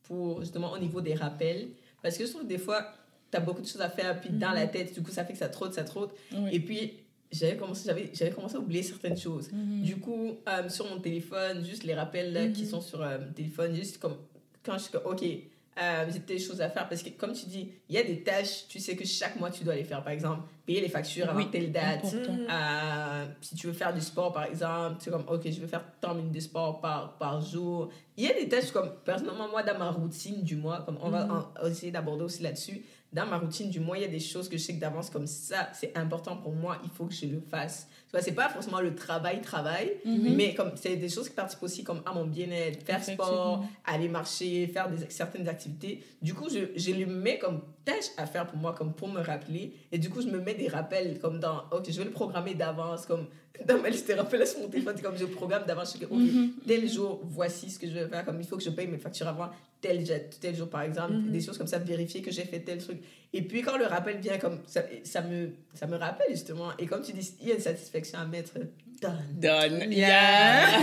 pour 0.03 0.41
justement 0.43 0.73
au 0.73 0.79
niveau 0.79 1.01
des 1.01 1.15
rappels. 1.15 1.69
Parce 2.03 2.19
que 2.19 2.27
je 2.27 2.31
trouve 2.31 2.43
que 2.43 2.49
des 2.49 2.59
fois, 2.59 2.87
tu 3.31 3.39
as 3.39 3.41
beaucoup 3.41 3.63
de 3.63 3.67
choses 3.67 3.81
à 3.81 3.89
faire, 3.89 4.21
puis 4.21 4.29
dans 4.31 4.53
la 4.53 4.67
tête, 4.67 4.93
du 4.93 5.03
coup, 5.03 5.11
ça 5.11 5.25
fait 5.25 5.33
que 5.33 5.39
ça 5.39 5.49
trotte, 5.49 5.73
ça 5.73 5.85
trotte. 5.85 6.15
Oui. 6.35 6.51
Et 6.53 6.61
puis, 6.61 6.93
j'avais 7.33 7.57
commencé, 7.57 7.85
j'avais, 7.87 8.11
j'avais 8.13 8.31
commencé 8.31 8.57
à 8.57 8.59
oublier 8.61 8.83
certaines 8.83 9.17
choses. 9.17 9.51
Mhm. 9.53 9.83
Du 9.83 9.97
coup, 9.97 10.37
euh, 10.49 10.69
sur 10.69 10.89
mon 10.89 11.01
téléphone, 11.01 11.65
juste 11.65 11.85
les 11.85 11.95
rappels 11.95 12.33
là, 12.33 12.47
qui 12.49 12.63
Mhm. 12.63 12.69
sont 12.69 12.81
sur 12.81 13.03
euh, 13.03 13.19
mon 13.19 13.33
téléphone, 13.33 13.75
juste 13.75 13.99
comme 13.99 14.17
quand 14.65 14.75
je 14.75 14.83
suis 14.85 14.93
comme, 14.93 15.07
ok, 15.07 15.23
euh, 15.81 16.05
j'ai 16.13 16.19
des 16.21 16.39
choses 16.39 16.61
à 16.61 16.69
faire. 16.69 16.87
Parce 16.89 17.03
que, 17.03 17.09
comme 17.11 17.33
tu 17.33 17.47
dis, 17.47 17.71
il 17.89 17.95
y 17.95 17.99
a 17.99 18.03
des 18.05 18.23
tâches, 18.23 18.69
tu 18.69 18.79
sais 18.79 18.95
que 18.95 19.07
chaque 19.07 19.41
mois 19.41 19.51
tu 19.51 19.65
dois 19.65 19.75
les 19.75 19.85
faire. 19.85 20.05
Par 20.05 20.13
exemple, 20.13 20.43
payer 20.67 20.81
les 20.83 20.89
factures 20.91 21.29
avant 21.31 21.39
Oui, 21.39 21.47
telle 21.51 21.73
date. 21.73 22.05
Euh, 22.15 23.25
si 23.41 23.55
tu 23.55 23.67
veux 23.69 23.73
faire 23.73 23.93
du 23.95 24.01
sport, 24.01 24.33
par 24.33 24.45
exemple, 24.45 24.97
c'est 25.01 25.11
comme, 25.11 25.25
ok, 25.29 25.41
je 25.51 25.61
veux 25.61 25.67
faire 25.67 25.85
tant 26.01 26.13
de 26.15 26.19
minutes 26.19 26.35
de 26.35 26.41
sport 26.41 26.81
par, 26.81 27.17
par 27.17 27.41
jour. 27.41 27.91
Il 28.17 28.25
y 28.25 28.29
a 28.29 28.35
des 28.35 28.49
tâches 28.49 28.71
comme, 28.71 28.91
personnellement, 29.05 29.49
moi, 29.49 29.63
dans 29.63 29.79
ma 29.79 29.91
routine 29.91 30.43
du 30.43 30.57
mois, 30.57 30.83
comme 30.83 30.99
on 31.03 31.09
va 31.11 31.27
en- 31.61 31.67
essayer 31.67 31.91
d'aborder 31.91 32.25
aussi 32.25 32.43
là-dessus, 32.43 32.83
dans 33.13 33.27
ma 33.27 33.37
routine 33.39 33.69
du 33.69 33.79
mois, 33.79 33.99
il 33.99 34.03
y 34.03 34.07
a 34.07 34.09
des 34.09 34.21
choses 34.21 34.49
que 34.49 34.57
je 34.57 34.63
sais 34.63 34.75
que 34.75 34.81
d'avance 34.81 35.11
comme 35.11 35.27
ça, 35.27 35.69
c'est 35.75 35.97
important 35.97 36.37
pour 36.37 36.53
moi, 36.53 36.79
il 36.83 36.89
faut 36.91 37.05
que 37.05 37.13
je 37.15 37.27
le 37.27 37.41
fasse. 37.41 37.87
Tu 38.07 38.13
vois, 38.13 38.21
c'est 38.23 38.33
pas 38.33 38.49
forcément 38.49 38.81
le 38.81 38.95
travail, 38.95 39.41
travail, 39.43 39.93
Mhm. 40.05 40.35
mais 40.35 40.55
comme 40.55 40.73
c'est 40.77 40.97
des 40.97 41.09
choses 41.09 41.29
qui 41.29 41.35
participent 41.35 41.63
aussi 41.63 41.85
comme 41.85 42.01
à 42.07 42.13
mon 42.15 42.25
bien-être, 42.27 42.83
faire 42.85 43.03
sport, 43.05 43.65
aller 43.85 44.09
marcher, 44.09 44.67
faire 44.67 44.89
des, 44.91 45.05
certaines 45.11 45.49
activités. 45.49 46.03
Du 46.23 46.33
coup, 46.35 46.49
je, 46.49 46.73
je 46.77 46.93
le 46.93 47.07
mets 47.07 47.39
comme 47.39 47.61
tâche 47.85 48.07
à 48.17 48.27
faire 48.27 48.47
pour 48.47 48.59
moi, 48.59 48.75
comme 48.75 48.93
pour 48.95 49.09
me 49.09 49.21
rappeler. 49.21 49.75
Et 49.91 49.99
du 49.99 50.09
coup, 50.09 50.23
je 50.23 50.29
me 50.29 50.41
mets 50.41 50.55
des 50.55 50.69
rappels 50.69 51.19
comme 51.19 51.39
dans, 51.41 51.65
ok, 51.71 51.91
je 51.91 51.99
vais 51.99 52.05
le 52.05 52.11
programmer 52.13 52.55
d'avance, 52.55 53.05
comme 53.07 53.27
dans 53.67 53.79
ma 53.81 53.91
liste 53.91 54.09
de 54.09 54.15
rappels 54.15 54.47
sur 54.47 54.61
mon 54.61 54.69
téléphone, 54.69 54.95
c'est 54.97 55.03
comme 55.03 55.17
je 55.17 55.25
programme 55.27 55.65
d'avance, 55.67 55.93
je 55.95 55.99
sais 55.99 56.05
que, 56.07 56.11
ok, 56.13 56.21
Mhm. 56.21 56.53
tel 56.67 56.89
jour, 56.89 57.21
voici 57.25 57.71
ce 57.71 57.79
que 57.79 57.87
je 57.87 57.93
vais 57.93 58.09
faire, 58.09 58.25
comme 58.25 58.41
il 58.41 58.47
faut 58.47 58.57
que 58.57 58.63
je 58.63 58.71
paye 58.71 58.87
mes 58.87 58.99
factures 58.99 59.29
avant 59.29 59.51
tel, 59.81 60.05
tel 60.41 60.55
jour, 60.57 60.69
par 60.69 60.83
exemple, 60.83 61.13
Mhm. 61.15 61.31
des 61.33 61.41
choses 61.41 61.59
comme 61.59 61.67
ça, 61.67 61.79
vérifier 61.79 62.23
que 62.23 62.31
j'ai 62.31 62.45
fait 62.45 62.61
tel 62.61 62.79
truc. 62.79 62.99
Et 63.33 63.43
puis, 63.43 63.63
quand 63.63 63.77
le 63.77 63.87
rappel 63.87 64.19
vient, 64.19 64.39
comme 64.39 64.59
ça, 64.67 64.83
ça, 65.05 65.23
me, 65.23 65.51
ça 65.75 65.87
me 65.87 65.97
rappelle 65.97 66.31
justement. 66.31 66.71
Et 66.79 66.87
comme 66.87 67.03
tu 67.03 67.13
dis, 67.13 67.35
il 67.41 67.49
y 67.49 67.53
a 67.53 67.55
une 67.57 67.61
satisfaction 67.61 68.19
à 68.19 68.25
mettre. 68.27 68.55
Done. 69.03 69.19
Done. 69.41 69.93
Yeah. 69.93 70.79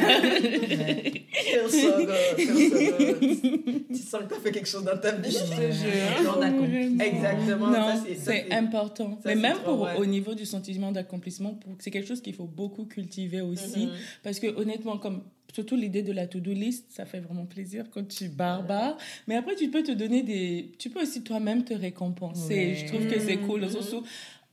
Feels 1.31 1.71
so 1.81 2.05
good, 2.05 2.09
feels 2.35 2.69
so 2.69 2.77
good. 2.77 3.85
tu 3.87 3.95
sens 4.01 4.21
que 4.23 4.27
tu 4.27 4.33
as 4.35 4.39
fait 4.43 4.51
quelque 4.51 4.67
chose 4.67 4.83
dans 4.83 4.97
ta 4.97 5.13
vie. 5.13 5.31
Je 5.31 5.37
te 5.39 5.71
jure. 5.71 7.01
Exactement. 7.01 7.67
Non, 7.67 7.73
ça, 7.73 8.03
c'est- 8.05 8.15
ça, 8.15 8.31
c'est 8.33 8.45
c'est- 8.49 8.53
important. 8.53 9.11
ça, 9.23 9.29
Mais 9.29 9.35
c'est 9.35 9.41
même 9.41 9.57
trop 9.57 9.77
pour, 9.77 9.89
au 9.99 10.05
niveau 10.05 10.33
du 10.35 10.45
sentiment 10.45 10.91
d'accomplissement, 10.91 11.53
pour- 11.53 11.73
c'est 11.79 11.91
quelque 11.91 12.07
chose 12.07 12.21
qu'il 12.21 12.33
faut 12.35 12.45
beaucoup 12.47 12.85
cultiver 12.85 13.41
aussi. 13.41 13.85
Mhm. 13.87 13.91
Parce 14.23 14.39
que 14.39 14.47
honnêtement, 14.47 14.97
comme 14.97 15.23
surtout 15.53 15.75
l'idée 15.75 16.03
de 16.03 16.11
la 16.11 16.27
to-do 16.27 16.51
list, 16.51 16.85
ça 16.89 17.05
fait 17.05 17.19
vraiment 17.19 17.45
plaisir 17.45 17.85
quand 17.91 18.07
tu 18.07 18.27
barbares. 18.29 18.97
Mais 19.27 19.35
après, 19.35 19.55
tu 19.55 19.69
peux 19.69 19.81
te 19.81 19.91
donner 19.91 20.21
des... 20.23 20.71
Tu 20.77 20.89
peux 20.89 21.01
aussi 21.01 21.23
toi-même 21.23 21.63
te 21.63 21.73
récompenser. 21.73 22.53
Ouais. 22.55 22.75
Je 22.75 22.85
trouve 22.93 23.07
que 23.07 23.19
c'est 23.19 23.37
cool. 23.37 23.61
Mhm. 23.61 23.69
sens 23.69 23.93
où, 23.93 24.03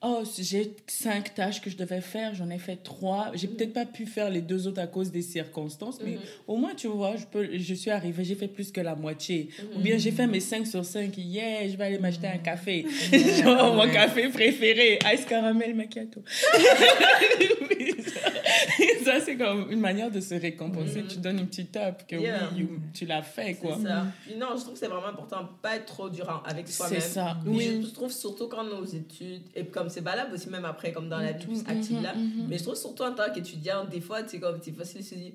oh, 0.06 0.22
j'ai 0.38 0.74
cinq 0.86 1.34
tâches 1.34 1.60
que 1.60 1.70
je 1.70 1.76
devais 1.76 2.00
faire, 2.00 2.34
j'en 2.34 2.48
ai 2.50 2.58
fait 2.58 2.76
trois. 2.76 3.30
J'ai 3.34 3.48
peut-être 3.48 3.72
pas 3.72 3.86
pu 3.86 4.06
faire 4.06 4.30
les 4.30 4.40
deux 4.40 4.66
autres 4.66 4.80
à 4.80 4.86
cause 4.86 5.10
des 5.10 5.22
circonstances, 5.22 5.98
mais 6.04 6.12
Mhm. 6.12 6.18
au 6.46 6.56
moins, 6.56 6.74
tu 6.74 6.86
vois, 6.88 7.16
je, 7.16 7.24
peux, 7.26 7.48
je 7.56 7.74
suis 7.74 7.90
arrivée, 7.90 8.24
j'ai 8.24 8.34
fait 8.34 8.48
plus 8.48 8.70
que 8.70 8.80
la 8.80 8.94
moitié. 8.94 9.48
Ou 9.74 9.78
Mhm. 9.78 9.82
bien 9.82 9.98
j'ai 9.98 10.10
fait 10.12 10.26
mes 10.26 10.40
5 10.40 10.66
sur 10.66 10.84
5. 10.84 11.16
Yeah, 11.18 11.68
je 11.68 11.76
vais 11.76 11.84
aller 11.84 11.98
m'acheter 11.98 12.26
un 12.28 12.38
café. 12.38 12.86
Genre 13.42 13.74
mon 13.74 13.90
café 13.92 14.28
préféré, 14.28 14.98
ice 15.14 15.24
caramel 15.24 15.74
macchiato. 15.74 16.22
Ça, 16.26 16.56
ça, 19.04 19.20
c'est 19.24 19.36
comme 19.36 19.70
une 19.70 19.80
manière 19.80 20.10
de 20.10 20.20
se 20.20 20.34
récompenser. 20.34 21.02
Mhm. 21.02 21.08
Tu 21.08 21.18
donnes 21.18 21.38
une 21.38 21.46
petite 21.46 21.72
tape 21.72 22.06
que 22.06 22.16
Yeah. 22.16 22.50
oui, 22.54 22.60
you- 22.62 22.80
tu 22.92 23.06
l'as 23.06 23.22
fait, 23.22 23.54
quoi. 23.54 23.76
C'est 23.80 23.86
ça. 23.88 24.06
Non, 24.38 24.48
je 24.56 24.60
trouve 24.62 24.72
que 24.74 24.78
c'est 24.78 24.88
vraiment 24.88 25.06
important 25.08 25.42
de 25.42 25.48
pas 25.62 25.76
être 25.76 25.86
trop 25.86 26.08
dur 26.08 26.42
avec 26.46 26.66
C'est 26.68 26.74
soi-même. 26.74 27.00
ça. 27.00 27.36
Puis 27.44 27.52
Oui. 27.54 27.80
Je 27.82 27.88
trouve 27.94 28.12
surtout 28.12 28.48
quand 28.48 28.64
nos 28.64 28.84
études, 28.84 29.42
et 29.54 29.64
comme 29.64 29.88
c'est 29.96 30.04
valable 30.04 30.34
aussi 30.34 30.48
même 30.50 30.64
après, 30.66 30.92
comme 30.92 31.08
dans 31.08 31.18
la 31.18 31.32
vie 31.32 31.46
plus 31.46 31.62
Mhm, 31.62 31.70
active 31.70 32.02
là. 32.02 32.14
mhm. 32.14 32.46
Mais 32.48 32.58
je 32.58 32.62
trouve 32.64 32.76
surtout 32.76 33.02
en 33.04 33.14
tant 33.14 33.32
qu'étudiant, 33.32 33.84
des 33.84 34.00
fois, 34.00 34.22
tu 34.22 34.30
sais, 34.30 34.40
comme, 34.40 34.58
c'est 34.62 34.72
facile 34.76 35.00
de 35.00 35.06
se 35.06 35.14
dire, 35.14 35.32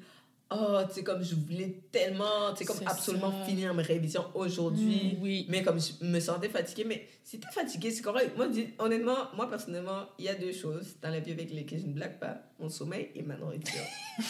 oh, 0.54 0.78
tu 0.88 0.94
sais, 0.96 1.04
comme 1.04 1.24
je 1.24 1.34
voulais 1.36 1.78
tellement, 1.92 2.52
tu 2.54 2.60
sais, 2.60 2.66
comme 2.66 2.86
absolument 2.86 3.32
ça. 3.32 3.46
finir 3.46 3.74
mes 3.74 3.84
révisions 3.84 4.26
aujourd'hui. 4.36 5.18
Oui. 5.22 5.46
Mais 5.50 5.64
comme 5.64 5.80
je 5.80 6.06
me 6.06 6.20
sentais 6.20 6.50
fatiguée, 6.50 6.84
mais 6.88 7.08
si 7.24 7.40
t'es 7.40 7.48
fatiguée, 7.54 7.90
c'est 7.92 8.02
correct. 8.04 8.34
Moi, 8.38 8.48
dis- 8.50 8.68
honnêtement, 8.80 9.18
moi 9.36 9.50
personnellement, 9.50 10.04
il 10.20 10.26
y 10.26 10.30
a 10.30 10.36
deux 10.36 10.52
choses 10.54 10.96
dans 11.02 11.10
la 11.10 11.20
vie 11.20 11.32
avec 11.32 11.52
lesquelles 11.52 11.80
je 11.82 11.88
ne 11.88 11.94
blague 11.94 12.20
pas 12.20 12.38
mon 12.60 12.70
sommeil 12.70 13.10
et 13.16 13.22
ma 13.24 13.36
nourriture. 13.38 13.82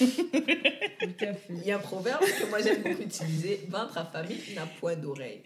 À. 1.22 1.26
Il 1.50 1.66
y 1.66 1.72
a 1.72 1.78
un 1.78 1.80
proverbe 1.80 2.22
que 2.22 2.48
moi 2.50 2.60
j'aime 2.62 2.82
beaucoup 2.84 3.02
utiliser 3.02 3.62
ventre 3.70 3.98
affamé 3.98 4.36
n'a 4.56 4.66
point 4.80 4.96
d'oreille. 4.96 5.42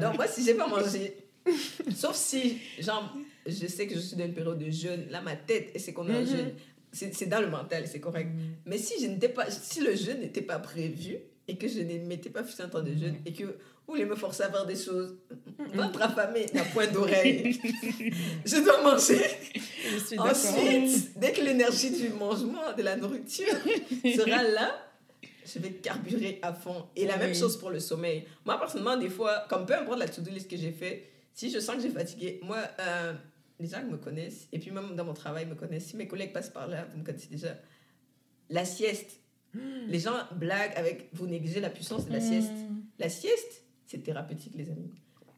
Donc, 0.00 0.14
moi, 0.16 0.26
si 0.28 0.44
j'ai 0.44 0.54
pas 0.54 0.66
mangé, 0.68 1.16
sauf 1.94 2.14
si, 2.16 2.58
genre, 2.78 3.14
je 3.46 3.66
sais 3.66 3.86
que 3.86 3.94
je 3.94 4.00
suis 4.00 4.16
dans 4.16 4.24
une 4.26 4.34
période 4.34 4.58
de 4.58 4.70
jeûne, 4.70 5.06
là, 5.10 5.20
ma 5.20 5.36
tête, 5.36 5.70
c'est 5.76 5.92
qu'on 5.92 6.08
est 6.08 6.14
en 6.16 6.20
Mhm. 6.20 6.26
jeûne, 6.26 6.52
c'est 6.92 7.26
dans 7.28 7.40
le 7.40 7.48
mental, 7.48 7.86
c'est 7.86 8.00
correct. 8.00 8.30
Mais 8.66 8.78
si, 8.78 8.94
je 9.02 9.06
n'étais 9.08 9.28
pas, 9.28 9.50
si 9.50 9.80
le 9.80 9.94
jeûne 9.94 10.20
n'était 10.20 10.42
pas 10.42 10.58
prévu 10.58 11.18
et 11.46 11.56
que 11.56 11.68
je 11.68 11.80
ne 11.80 11.98
m'étais 12.06 12.30
pas 12.30 12.42
fixé 12.44 12.62
un 12.62 12.68
temps 12.68 12.82
de 12.82 12.92
jeûne 12.94 13.16
et 13.26 13.32
que 13.32 13.44
vous 13.44 13.94
voulez 13.94 14.04
me 14.04 14.16
forcer 14.16 14.42
à 14.42 14.50
faire 14.50 14.66
des 14.66 14.76
choses, 14.76 15.16
ventre 15.74 16.02
affamé 16.02 16.46
n'a 16.54 16.64
point 16.74 16.86
d'oreille. 16.88 17.58
je 18.44 18.62
dois 18.64 18.82
manger. 18.82 19.20
Je 19.54 19.98
suis 19.98 20.16
d'accord. 20.16 20.34
Ensuite, 20.34 21.18
dès 21.18 21.32
que 21.32 21.40
l'énergie 21.42 21.90
du 21.90 22.08
mangement, 22.10 22.72
de 22.76 22.82
la 22.82 22.96
nourriture 22.96 23.46
sera 24.04 24.42
là, 24.42 24.84
je 25.46 25.58
vais 25.58 25.70
carburer 25.72 26.38
à 26.42 26.52
fond. 26.52 26.84
Et 26.96 27.06
la 27.06 27.16
même 27.16 27.30
Oui. 27.30 27.38
chose 27.38 27.58
pour 27.58 27.70
le 27.70 27.80
sommeil. 27.80 28.24
Moi, 28.44 28.58
personnellement, 28.58 28.98
des 28.98 29.08
fois, 29.08 29.46
comme 29.48 29.64
peu 29.64 29.74
importe 29.74 29.98
la 30.00 30.08
to-do 30.08 30.30
list 30.30 30.50
que 30.50 30.56
j'ai 30.58 30.72
fait, 30.72 31.08
si 31.38 31.52
je 31.52 31.60
sens 31.60 31.76
que 31.76 31.82
j'ai 31.82 31.90
fatigué, 31.90 32.40
moi, 32.42 32.58
euh, 32.80 33.12
les 33.60 33.68
gens 33.68 33.78
qui 33.78 33.92
me 33.92 33.96
connaissent, 33.96 34.48
et 34.52 34.58
puis 34.58 34.72
même 34.72 34.96
dans 34.96 35.04
mon 35.04 35.14
travail 35.14 35.46
me 35.46 35.54
connaissent, 35.54 35.86
si 35.86 35.96
mes 35.96 36.08
collègues 36.08 36.32
passent 36.32 36.50
par 36.50 36.66
là, 36.66 36.84
vous 36.90 36.98
me 36.98 37.04
connaissez 37.04 37.28
déjà, 37.28 37.56
la 38.50 38.64
sieste. 38.64 39.20
Les 39.54 40.00
gens 40.00 40.16
blaguent 40.34 40.74
avec, 40.74 41.08
vous 41.12 41.28
négligez 41.28 41.60
la 41.60 41.70
puissance 41.70 42.06
de 42.06 42.12
la 42.12 42.20
sieste. 42.20 42.50
Mm. 42.50 42.80
La 42.98 43.08
sieste, 43.08 43.62
c'est 43.86 44.02
thérapeutique, 44.02 44.52
les 44.56 44.68
amis. 44.68 44.90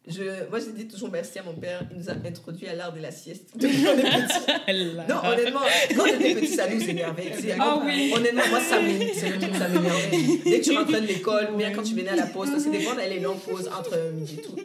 Je, 0.07 0.48
moi, 0.48 0.59
je 0.59 0.70
dis 0.70 0.88
toujours 0.88 1.11
merci 1.11 1.38
à 1.38 1.42
mon 1.42 1.53
père. 1.55 1.86
Il 1.90 1.98
nous 1.98 2.09
a 2.09 2.14
introduit 2.14 2.66
à 2.66 2.74
l'art 2.74 2.94
de 2.94 3.01
la 3.01 3.11
sieste 3.11 3.51
depuis 3.55 3.84
qu'on 3.84 3.98
est 3.98 4.03
petit. 4.03 4.94
Là. 4.94 5.07
Non, 5.07 5.30
honnêtement, 5.30 5.61
quand 5.94 6.03
on 6.03 6.07
était 6.07 6.34
petit, 6.34 6.46
ça 6.55 6.66
nous 6.66 6.82
énervait. 6.82 7.30
Ah 7.59 7.78
oui. 7.84 8.11
Honnêtement, 8.16 8.48
moi, 8.48 8.61
ça 8.61 8.78
c'est 8.78 9.38
m'énervait. 9.38 10.11
Dès 10.44 10.61
que 10.61 10.64
tu 10.64 10.76
rentrais 10.76 11.03
de 11.03 11.07
l'école, 11.07 11.51
ou 11.53 11.59
bien 11.59 11.72
quand 11.72 11.82
tu 11.82 11.94
venais 11.94 12.09
à 12.09 12.16
la 12.16 12.26
pause, 12.26 12.48
que 12.51 12.70
des 12.70 12.80
fois, 12.80 12.94
on 12.94 12.98
avait 12.98 13.11
les 13.11 13.20
longues 13.20 13.40
pauses 13.40 13.68
entre 13.68 14.12
midi 14.14 14.38
et 14.38 14.42
tout. 14.42 14.57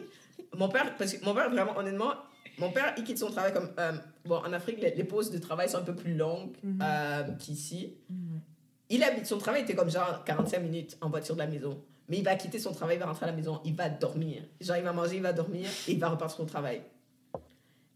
Mon 0.56 0.68
père, 0.68 0.96
parce 0.96 1.12
que 1.14 1.24
mon 1.24 1.34
père, 1.34 1.50
vraiment, 1.50 1.76
honnêtement, 1.76 2.12
mon 2.58 2.70
père, 2.70 2.94
il 2.96 3.04
quitte 3.04 3.18
son 3.18 3.30
travail 3.30 3.52
comme. 3.52 3.68
euh, 3.78 3.92
bon, 4.24 4.36
en 4.36 4.52
Afrique, 4.52 4.80
les, 4.80 4.94
les 4.94 5.04
pauses 5.04 5.30
de 5.30 5.38
travail 5.38 5.68
sont 5.68 5.78
un 5.78 5.82
peu 5.82 5.94
plus 5.94 6.14
longues 6.14 6.56
Mhm. 6.62 6.78
euh, 6.82 7.22
qu'ici. 7.38 7.94
Il 8.88 9.02
habite, 9.02 9.26
son 9.26 9.38
travail 9.38 9.62
était 9.62 9.74
comme 9.74 9.90
genre 9.90 10.22
45 10.24 10.58
minutes 10.60 10.96
en 11.00 11.10
voiture 11.10 11.34
de 11.34 11.40
la 11.40 11.46
maison. 11.48 11.82
Mais 12.08 12.18
il 12.18 12.24
va 12.24 12.36
quitter 12.36 12.58
son 12.60 12.72
travail, 12.72 12.96
il 12.96 13.00
va 13.00 13.06
rentrer 13.06 13.24
à 13.24 13.30
la 13.30 13.34
maison, 13.36 13.60
il 13.64 13.74
va 13.74 13.88
dormir. 13.88 14.42
Genre, 14.60 14.76
il 14.76 14.84
va 14.84 14.92
manger, 14.92 15.16
il 15.16 15.22
va 15.22 15.32
dormir 15.32 15.66
et 15.88 15.92
il 15.92 15.98
va 15.98 16.08
repartir 16.08 16.40
au 16.40 16.44
travail. 16.44 16.80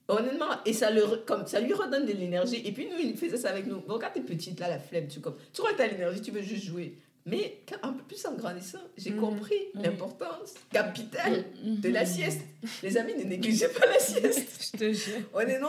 Honnêtement, 0.09 0.47
et 0.67 0.73
ça, 0.73 0.91
le, 0.91 1.07
comme, 1.25 1.47
ça 1.47 1.61
lui 1.61 1.73
redonne 1.73 2.05
de 2.05 2.13
l'énergie. 2.13 2.61
Et 2.67 2.73
puis 2.73 2.89
nous, 2.91 2.99
il 2.99 3.17
faisait 3.17 3.37
ça 3.37 3.51
avec 3.51 3.67
nous. 3.69 3.81
Bon, 3.83 3.97
quand 4.01 4.09
t'es 4.13 4.21
petite, 4.21 4.59
là, 4.59 4.69
la 4.69 4.81
flemme, 4.81 5.07
tu, 5.07 5.21
comme, 5.21 5.37
tu 5.53 5.63
que 5.63 5.77
t'as 5.77 5.87
l'énergie, 5.87 6.21
tu 6.21 6.33
veux 6.33 6.43
juste 6.43 6.65
jouer. 6.65 6.99
Mais 7.27 7.63
un 7.83 7.93
peu 7.93 8.03
plus 8.05 8.25
en 8.27 8.35
grandissant, 8.35 8.79
j'ai 8.97 9.11
Mhm. 9.11 9.21
compris 9.21 9.55
Oui. 9.75 9.83
l'importance 9.85 10.55
capitale 10.73 11.45
Mhm. 11.65 11.81
de 11.81 11.89
la 11.91 12.07
sieste. 12.07 12.41
Les 12.83 12.97
amis, 12.97 13.15
ne 13.15 13.25
négligez 13.25 13.69
pas 13.69 13.87
la 13.87 13.99
sieste. 13.99 14.49
Je 14.73 14.79
te 14.79 14.93
jure. 14.93 15.21
Honnêtement, 15.35 15.69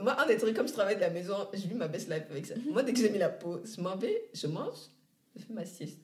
moi, 0.00 0.20
un 0.20 0.26
des 0.26 0.36
trucs, 0.36 0.54
comme 0.56 0.68
je 0.68 0.72
travaille 0.72 0.96
de 0.96 1.00
la 1.00 1.10
maison, 1.10 1.36
je 1.52 1.60
vis 1.66 1.74
ma 1.74 1.88
best 1.88 2.08
life 2.08 2.22
avec 2.30 2.46
ça. 2.46 2.54
Moi, 2.70 2.82
dès 2.82 2.92
que 2.92 2.98
j'ai 3.00 3.10
mis 3.10 3.18
la 3.18 3.28
pause, 3.28 3.74
je 3.76 3.80
m'en 3.82 3.96
vais, 3.96 4.24
je 4.32 4.46
mange, 4.46 4.76
je 5.36 5.42
fais 5.44 5.52
ma 5.52 5.64
sieste. 5.64 5.98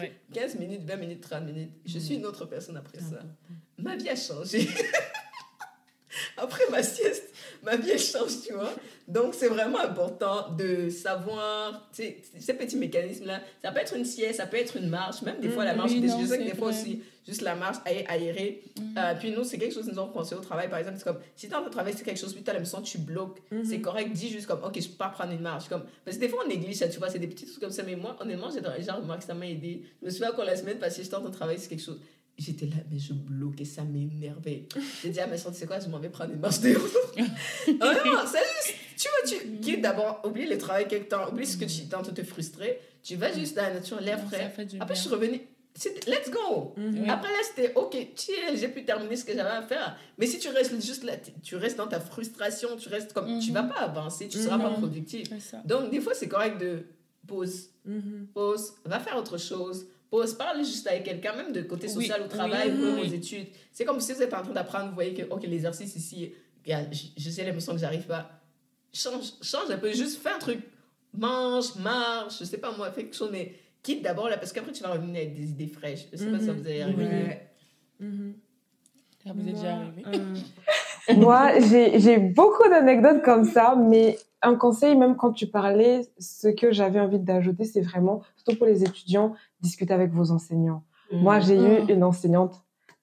Ouais. 0.00 0.12
15 0.32 0.54
minutes, 0.56 0.82
20 0.84 0.96
minutes, 0.96 1.20
30 1.22 1.44
minutes. 1.44 1.72
Je 1.84 1.98
suis 1.98 2.14
une 2.14 2.26
autre 2.26 2.44
personne 2.46 2.76
après 2.76 2.98
ça. 3.00 3.20
Ma 3.78 3.96
vie 3.96 4.08
a 4.08 4.16
changé. 4.16 4.68
après 6.36 6.64
ma 6.70 6.82
sieste, 6.82 7.25
ma 7.66 7.76
vie 7.76 7.90
elle 7.90 7.98
change, 7.98 8.40
tu 8.46 8.52
vois. 8.54 8.72
Donc, 9.08 9.34
c'est 9.34 9.48
vraiment 9.48 9.78
important 9.80 10.50
de 10.56 10.88
savoir, 10.88 11.88
ces 11.92 12.22
petits 12.58 12.76
mécanismes-là. 12.76 13.40
Ça 13.62 13.70
peut 13.72 13.80
être 13.80 13.94
une 13.96 14.04
sieste, 14.04 14.36
ça 14.36 14.46
peut 14.46 14.56
être 14.56 14.76
une 14.76 14.88
marche, 14.88 15.22
même 15.22 15.38
des 15.40 15.48
fois 15.48 15.64
la 15.64 15.72
Mhm. 15.72 15.78
marche. 15.78 15.92
Oui, 15.92 16.00
des- 16.00 16.08
non, 16.08 16.20
je 16.20 16.26
sais 16.26 16.38
que 16.38 16.44
c'est 16.44 16.50
des 16.50 16.56
fois 16.56 16.68
aussi, 16.70 17.02
juste 17.26 17.42
la 17.42 17.54
marche 17.54 17.76
aé- 17.86 18.04
aérée. 18.08 18.62
Mhm. 18.78 18.94
Euh, 18.98 19.14
puis 19.18 19.30
nous, 19.30 19.44
c'est 19.44 19.58
quelque 19.58 19.74
chose 19.74 19.86
que 19.86 19.92
nous 19.92 19.98
avons 19.98 20.10
pensé 20.10 20.34
au 20.34 20.40
travail, 20.40 20.68
par 20.68 20.78
exemple. 20.80 20.98
C'est 20.98 21.04
comme, 21.04 21.18
si 21.36 21.46
tu 21.46 21.52
es 21.52 21.54
en 21.56 21.60
train 21.60 21.68
de 21.68 21.72
travailler 21.72 21.96
sur 21.96 22.04
quelque 22.04 22.18
chose, 22.18 22.32
puis 22.34 22.42
tu 22.42 22.50
as 22.50 22.54
l'impression 22.54 22.80
que 22.82 22.86
tu 22.86 22.98
bloques, 22.98 23.38
Mhm. 23.52 23.64
c'est 23.64 23.80
correct, 23.80 24.12
dis 24.12 24.28
juste 24.28 24.46
comme, 24.48 24.62
ok, 24.64 24.80
je 24.80 24.88
peux 24.88 24.96
pas 24.96 25.08
prendre 25.10 25.32
une 25.32 25.40
marche. 25.40 25.68
Comme, 25.68 25.84
parce 26.04 26.16
que 26.16 26.22
des 26.22 26.28
fois, 26.28 26.42
on 26.44 26.48
néglige 26.48 26.76
ça, 26.76 26.88
tu 26.88 26.98
vois, 26.98 27.08
c'est 27.08 27.18
des 27.20 27.28
petits 27.28 27.46
trucs 27.46 27.60
comme 27.60 27.70
ça. 27.70 27.82
Mais 27.84 27.94
moi, 27.94 28.16
honnêtement, 28.20 28.48
j'ai 28.50 28.60
déjà 28.60 28.94
remarqué 28.94 29.20
que 29.22 29.26
ça 29.26 29.34
m'a 29.34 29.46
aidé. 29.46 29.82
Je 30.00 30.06
me 30.06 30.10
souviens 30.10 30.32
quand 30.34 30.42
la 30.44 30.56
semaine 30.56 30.78
passée, 30.78 31.02
j'étais 31.04 31.14
en 31.14 31.20
train 31.20 31.30
de 31.30 31.34
travailler 31.34 31.58
sur 31.60 31.68
quelque 31.68 31.82
chose. 31.84 32.00
J'étais 32.38 32.66
là, 32.66 32.76
mais 32.90 32.98
je 32.98 33.14
bloquais, 33.14 33.64
ça 33.64 33.82
m'énervait. 33.82 34.66
J'ai 35.02 35.08
dit 35.08 35.20
à 35.20 35.26
ma 35.26 35.38
soeur, 35.38 35.52
tu 35.52 35.58
sais 35.58 35.66
quoi, 35.66 35.80
je 35.80 35.88
m'en 35.88 35.98
vais 35.98 36.10
prendre 36.10 36.32
une 36.34 36.40
marche 36.40 36.60
dehors. 36.60 36.82
oh 37.18 37.70
non, 37.70 38.20
c'est 38.26 38.38
juste, 38.38 38.74
tu 38.98 39.08
vois, 39.08 39.38
tu 39.40 39.56
quittes 39.60 39.80
d'abord, 39.80 40.20
oublie 40.24 40.46
le 40.46 40.58
travail 40.58 40.86
quelque 40.86 41.08
temps, 41.08 41.30
oublie 41.30 41.46
ce 41.46 41.56
que 41.56 41.64
tu 41.64 41.82
es 41.90 41.94
en 41.94 42.02
train 42.02 42.12
de 42.12 42.20
te 42.20 42.26
frustrer. 42.26 42.78
Tu 43.02 43.16
vas 43.16 43.32
juste 43.32 43.56
dans 43.56 43.62
la 43.62 43.74
nature, 43.74 44.00
l'air 44.00 44.20
frais. 44.22 44.52
Après, 44.80 44.94
je 44.94 45.00
suis 45.00 45.08
revenue. 45.08 45.40
Let's 46.06 46.30
go! 46.30 46.72
Mhm. 46.76 47.00
Oui. 47.02 47.08
Après 47.10 47.28
là, 47.30 47.38
c'était 47.42 47.72
ok, 47.74 47.92
chill, 48.16 48.34
j'ai 48.58 48.68
pu 48.68 48.84
terminer 48.84 49.14
ce 49.16 49.24
que 49.24 49.34
j'avais 49.34 49.50
à 49.50 49.62
faire. 49.62 49.96
Mais 50.18 50.26
si 50.26 50.38
tu 50.38 50.48
restes 50.48 50.74
juste 50.84 51.04
là, 51.04 51.12
tu 51.42 51.56
restes 51.56 51.76
dans 51.76 51.86
ta 51.86 52.00
frustration, 52.00 52.76
tu 52.76 52.88
restes 52.88 53.12
comme. 53.12 53.38
Tu 53.40 53.52
vas 53.52 53.62
pas 53.62 53.80
avancer, 53.80 54.28
tu 54.28 54.38
seras 54.38 54.58
pas 54.58 54.70
productif. 54.70 55.28
Donc, 55.64 55.90
des 55.90 56.00
fois, 56.00 56.14
c'est 56.14 56.28
correct 56.28 56.58
de 56.60 56.84
pause, 57.26 57.70
Mhm. 57.84 58.28
pause, 58.34 58.72
va 58.84 59.00
faire 59.00 59.16
autre 59.16 59.36
chose. 59.38 59.86
Pause, 60.10 60.34
parle 60.34 60.58
juste 60.58 60.86
avec 60.86 61.04
quelqu'un, 61.04 61.34
même 61.34 61.52
de 61.52 61.62
côté 61.62 61.86
Oui, 61.88 61.92
social 62.06 62.20
au 62.20 62.24
oui, 62.24 62.28
travail 62.30 62.70
ou 62.70 62.74
oui, 62.74 62.80
même 62.82 62.94
oui. 63.00 63.08
aux 63.08 63.12
études. 63.12 63.48
C'est 63.72 63.84
comme 63.84 64.00
si 64.00 64.12
vous 64.12 64.22
êtes 64.22 64.32
en 64.34 64.42
train 64.42 64.52
d'apprendre, 64.52 64.88
vous 64.88 64.94
voyez 64.94 65.14
que 65.14 65.22
ok, 65.28 65.42
l'exercice 65.44 65.96
ici, 65.96 66.32
il 66.64 66.70
y 66.70 66.72
a- 66.72 66.90
j- 66.90 67.12
je 67.16 67.28
sais 67.30 67.44
l'impression 67.44 67.72
que 67.72 67.78
j'arrive 67.80 68.06
pas. 68.06 68.30
Change, 68.92 69.32
change 69.42 69.70
un 69.70 69.78
peu, 69.78 69.92
juste 69.92 70.22
fais 70.22 70.30
un 70.30 70.38
truc. 70.38 70.60
Mange, 71.12 71.74
marche, 71.76 72.38
je 72.40 72.44
sais 72.44 72.58
pas 72.58 72.70
moi, 72.76 72.90
fais 72.92 73.02
quelque 73.04 73.16
chose, 73.16 73.30
mais 73.32 73.52
quitte 73.82 74.02
d'abord 74.02 74.28
là, 74.28 74.36
parce 74.38 74.52
qu'après 74.52 74.72
tu 74.72 74.82
vas 74.82 74.90
revenir 74.92 75.16
avec 75.16 75.34
des 75.34 75.50
idées 75.50 75.66
fraîches. 75.66 76.06
Je 76.12 76.16
sais 76.18 76.26
pas 76.30 76.38
si 76.38 76.46
ça 76.46 76.52
Mhm. 76.52 76.60
vous 76.60 76.68
est 76.68 76.82
arrivé. 76.82 77.04
Ouais. 77.04 77.50
Mhm. 78.00 78.34
Ça 79.26 79.32
vous 79.34 79.40
est 79.48 79.52
déjà 79.52 79.74
arrivé? 79.76 80.02
Euh, 80.06 80.34
Moi, 81.16 81.58
j'ai 81.60 81.98
j'ai 82.00 82.18
beaucoup 82.18 82.68
d'anecdotes 82.68 83.22
comme 83.22 83.44
ça, 83.44 83.74
mais 83.76 84.18
un 84.46 84.54
conseil, 84.54 84.96
même 84.96 85.16
quand 85.16 85.32
tu 85.32 85.46
parlais, 85.46 86.02
ce 86.18 86.48
que 86.48 86.70
j'avais 86.72 87.00
envie 87.00 87.18
d'ajouter, 87.18 87.64
c'est 87.64 87.80
vraiment, 87.80 88.22
surtout 88.36 88.56
pour 88.58 88.66
les 88.66 88.82
étudiants, 88.84 89.34
discuter 89.60 89.92
avec 89.92 90.12
vos 90.12 90.30
enseignants. 90.30 90.82
Moi, 91.12 91.40
j'ai 91.40 91.62
eu 91.62 91.80
Mhm. 91.82 91.90
une 91.90 92.04
enseignante, 92.04 92.62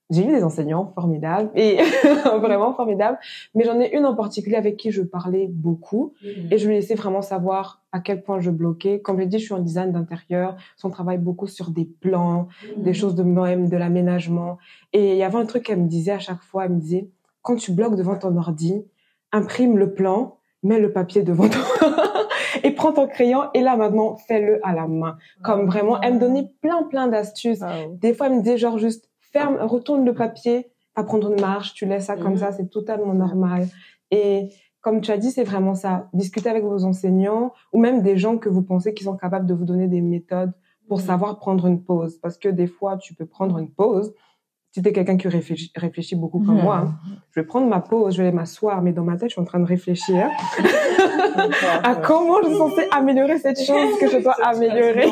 j'ai 0.09 0.23
eu 0.23 0.31
des 0.35 0.43
enseignants 0.43 0.91
formidables, 0.93 1.49
et 1.55 1.77
vraiment 2.41 2.73
formidables, 2.73 3.17
mais 3.55 3.63
j'en 3.63 3.79
ai 3.79 3.95
une 3.97 4.05
en 4.05 4.15
particulier 4.15 4.55
avec 4.57 4.77
qui 4.77 4.91
je 4.91 5.01
parlais 5.01 5.47
beaucoup, 5.49 6.13
et 6.51 6.57
je 6.57 6.67
lui 6.67 6.75
laissais 6.75 6.95
vraiment 6.95 7.21
savoir 7.21 7.81
à 7.91 7.99
quel 7.99 8.23
point 8.23 8.39
je 8.39 8.49
bloquais. 8.51 8.99
Comme 9.01 9.17
je 9.17 9.21
l'ai 9.21 9.27
dit, 9.27 9.39
je 9.39 9.45
suis 9.45 9.53
en 9.53 9.59
design 9.59 9.91
d'intérieur, 9.91 10.55
on 10.83 10.89
travaille 10.89 11.17
beaucoup 11.17 11.47
sur 11.47 11.71
des 11.71 11.85
plans, 11.85 12.47
des 12.77 12.93
choses 12.93 13.15
de 13.15 13.23
même, 13.23 13.69
de 13.69 13.77
l'aménagement. 13.77 14.57
Et 14.93 15.11
il 15.11 15.17
y 15.17 15.23
avait 15.23 15.37
un 15.37 15.45
truc 15.45 15.63
qu'elle 15.63 15.79
me 15.81 15.87
disait 15.87 16.11
à 16.11 16.19
chaque 16.19 16.41
fois, 16.41 16.65
elle 16.65 16.71
me 16.73 16.79
disait, 16.79 17.07
quand 17.41 17.55
tu 17.55 17.71
bloques 17.71 17.95
devant 17.95 18.17
ton 18.17 18.35
ordi, 18.37 18.83
imprime 19.31 19.77
le 19.77 19.93
plan, 19.93 20.37
mets 20.63 20.79
le 20.79 20.91
papier 20.91 21.23
devant 21.23 21.47
toi 21.49 21.61
et 22.63 22.71
prends 22.71 22.93
ton 22.93 23.07
crayon 23.07 23.43
et 23.53 23.61
là 23.61 23.75
maintenant, 23.75 24.15
fais-le 24.15 24.59
à 24.65 24.73
la 24.73 24.87
main. 24.87 25.17
Comme 25.43 25.65
vraiment, 25.67 25.99
elle 26.01 26.15
me 26.15 26.19
donnait 26.19 26.49
plein, 26.61 26.83
plein 26.83 27.07
d'astuces. 27.07 27.61
Des 28.01 28.13
fois, 28.13 28.27
elle 28.27 28.35
me 28.37 28.41
disait 28.41 28.57
genre 28.57 28.77
juste, 28.77 29.09
ferme, 29.31 29.57
retourne 29.61 30.05
le 30.05 30.13
papier, 30.13 30.71
pas 30.95 31.03
prendre 31.03 31.31
une 31.31 31.41
marche, 31.41 31.73
tu 31.73 31.85
laisses 31.85 32.05
ça 32.05 32.15
comme 32.17 32.33
Mhm. 32.33 32.37
ça, 32.37 32.51
c'est 32.51 32.69
totalement 32.69 33.13
normal. 33.13 33.67
Et 34.11 34.49
comme 34.81 35.01
tu 35.01 35.11
as 35.11 35.17
dit, 35.17 35.31
c'est 35.31 35.43
vraiment 35.43 35.75
ça. 35.75 36.07
Discuter 36.13 36.49
avec 36.49 36.63
vos 36.63 36.83
enseignants 36.85 37.51
ou 37.71 37.79
même 37.79 38.01
des 38.01 38.17
gens 38.17 38.37
que 38.37 38.49
vous 38.49 38.61
pensez 38.61 38.93
qui 38.93 39.03
sont 39.03 39.15
capables 39.17 39.45
de 39.45 39.53
vous 39.53 39.65
donner 39.65 39.87
des 39.87 40.01
méthodes 40.01 40.51
pour 40.87 40.99
Mhm. 40.99 41.05
savoir 41.05 41.39
prendre 41.39 41.65
une 41.67 41.81
pause. 41.83 42.17
Parce 42.21 42.37
que 42.37 42.49
des 42.49 42.67
fois, 42.67 42.97
tu 42.97 43.13
peux 43.15 43.25
prendre 43.25 43.57
une 43.57 43.69
pause. 43.71 44.13
Si 44.75 44.81
tu 44.81 44.89
es 44.89 44.91
quelqu'un 44.91 45.17
qui 45.17 45.27
réfléchit, 45.27 45.71
réfléchit 45.75 46.15
beaucoup 46.15 46.39
comme 46.39 46.55
Mhm. 46.57 46.63
moi, 46.63 46.77
hein, 46.77 46.95
je 47.29 47.39
vais 47.39 47.45
prendre 47.45 47.67
ma 47.67 47.79
pause, 47.79 48.15
je 48.15 48.23
vais 48.23 48.31
m'asseoir, 48.31 48.81
mais 48.81 48.91
dans 48.91 49.03
ma 49.03 49.17
tête, 49.17 49.29
je 49.29 49.33
suis 49.33 49.41
en 49.41 49.45
train 49.45 49.59
de 49.59 49.65
réfléchir 49.67 50.27
à 51.83 51.95
comment 51.95 52.41
je 52.41 52.47
suis 52.49 52.57
censée 52.57 52.87
améliorer 52.91 53.37
cette 53.37 53.61
chose 53.61 53.97
que 53.99 54.09
je 54.09 54.17
dois 54.17 54.35
améliorer. 54.43 55.05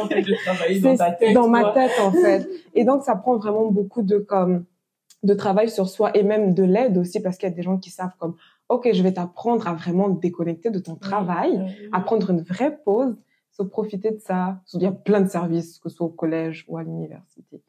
C'est 1.20 1.34
dans 1.34 1.48
ma 1.48 1.74
tête 1.74 1.92
en 2.02 2.12
fait. 2.12 2.50
Et 2.74 2.84
donc 2.86 3.04
ça 3.04 3.16
prend 3.16 3.38
vraiment 3.38 3.68
beaucoup 3.72 4.02
de 4.02 4.18
comme 4.18 4.66
de 5.24 5.34
travail 5.36 5.70
sur 5.70 5.88
soi 5.88 6.10
et 6.18 6.24
même 6.24 6.56
de 6.56 6.64
l'aide 6.64 6.98
aussi 6.98 7.20
parce 7.20 7.38
qu'il 7.38 7.48
y 7.48 7.52
a 7.52 7.56
des 7.56 7.62
gens 7.62 7.78
qui 7.78 7.92
savent 7.92 8.16
comme 8.18 8.34
ok 8.70 8.90
je 8.92 9.04
vais 9.04 9.14
t'apprendre 9.14 9.68
à 9.68 9.74
vraiment 9.76 10.12
te 10.12 10.20
déconnecter 10.20 10.72
de 10.72 10.80
ton 10.80 10.96
travail, 10.96 11.62
à 11.92 12.00
prendre 12.02 12.32
une 12.32 12.42
vraie 12.42 12.76
pause, 12.84 13.16
se 13.52 13.62
profiter 13.62 14.10
de 14.10 14.18
ça. 14.20 14.60
Il 14.74 14.82
y 14.82 14.88
a 14.88 14.92
plein 14.92 15.22
de 15.22 15.30
services 15.30 15.78
que 15.78 15.90
ce 15.90 15.98
soit 15.98 16.08
au 16.08 16.10
collège 16.10 16.66
ou 16.68 16.78
à 16.78 16.84
l'université. 16.84 17.62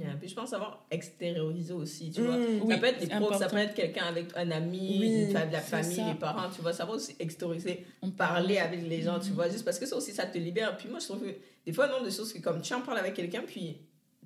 Yeah, 0.00 0.16
Puis 0.18 0.28
je 0.28 0.34
pense 0.34 0.48
savoir 0.50 0.86
extérioriser 0.90 1.72
aussi, 1.74 2.10
tu 2.10 2.22
vois. 2.22 2.36
Mm, 2.38 2.58
ça 2.58 2.64
oui, 2.64 2.80
peut 2.80 2.86
être 2.86 2.98
des 3.00 3.06
ça 3.38 3.48
peut 3.48 3.56
être 3.58 3.74
quelqu'un 3.74 4.04
avec 4.06 4.26
un 4.34 4.50
ami, 4.50 4.96
Oui, 4.98 5.22
une 5.24 5.32
la 5.52 5.60
famille, 5.60 5.94
ça. 5.96 6.08
les 6.08 6.14
parents, 6.18 6.48
tu 6.54 6.62
vois. 6.62 6.72
Savoir 6.72 6.96
aussi 6.96 7.14
extérioriser, 7.18 7.84
On 8.02 8.10
parler 8.10 8.58
avec 8.58 8.82
les 8.82 9.02
gens, 9.02 9.18
tu 9.20 9.28
Mhm. 9.30 9.34
vois. 9.34 9.48
Juste 9.50 9.64
parce 9.64 9.78
que 9.78 9.86
ça 9.86 9.96
aussi, 9.96 10.12
ça 10.12 10.24
te 10.26 10.38
libère. 10.38 10.76
Puis 10.76 10.88
moi, 10.88 10.98
je 11.00 11.04
trouve 11.06 11.20
que 11.20 11.34
des 11.66 11.72
fois, 11.72 11.86
non, 11.88 12.02
des 12.02 12.10
choses 12.10 12.32
que 12.32 12.38
comme 12.38 12.62
tu 12.62 12.72
en 12.72 12.80
parles 12.80 12.98
avec 12.98 13.14
quelqu'un, 13.14 13.42
puis 13.46 13.76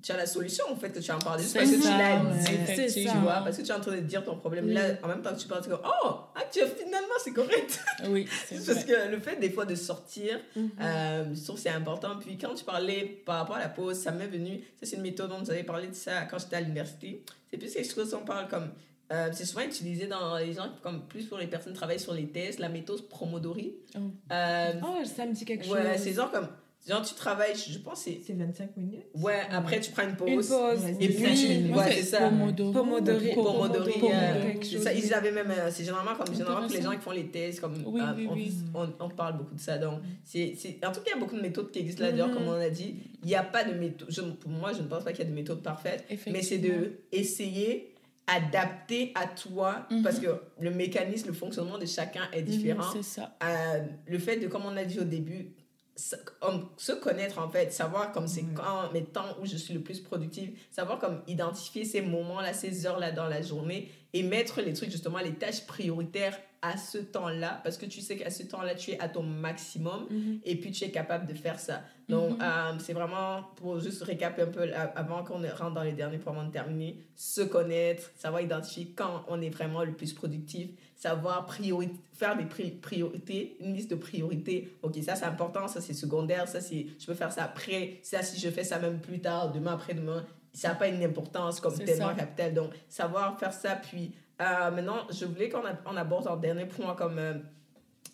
tu 0.05 0.11
as 0.11 0.17
la 0.17 0.25
solution, 0.27 0.63
en 0.71 0.75
fait, 0.75 0.91
que 0.91 0.99
tu 0.99 1.11
en 1.11 1.17
parles. 1.17 1.41
Juste 1.41 1.55
parce 1.57 1.69
que 1.69 1.75
tu 1.75 1.81
l'as 1.87 2.23
ouais, 2.23 2.85
dit. 2.87 2.93
Tu 2.93 3.07
ça. 3.07 3.13
vois, 3.15 3.33
parce 3.43 3.57
que 3.57 3.63
tu 3.63 3.69
es 3.69 3.73
en 3.73 3.79
train 3.81 3.95
de 3.95 4.01
dire 4.01 4.23
ton 4.23 4.37
problème. 4.37 4.69
Là, 4.69 4.81
en 5.01 5.07
même 5.07 5.21
temps 5.23 5.33
que 5.33 5.39
tu 5.39 5.47
parles, 5.47 5.63
tu 5.63 5.69
comme, 5.69 5.79
oh, 5.83 6.07
ah, 6.35 6.41
tu- 6.51 6.59
finalement, 6.59 7.15
c'est 7.23 7.31
correct. 7.33 7.79
Oui, 8.09 8.27
Parce 8.49 8.61
vrai. 8.61 8.83
que 8.85 9.11
le 9.11 9.19
fait 9.19 9.37
des 9.37 9.49
fois 9.49 9.65
de 9.65 9.73
sortir, 9.75 10.39
Mhm. 10.55 10.69
euh, 10.79 11.25
je 11.33 11.43
trouve 11.43 11.57
c'est 11.57 11.69
important. 11.69 12.17
Puis 12.19 12.37
quand 12.37 12.53
tu 12.53 12.63
parlais 12.63 13.21
par 13.25 13.37
rapport 13.39 13.55
à 13.55 13.59
la 13.59 13.69
pause, 13.69 13.97
ça 13.97 14.11
m'est 14.11 14.27
venu. 14.27 14.59
Ça, 14.79 14.85
c'est 14.85 14.97
une 14.97 15.01
méthode 15.01 15.29
dont 15.29 15.39
vous 15.39 15.49
avez 15.49 15.63
parlé 15.63 15.87
de 15.87 15.93
ça 15.95 16.21
quand 16.29 16.37
j'étais 16.37 16.57
à 16.57 16.61
l'université. 16.61 17.23
C'est 17.49 17.57
plus 17.57 17.73
quelque 17.73 17.91
chose 17.93 18.11
qu'on 18.11 18.25
parle 18.25 18.47
comme. 18.47 18.69
euh, 19.11 19.29
c'est 19.33 19.45
souvent 19.45 19.61
utilisé 19.63 20.07
dans 20.07 20.37
les 20.37 20.53
gens, 20.53 20.69
comme 20.83 21.01
plus 21.07 21.25
pour 21.25 21.37
les 21.37 21.47
personnes 21.47 21.73
qui 21.73 21.77
travaillent 21.79 21.99
sur 21.99 22.13
les 22.13 22.27
tests, 22.27 22.59
la 22.59 22.69
méthode 22.69 23.07
Promodori. 23.07 23.73
Oh. 23.95 23.99
Euh, 24.31 24.73
Oh, 24.83 25.03
ça 25.05 25.25
me 25.25 25.33
dit 25.33 25.45
quelque 25.45 25.67
ouais, 25.69 25.93
chose. 25.93 26.01
c'est 26.03 26.13
genre 26.13 26.31
comme. 26.31 26.47
Genre, 26.87 27.01
tu 27.01 27.15
travailles, 27.15 27.53
je 27.55 27.79
pense, 27.79 28.01
c'est. 28.01 28.19
C'est 28.25 28.33
25 28.33 28.77
minutes. 28.77 29.05
Ouais, 29.15 29.39
après, 29.49 29.79
tu 29.79 29.89
prends 29.91 30.03
une 30.07 30.15
pause. 30.15 30.29
Une 30.29 30.37
pause. 30.37 30.83
Et 30.99 31.07
puis, 31.09 31.25
oui. 31.25 31.71
ouais, 31.75 31.91
c'est 31.93 32.03
ça. 32.03 32.29
Pomodoro. 32.29 32.71
Pomodori. 32.73 33.33
Pomodori, 33.33 33.93
Pomodori, 33.93 34.13
euh, 34.13 34.79
ça, 34.83 34.93
ils 34.93 35.11
avaient 35.13 35.31
même. 35.31 35.49
euh, 35.49 35.69
C'est 35.71 35.83
généralement 35.83 36.13
comme 36.15 36.31
généralement 36.35 36.67
les 36.67 36.81
gens 36.83 36.91
qui 36.91 36.97
font 36.99 37.09
les 37.11 37.25
tests, 37.27 37.59
comme. 37.59 37.73
Oui, 37.87 38.01
euh, 38.01 38.13
oui, 38.15 38.27
on, 38.29 38.33
oui. 38.35 38.53
On, 38.75 38.87
on 39.05 39.09
parle 39.09 39.37
beaucoup 39.37 39.55
de 39.55 39.59
ça. 39.59 39.79
Donc, 39.79 40.01
c'est, 40.23 40.53
c'est, 40.57 40.77
en 40.85 40.91
tout 40.91 40.99
cas, 40.99 41.07
il 41.07 41.15
y 41.15 41.17
a 41.17 41.19
beaucoup 41.19 41.35
de 41.35 41.41
méthodes 41.41 41.71
qui 41.71 41.79
existent 41.79 42.03
là-dedans, 42.03 42.27
Mhm. 42.27 42.33
comme 42.35 42.47
on 42.49 42.53
a 42.59 42.69
dit. 42.69 42.95
Il 43.23 43.27
n'y 43.29 43.35
a 43.35 43.41
pas 43.43 43.63
de 43.63 43.73
méthode. 43.73 44.07
je- 44.11 44.21
pour 44.21 44.51
moi, 44.51 44.71
je 44.71 44.83
ne 44.83 44.87
pense 44.87 45.03
pas 45.03 45.11
qu'il 45.11 45.23
y 45.25 45.27
a 45.27 45.31
de 45.31 45.35
méthode 45.35 45.63
parfaite, 45.63 46.05
mais 46.31 46.43
c'est 46.43 46.59
de 46.59 46.99
essayer 47.11 47.95
adapter 48.27 49.11
à 49.15 49.27
toi 49.27 49.85
Mhm. 49.91 50.01
parce 50.03 50.19
que 50.19 50.27
le 50.59 50.71
mécanisme, 50.71 51.27
le 51.27 51.33
fonctionnement 51.33 51.77
de 51.77 51.85
chacun 51.85 52.23
est 52.33 52.41
Mhm, 52.41 52.45
différent. 52.47 52.91
C'est 52.93 53.03
ça. 53.03 53.35
Euh, 53.43 53.79
le 54.07 54.17
fait 54.19 54.37
de, 54.37 54.47
comme 54.47 54.63
on 54.65 54.75
a 54.77 54.83
dit 54.83 54.99
au 54.99 55.03
début, 55.03 55.51
se, 55.95 56.91
connaître 56.93 57.39
en 57.39 57.47
fait, 57.49 57.71
savoir 57.71 58.11
comme 58.11 58.27
c'est 58.27 58.43
quand 58.53 58.91
mes 58.91 59.03
temps 59.05 59.35
où 59.41 59.45
je 59.45 59.55
suis 59.55 59.73
le 59.73 59.81
plus 59.81 59.99
productive, 60.01 60.51
savoir 60.71 60.99
comme 60.99 61.21
identifier 61.27 61.85
ces 61.85 62.01
moments-là, 62.01 62.53
ces 62.53 62.85
heures-là 62.85 63.11
dans 63.11 63.27
la 63.27 63.41
journée 63.41 63.89
et 64.13 64.23
mettre 64.23 64.61
les 64.61 64.73
trucs 64.73 64.91
justement, 64.91 65.19
les 65.19 65.33
tâches 65.35 65.65
prioritaires 65.65 66.37
à 66.61 66.77
ce 66.77 66.97
temps-là 66.97 67.61
parce 67.63 67.77
que 67.77 67.85
tu 67.85 68.01
sais 68.01 68.17
qu'à 68.17 68.29
ce 68.31 68.43
temps-là, 68.43 68.75
tu 68.75 68.91
es 68.91 68.99
à 68.99 69.07
ton 69.07 69.23
maximum 69.23 70.07
Mhm. 70.09 70.39
et 70.43 70.55
puis 70.59 70.71
tu 70.71 70.83
es 70.83 70.91
capable 70.91 71.27
de 71.27 71.33
faire 71.33 71.59
ça. 71.59 71.81
Donc, 72.09 72.31
Mhm. 72.37 72.41
euh, 72.41 72.71
c'est 72.79 72.93
vraiment 72.93 73.43
pour 73.55 73.79
juste 73.79 74.01
récaper 74.03 74.41
un 74.43 74.47
peu 74.47 74.71
avant 74.95 75.23
qu'on 75.23 75.41
rentre 75.55 75.73
dans 75.75 75.83
les 75.83 75.93
derniers 75.93 76.17
points 76.17 76.33
avant 76.33 76.45
de 76.47 76.51
terminer, 76.51 76.97
se 77.15 77.41
connaître, 77.41 78.09
savoir 78.17 78.41
identifier 78.41 78.91
quand 78.95 79.25
on 79.27 79.41
est 79.41 79.49
vraiment 79.49 79.83
le 79.83 79.93
plus 79.93 80.13
productif, 80.13 80.69
savoir 81.09 81.45
priori- 81.45 81.91
faire 82.13 82.35
des 82.35 82.45
pri- 82.45 82.79
priorités, 82.79 83.57
une 83.59 83.73
liste 83.75 83.91
de 83.91 83.95
priorités. 83.95 84.75
Ok, 84.81 84.95
ça 85.03 85.15
c'est 85.15 85.25
important, 85.25 85.67
ça 85.67 85.79
c'est 85.81 85.93
secondaire, 85.93 86.47
ça 86.47 86.61
c'est, 86.61 86.87
je 86.99 87.05
peux 87.05 87.13
faire 87.13 87.31
ça 87.31 87.43
après, 87.43 87.99
ça 88.01 88.23
si 88.23 88.39
je 88.39 88.49
fais 88.49 88.63
ça 88.63 88.79
même 88.79 88.99
plus 88.99 89.19
tard, 89.19 89.51
demain 89.51 89.73
après-demain, 89.73 90.25
ça 90.53 90.69
n'a 90.69 90.75
pas 90.75 90.87
une 90.87 91.03
importance 91.03 91.59
comme 91.59 91.77
tellement 91.77 92.09
ça. 92.09 92.15
capitale. 92.15 92.53
Donc, 92.53 92.71
savoir 92.89 93.37
faire 93.39 93.53
ça, 93.53 93.75
puis 93.75 94.13
euh, 94.41 94.71
maintenant, 94.71 95.05
je 95.11 95.25
voulais 95.25 95.49
qu'on 95.49 95.95
aborde 95.97 96.27
un 96.27 96.37
dernier 96.37 96.65
point 96.65 96.95
comme 96.95 97.19
euh, 97.19 97.33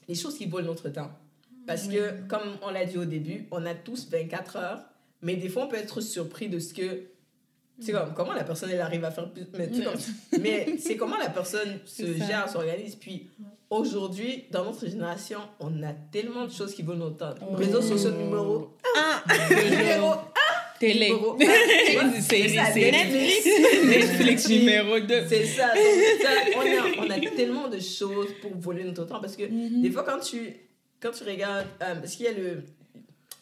les 0.10 0.16
choses 0.16 0.38
qui 0.38 0.46
volent 0.48 0.68
notre 0.68 0.90
temps. 0.90 1.12
Parce 1.68 1.88
que, 1.88 2.28
comme 2.28 2.58
on 2.64 2.72
l'a 2.72 2.86
dit 2.86 2.98
au 2.98 3.06
début, 3.06 3.48
on 3.52 3.66
a 3.68 3.74
tous 3.76 4.10
24 4.10 4.56
heures, 4.58 4.82
mais 5.22 5.36
des 5.36 5.48
fois, 5.50 5.66
on 5.66 5.68
peut 5.68 5.78
être 5.78 6.02
surpris 6.02 6.50
de 6.50 6.60
ce 6.60 6.74
que. 6.74 7.04
C'est 7.80 7.92
comme 7.94 8.14
comment 8.16 8.34
la 8.34 8.44
personne 8.44 8.70
elle 8.72 8.82
arrive 8.82 9.04
à 9.06 9.12
faire 9.12 9.30
plus. 9.32 9.44
Mais, 9.54 9.70
mais 10.40 10.76
c'est 10.78 10.96
comment 10.96 11.18
la 11.18 11.30
personne 11.30 11.80
se 11.86 12.14
gère, 12.14 12.48
s'organise. 12.50 12.96
Puis 12.96 13.28
aujourd'hui, 13.70 14.46
dans 14.52 14.66
notre 14.66 14.86
génération, 14.88 15.40
on 15.60 15.82
a 15.84 15.94
tellement 16.12 16.46
de 16.46 16.52
choses 16.52 16.74
qui 16.76 16.84
volent 16.84 17.06
notre 17.06 17.18
temps. 17.18 17.36
Oh. 17.42 17.56
Réseaux 17.56 17.82
sociaux 17.82 18.12
numéro 18.12 18.76
Ah, 18.98 19.24
numéro 19.50 20.14
Télé. 20.80 21.10
numéro 21.10 21.38
C'est 22.20 22.22
C'est 22.22 22.48
ça, 22.50 22.66
c'est 22.74 22.92
Netflix. 22.92 23.48
Netflix 23.86 24.50
numéro 24.50 25.00
2. 25.00 25.24
C'est 25.28 25.46
ça. 25.46 25.72
On, 27.00 27.10
a, 27.10 27.20
tellement 27.36 27.68
de 27.68 27.80
choses 27.80 28.30
pour 28.42 28.52
voler 28.58 28.84
notre 28.84 29.06
temps 29.06 29.20
parce 29.20 29.36
que 29.36 29.44
Mhm. 29.44 29.82
des 29.82 29.92
fois, 29.92 30.04
quand 30.04 30.20
tu, 30.20 30.56
quand 31.00 31.12
tu 31.12 31.24
regardes, 31.24 31.68
euh, 31.84 31.96
parce 31.96 32.16
qu'il 32.16 32.26
y 32.26 32.30
a 32.30 32.34
le, 32.34 32.64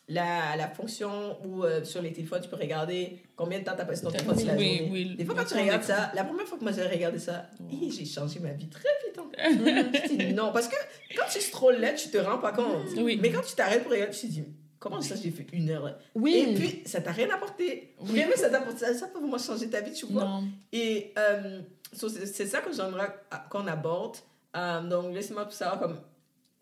la, 0.10 0.56
la 0.58 0.68
fonction 0.68 1.38
où 1.46 1.64
euh, 1.64 1.84
sur 1.84 2.02
les 2.02 2.12
téléphones, 2.12 2.42
tu 2.42 2.50
peux 2.50 2.56
regarder 2.56 3.22
combien 3.36 3.60
de 3.60 3.64
temps 3.64 3.76
tu 3.76 3.82
as 3.82 3.86
passé 3.86 4.02
ton 4.04 4.12
téléphone 4.12 4.38
sur 4.38 4.48
la 4.48 4.56
Oui, 4.56 4.78
journée. 4.80 4.90
oui. 4.92 5.16
Des 5.16 5.24
fois, 5.24 5.36
quand 5.36 5.46
tu 5.46 5.54
regardes 5.54 5.84
ça, 5.84 6.12
la 6.16 6.24
première 6.24 6.46
fois 6.48 6.58
que 6.58 6.64
moi 6.64 6.72
j'ai 6.74 6.84
regardé 6.84 7.20
ça, 7.20 7.46
Oh. 7.62 7.66
j'ai 7.90 8.06
changé 8.06 8.40
ma 8.40 8.52
vie 8.52 8.68
très 8.70 8.90
vite. 9.06 9.18
hein. 9.20 9.92
Je 9.94 10.16
dis 10.16 10.34
non, 10.34 10.52
parce 10.52 10.68
que 10.68 10.76
quand 11.16 11.26
tu 11.32 11.40
scrolles 11.40 11.80
là, 11.80 11.94
tu 11.94 12.10
te 12.10 12.18
rends 12.18 12.40
pas 12.40 12.52
compte. 12.52 12.88
Oui. 12.98 13.18
Mais 13.22 13.32
quand 13.32 13.42
tu 13.42 13.56
t'arrêtes 13.56 13.84
pour 13.84 13.92
regarder, 13.92 14.14
tu 14.14 14.28
te 14.28 14.32
dis, 14.32 14.44
comment 14.80 15.02
ça 15.02 15.16
j'ai 15.16 15.30
fait 15.32 15.46
une 15.54 15.70
heure 15.70 15.96
oui. 16.16 16.46
Et 16.50 16.54
puis, 16.56 16.82
ça 16.86 17.02
t'a 17.02 17.12
rien 17.12 17.30
apporté. 17.30 17.94
Oui. 18.02 18.12
Rien, 18.14 18.28
mais 18.30 18.36
ça 18.36 18.50
t'a 18.50 18.58
apporté, 18.60 18.80
ça, 18.80 18.94
ça 18.94 19.08
peut 19.08 19.20
vraiment 19.20 19.38
changer 19.38 19.70
ta 19.70 19.82
vie, 19.82 19.94
tu 19.94 20.06
vois. 20.08 20.24
Non. 20.26 20.44
Et 20.74 21.14
euh, 21.20 21.62
c'est 21.94 22.48
ça 22.48 22.62
que 22.62 22.74
j'aimerais 22.74 23.14
qu'on 23.50 23.68
aborde. 23.68 24.18
Euh, 24.58 24.82
donc, 24.82 25.14
laissez-moi 25.14 25.46
tout 25.46 25.52
savoir 25.52 25.80
comme 25.80 26.00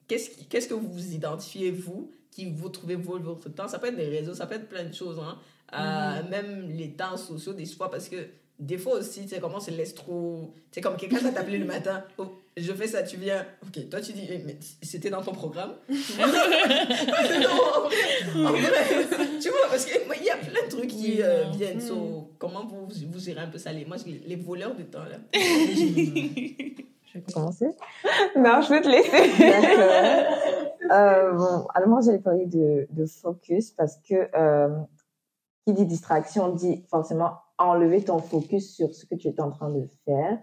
qu'est-ce 0.08 0.68
que 0.68 0.74
vous 0.74 0.92
vous 0.92 1.14
identifiez, 1.14 1.72
vous, 1.72 2.12
qui 2.38 2.46
vous 2.46 2.70
trouvez 2.70 2.96
votre 2.96 3.50
temps. 3.50 3.68
Ça 3.68 3.80
peut 3.80 3.88
être 3.88 3.96
des 3.96 4.10
réseaux, 4.10 4.36
ça 4.36 4.46
peut 4.46 4.54
être 4.56 4.70
plein 4.70 4.84
de 4.84 4.94
choses. 4.94 5.20
Hein. 5.20 5.40
Euh, 5.74 6.30
Même 6.30 6.70
les 6.70 6.92
temps 6.92 7.18
sociaux, 7.18 7.54
des 7.54 7.66
fois, 7.66 7.90
parce 7.90 8.08
que 8.10 8.28
des 8.60 8.78
fois 8.78 8.94
aussi, 9.00 9.24
tu 9.24 9.30
sais, 9.30 9.40
comment 9.40 9.58
on 9.58 9.60
se 9.60 9.72
laisse 9.72 9.96
trop. 9.96 10.54
Tu 10.72 10.76
sais, 10.76 10.82
comme 10.82 10.98
quelqu'un 10.98 11.18
va 11.18 11.32
t'appeler 11.32 11.58
le 11.58 11.66
matin, 11.66 12.04
oh, 12.20 12.38
je 12.56 12.72
fais 12.74 12.88
ça, 12.88 13.02
tu 13.02 13.18
viens. 13.18 13.44
Ok, 13.64 13.90
toi 13.90 14.02
tu 14.02 14.14
dis, 14.14 14.28
Eh, 14.30 14.38
mais 14.46 14.56
c'était 14.84 15.10
dans 15.10 15.24
ton 15.24 15.32
programme. 15.34 15.74
non, 15.90 15.96
en 16.26 17.82
vrai, 17.82 17.96
en 18.36 18.52
vrai, 18.52 19.08
tu 19.42 19.50
vois, 19.50 19.68
parce 19.70 19.86
qu'il 19.86 20.24
y 20.24 20.30
a 20.30 20.38
plein 20.38 20.64
de 20.64 20.70
trucs 20.70 20.90
qui 20.90 21.24
euh, 21.24 21.46
viennent. 21.56 21.78
Mm. 21.78 21.88
So, 21.88 22.34
comment 22.38 22.68
vous, 22.68 22.88
vous 22.88 23.20
gérez 23.20 23.42
un 23.42 23.48
peu 23.48 23.58
ça? 23.58 23.72
Les, 23.72 23.86
Moi, 23.86 23.98
les 24.28 24.36
voleurs 24.36 24.76
de 24.76 24.84
temps, 24.84 25.06
là. 25.06 25.18
Je 27.14 27.20
peux 27.20 27.32
commencer 27.34 27.68
Non, 28.36 28.62
je 28.62 28.70
vais 28.74 28.82
te 28.82 28.88
laisser. 28.90 30.28
Euh, 30.90 31.34
bon, 31.34 31.68
alors 31.76 31.90
moi, 31.90 32.00
j'allais 32.02 32.20
parler 32.20 32.46
de, 32.46 32.88
de 32.92 33.06
focus 33.06 33.72
parce 33.72 33.98
que 34.08 34.30
euh, 34.34 34.70
qui 35.66 35.74
dit 35.74 35.86
distraction 35.86 36.54
dit 36.54 36.86
forcément 36.90 37.32
enlever 37.58 38.02
ton 38.06 38.20
focus 38.20 38.74
sur 38.74 38.96
ce 38.96 39.06
que 39.06 39.16
tu 39.16 39.28
es 39.28 39.42
en 39.42 39.52
train 39.52 39.70
de 39.70 39.86
faire. 40.06 40.40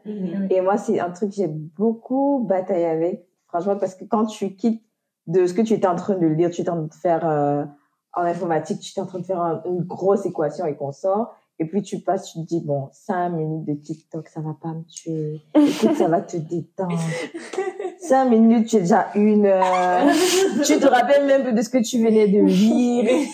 Et 0.50 0.60
moi, 0.60 0.76
c'est 0.76 1.00
un 1.00 1.08
truc 1.10 1.30
que 1.30 1.36
j'ai 1.36 1.46
beaucoup 1.48 2.44
bataillé 2.46 2.84
avec, 2.84 3.26
franchement, 3.48 3.76
parce 3.78 3.94
que 3.94 4.04
quand 4.04 4.26
tu 4.26 4.54
quittes 4.54 4.82
de 5.28 5.46
ce 5.46 5.54
que 5.54 5.62
tu 5.62 5.72
étais 5.72 5.86
en 5.86 5.96
train 5.96 6.16
de 6.16 6.26
lire, 6.26 6.50
tu 6.50 6.60
étais 6.60 6.68
en 6.68 6.76
train 6.76 6.86
de 6.88 6.94
faire 6.94 7.26
euh, 7.26 7.64
en 8.12 8.22
informatique, 8.24 8.80
tu 8.80 8.90
étais 8.90 9.00
en 9.00 9.06
train 9.06 9.20
de 9.20 9.24
faire 9.24 9.40
un- 9.40 9.62
une 9.64 9.80
grosse 9.82 10.26
équation 10.26 10.66
et 10.66 10.76
qu'on 10.76 10.92
sort, 10.92 11.34
et 11.58 11.66
puis 11.66 11.82
tu 11.82 12.00
passes, 12.00 12.32
tu 12.32 12.40
te 12.40 12.46
dis, 12.46 12.60
bon, 12.60 12.88
cinq 12.92 13.30
minutes 13.30 13.64
de 13.66 13.74
TikTok, 13.74 14.28
ça 14.28 14.40
va 14.40 14.56
pas 14.60 14.72
me 14.72 14.82
tuer. 14.84 15.40
Écoute, 15.54 15.96
ça 15.96 16.08
va 16.08 16.20
te 16.20 16.36
détendre. 16.36 16.98
Cinq 18.00 18.30
minutes, 18.30 18.68
tu 18.68 18.76
es 18.76 18.80
déjà 18.80 19.08
une 19.14 19.46
heure. 19.46 20.06
Tu 20.64 20.78
te 20.78 20.86
rappelles 20.86 21.26
même 21.26 21.44
plus 21.44 21.52
de 21.52 21.62
ce 21.62 21.70
que 21.70 21.78
tu 21.78 22.02
venais 22.02 22.26
de 22.28 22.40
lire. 22.40 23.28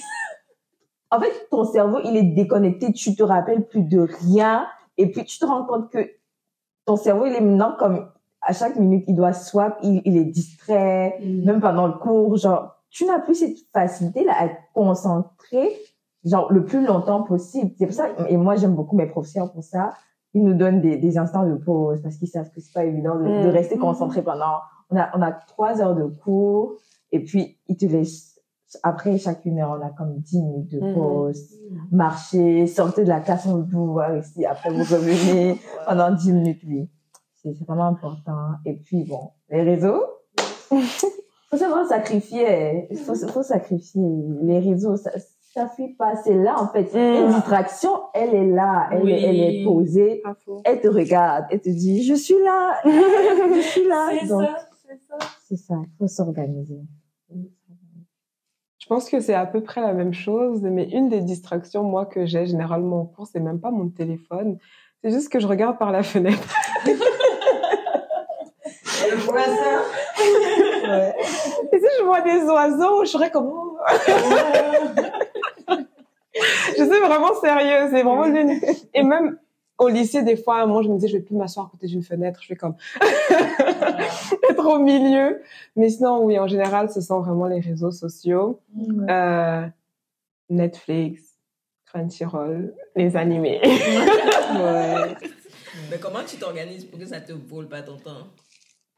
En 1.10 1.18
fait, 1.18 1.48
ton 1.50 1.64
cerveau, 1.64 1.98
il 2.04 2.16
est 2.16 2.34
déconnecté, 2.34 2.92
tu 2.92 3.16
te 3.16 3.22
rappelles 3.22 3.66
plus 3.66 3.82
de 3.82 4.00
rien, 4.00 4.66
et 4.96 5.10
puis 5.10 5.24
tu 5.24 5.38
te 5.38 5.44
rends 5.44 5.64
compte 5.64 5.90
que 5.90 6.08
ton 6.84 6.96
cerveau, 6.96 7.26
il 7.26 7.34
est 7.34 7.40
maintenant 7.40 7.74
comme 7.78 8.06
à 8.42 8.52
chaque 8.52 8.76
minute, 8.76 9.04
il 9.08 9.16
doit 9.16 9.32
swap, 9.32 9.78
il, 9.82 10.02
il 10.04 10.16
est 10.16 10.24
distrait, 10.24 11.18
même 11.22 11.60
pendant 11.60 11.86
le 11.86 11.94
cours, 11.94 12.36
genre, 12.36 12.76
tu 12.90 13.06
n'as 13.06 13.18
plus 13.18 13.34
cette 13.34 13.58
facilité-là 13.72 14.32
à 14.38 14.48
te 14.48 14.54
concentrer, 14.74 15.70
genre, 16.24 16.52
le 16.52 16.64
plus 16.64 16.84
longtemps 16.86 17.22
possible. 17.22 17.72
C'est 17.78 17.86
pour 17.86 17.94
ça, 17.94 18.08
et 18.28 18.36
moi, 18.36 18.56
j'aime 18.56 18.74
beaucoup 18.74 18.96
mes 18.96 19.06
professeurs 19.06 19.52
pour 19.52 19.62
ça. 19.64 19.90
Ils 20.34 20.44
nous 20.44 20.54
donnent 20.54 20.80
des, 20.80 20.96
des 20.96 21.18
instants 21.18 21.46
de 21.46 21.54
pause 21.54 22.00
parce 22.02 22.16
qu'ils 22.16 22.28
savent 22.28 22.50
que 22.50 22.60
c'est 22.60 22.72
pas 22.72 22.84
évident 22.84 23.16
de, 23.16 23.24
de 23.24 23.48
Mm. 23.48 23.52
rester 23.52 23.78
concentré 23.78 24.22
pendant, 24.22 24.58
on 24.90 24.96
a, 24.96 25.10
on 25.16 25.22
a 25.22 25.32
trois 25.32 25.80
heures 25.80 25.94
de 25.96 26.04
cours, 26.04 26.74
et 27.12 27.24
puis, 27.24 27.58
ils 27.66 27.76
te 27.76 27.86
laissent, 27.86 28.38
après 28.84 29.18
chaque 29.18 29.44
une 29.44 29.58
heure, 29.58 29.76
on 29.80 29.84
a 29.84 29.90
comme 29.90 30.18
dix 30.18 30.40
minutes 30.40 30.70
de 30.70 30.80
Mm. 30.80 30.94
pause, 30.94 31.50
marcher, 31.90 32.66
sortez 32.68 33.02
de 33.04 33.08
la 33.08 33.20
classe, 33.20 33.46
on 33.46 33.64
peut 33.64 33.76
vous 33.76 33.92
voir 33.92 34.16
ici, 34.16 34.44
après 34.46 34.70
vous 34.70 34.78
revenez 34.84 35.56
pendant 35.86 36.12
dix 36.12 36.32
minutes, 36.32 36.60
oui. 36.66 36.88
C'est 37.42 37.54
c'est 37.54 37.64
vraiment 37.66 37.86
important. 37.86 38.50
Et 38.66 38.74
puis, 38.74 39.04
bon, 39.04 39.30
les 39.48 39.62
réseaux, 39.62 40.02
faut 41.50 41.56
savoir 41.56 41.86
sacrifier, 41.86 42.88
faut, 43.04 43.14
faut 43.14 43.42
sacrifier 43.42 44.02
les 44.42 44.58
réseaux, 44.60 44.96
ça, 44.96 45.10
ça 45.60 45.68
fuit 45.68 45.94
pas, 45.94 46.16
c'est 46.16 46.34
là, 46.34 46.56
en 46.60 46.68
fait. 46.68 46.92
Mm. 46.94 47.24
Une 47.24 47.34
distraction, 47.34 47.90
elle 48.14 48.34
est 48.34 48.46
là, 48.46 48.88
elle, 48.92 49.02
Oui. 49.02 49.12
est, 49.12 49.22
elle 49.22 49.40
est 49.40 49.64
posée, 49.64 50.22
elle 50.64 50.80
te 50.80 50.88
regarde, 50.88 51.44
elle 51.50 51.60
te 51.60 51.68
dit, 51.68 52.02
je 52.04 52.14
suis 52.14 52.38
là, 52.42 52.76
je 52.84 53.60
suis 53.60 53.86
là. 53.86 54.08
C'est 54.18 54.26
Donc, 54.26 54.42
ça, 54.42 54.56
c'est 54.86 55.00
ça. 55.08 55.18
c'est 55.48 55.56
ça, 55.56 55.74
il 55.82 55.90
faut 55.98 56.06
s'organiser. 56.08 56.80
Je 58.78 58.86
pense 58.86 59.08
que 59.08 59.20
c'est 59.20 59.34
à 59.34 59.46
peu 59.46 59.62
près 59.62 59.80
la 59.80 59.92
même 59.92 60.12
chose, 60.14 60.62
mais 60.62 60.84
une 60.90 61.08
des 61.08 61.20
distractions, 61.20 61.84
moi, 61.84 62.06
que 62.06 62.26
j'ai 62.26 62.46
généralement 62.46 63.02
en 63.02 63.04
cours, 63.06 63.26
c'est 63.28 63.38
même 63.38 63.60
pas 63.60 63.70
mon 63.70 63.88
téléphone. 63.88 64.58
C'est 65.02 65.10
juste 65.10 65.28
que 65.30 65.38
je 65.38 65.46
regarde 65.46 65.78
par 65.78 65.92
la 65.92 66.02
fenêtre. 66.02 66.48
Ouais. 70.88 71.14
Et 71.72 71.78
si 71.78 71.86
je 71.98 72.04
vois 72.04 72.20
des 72.22 72.42
oiseaux, 72.44 73.04
je 73.04 73.10
serais 73.10 73.30
comme... 73.30 73.52
je 76.78 76.84
suis 76.84 77.00
vraiment 77.00 77.34
sérieuse, 77.40 77.90
c'est 77.90 78.02
vraiment 78.02 78.26
l'une. 78.26 78.60
Et 78.94 79.02
même 79.02 79.38
au 79.78 79.88
lycée, 79.88 80.22
des 80.22 80.36
fois, 80.36 80.66
moi, 80.66 80.82
je 80.82 80.88
me 80.88 80.94
disais, 80.94 81.08
je 81.08 81.16
vais 81.16 81.22
plus 81.22 81.34
m'asseoir 81.34 81.66
à 81.66 81.70
côté 81.70 81.86
d'une 81.86 82.02
fenêtre, 82.02 82.40
je 82.42 82.48
vais 82.48 82.56
comme 82.56 82.74
être 84.50 84.66
au 84.66 84.78
milieu. 84.78 85.40
Mais 85.74 85.88
sinon, 85.88 86.22
oui, 86.24 86.38
en 86.38 86.46
général, 86.46 86.90
ce 86.90 87.00
sont 87.00 87.20
vraiment 87.20 87.46
les 87.46 87.60
réseaux 87.60 87.90
sociaux, 87.90 88.60
euh, 89.08 89.66
Netflix, 90.50 91.22
Crunchyroll, 91.86 92.74
les 92.94 93.16
animés. 93.16 93.60
Ouais. 93.62 95.16
Mais 95.90 95.98
comment 95.98 96.24
tu 96.26 96.36
t'organises 96.36 96.84
pour 96.84 96.98
que 96.98 97.06
ça 97.06 97.20
te 97.20 97.32
vole 97.32 97.68
pas 97.68 97.82
ton 97.82 97.96
temps? 97.96 98.26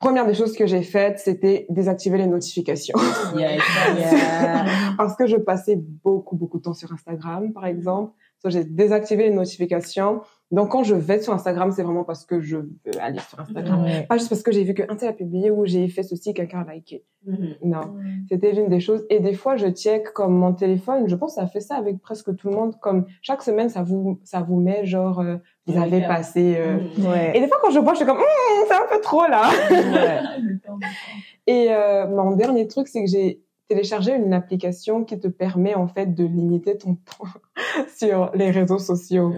Première 0.03 0.27
des 0.27 0.35
choses 0.35 0.57
que 0.57 0.67
j'ai 0.67 0.83
faites, 0.83 1.21
c'était 1.21 1.65
désactiver 1.69 2.19
les 2.19 2.27
notifications. 2.27 2.99
Parce 4.99 5.15
que 5.15 5.27
je 5.27 5.37
passais 5.37 5.77
beaucoup, 5.77 6.35
beaucoup 6.35 6.59
de 6.59 6.65
temps 6.65 6.75
sur 6.75 6.93
Instagram, 6.93 7.53
par 7.53 7.67
exemple. 7.67 8.13
So, 8.43 8.51
j'ai 8.51 8.65
désactivé 8.65 9.25
les 9.29 9.31
notifications. 9.35 10.21
Donc, 10.51 10.71
quand 10.71 10.83
je 10.83 10.95
vais 10.97 11.21
sur 11.23 11.33
Instagram, 11.33 11.71
c'est 11.71 11.83
vraiment 11.85 12.03
parce 12.05 12.27
que 12.27 12.41
je 12.41 12.57
veux 12.57 12.71
aller 13.01 13.21
sur 13.21 13.39
Instagram. 13.41 13.85
Ouais. 13.85 14.03
Pas 14.09 14.17
juste 14.19 14.29
parce 14.29 14.43
que 14.43 14.51
j'ai 14.53 14.65
vu 14.65 14.75
qu'un 14.75 14.97
tel 14.97 15.09
a 15.09 15.13
publié 15.13 15.51
ou 15.53 15.65
j'ai 15.65 15.87
fait 15.89 16.03
ceci, 16.03 16.35
quelqu'un 16.35 16.65
a 16.69 16.75
liké. 16.75 17.05
Mhm. 17.25 17.55
Non. 17.65 17.81
C'était 18.29 18.51
l'une 18.53 18.69
des 18.69 18.81
choses. 18.81 19.07
Et 19.11 19.21
des 19.21 19.33
fois, 19.33 19.57
je 19.57 19.69
check 19.69 20.13
comme 20.13 20.35
mon 20.35 20.53
téléphone. 20.53 21.09
Je 21.09 21.15
pense 21.15 21.37
que 21.37 21.41
ça 21.41 21.47
fait 21.47 21.61
ça 21.61 21.77
avec 21.77 22.03
presque 22.03 22.35
tout 22.37 22.49
le 22.51 22.55
monde. 22.57 22.75
Comme 22.81 23.07
chaque 23.23 23.43
semaine, 23.43 23.69
ça 23.71 23.83
vous, 23.83 24.19
ça 24.25 24.41
vous 24.41 24.59
met 24.61 24.85
genre, 24.85 25.21
euh, 25.21 25.37
vous 25.67 25.81
avez 25.81 25.99
ouais. 25.99 26.07
passé. 26.09 26.57
euh, 26.59 26.79
Mhm. 26.99 27.07
Ouais. 27.07 27.33
Et 27.37 27.41
des 27.41 27.47
fois, 27.49 27.59
quand 27.63 27.71
je 27.71 27.79
vois, 27.79 27.93
je 27.93 27.99
suis 27.99 28.07
comme, 28.07 28.19
Hum, 28.19 28.67
c'est 28.69 28.75
un 28.75 28.87
peu 28.91 29.01
trop 29.01 29.27
là. 29.29 29.49
Et 31.47 31.69
euh, 31.71 32.07
mon 32.09 32.33
dernier 32.37 32.67
truc, 32.67 32.89
c'est 32.89 33.03
que 33.05 33.11
j'ai 33.11 33.41
téléchargé 33.73 34.15
une 34.15 34.35
application 34.35 35.03
qui 35.03 35.19
te 35.19 35.29
permet 35.29 35.75
en 35.75 35.89
fait 35.89 36.15
de 36.15 36.25
limiter 36.25 36.77
ton 36.77 36.97
temps 36.97 37.25
sur 37.97 38.31
les 38.35 38.51
réseaux 38.51 38.79
sociaux. 38.79 39.33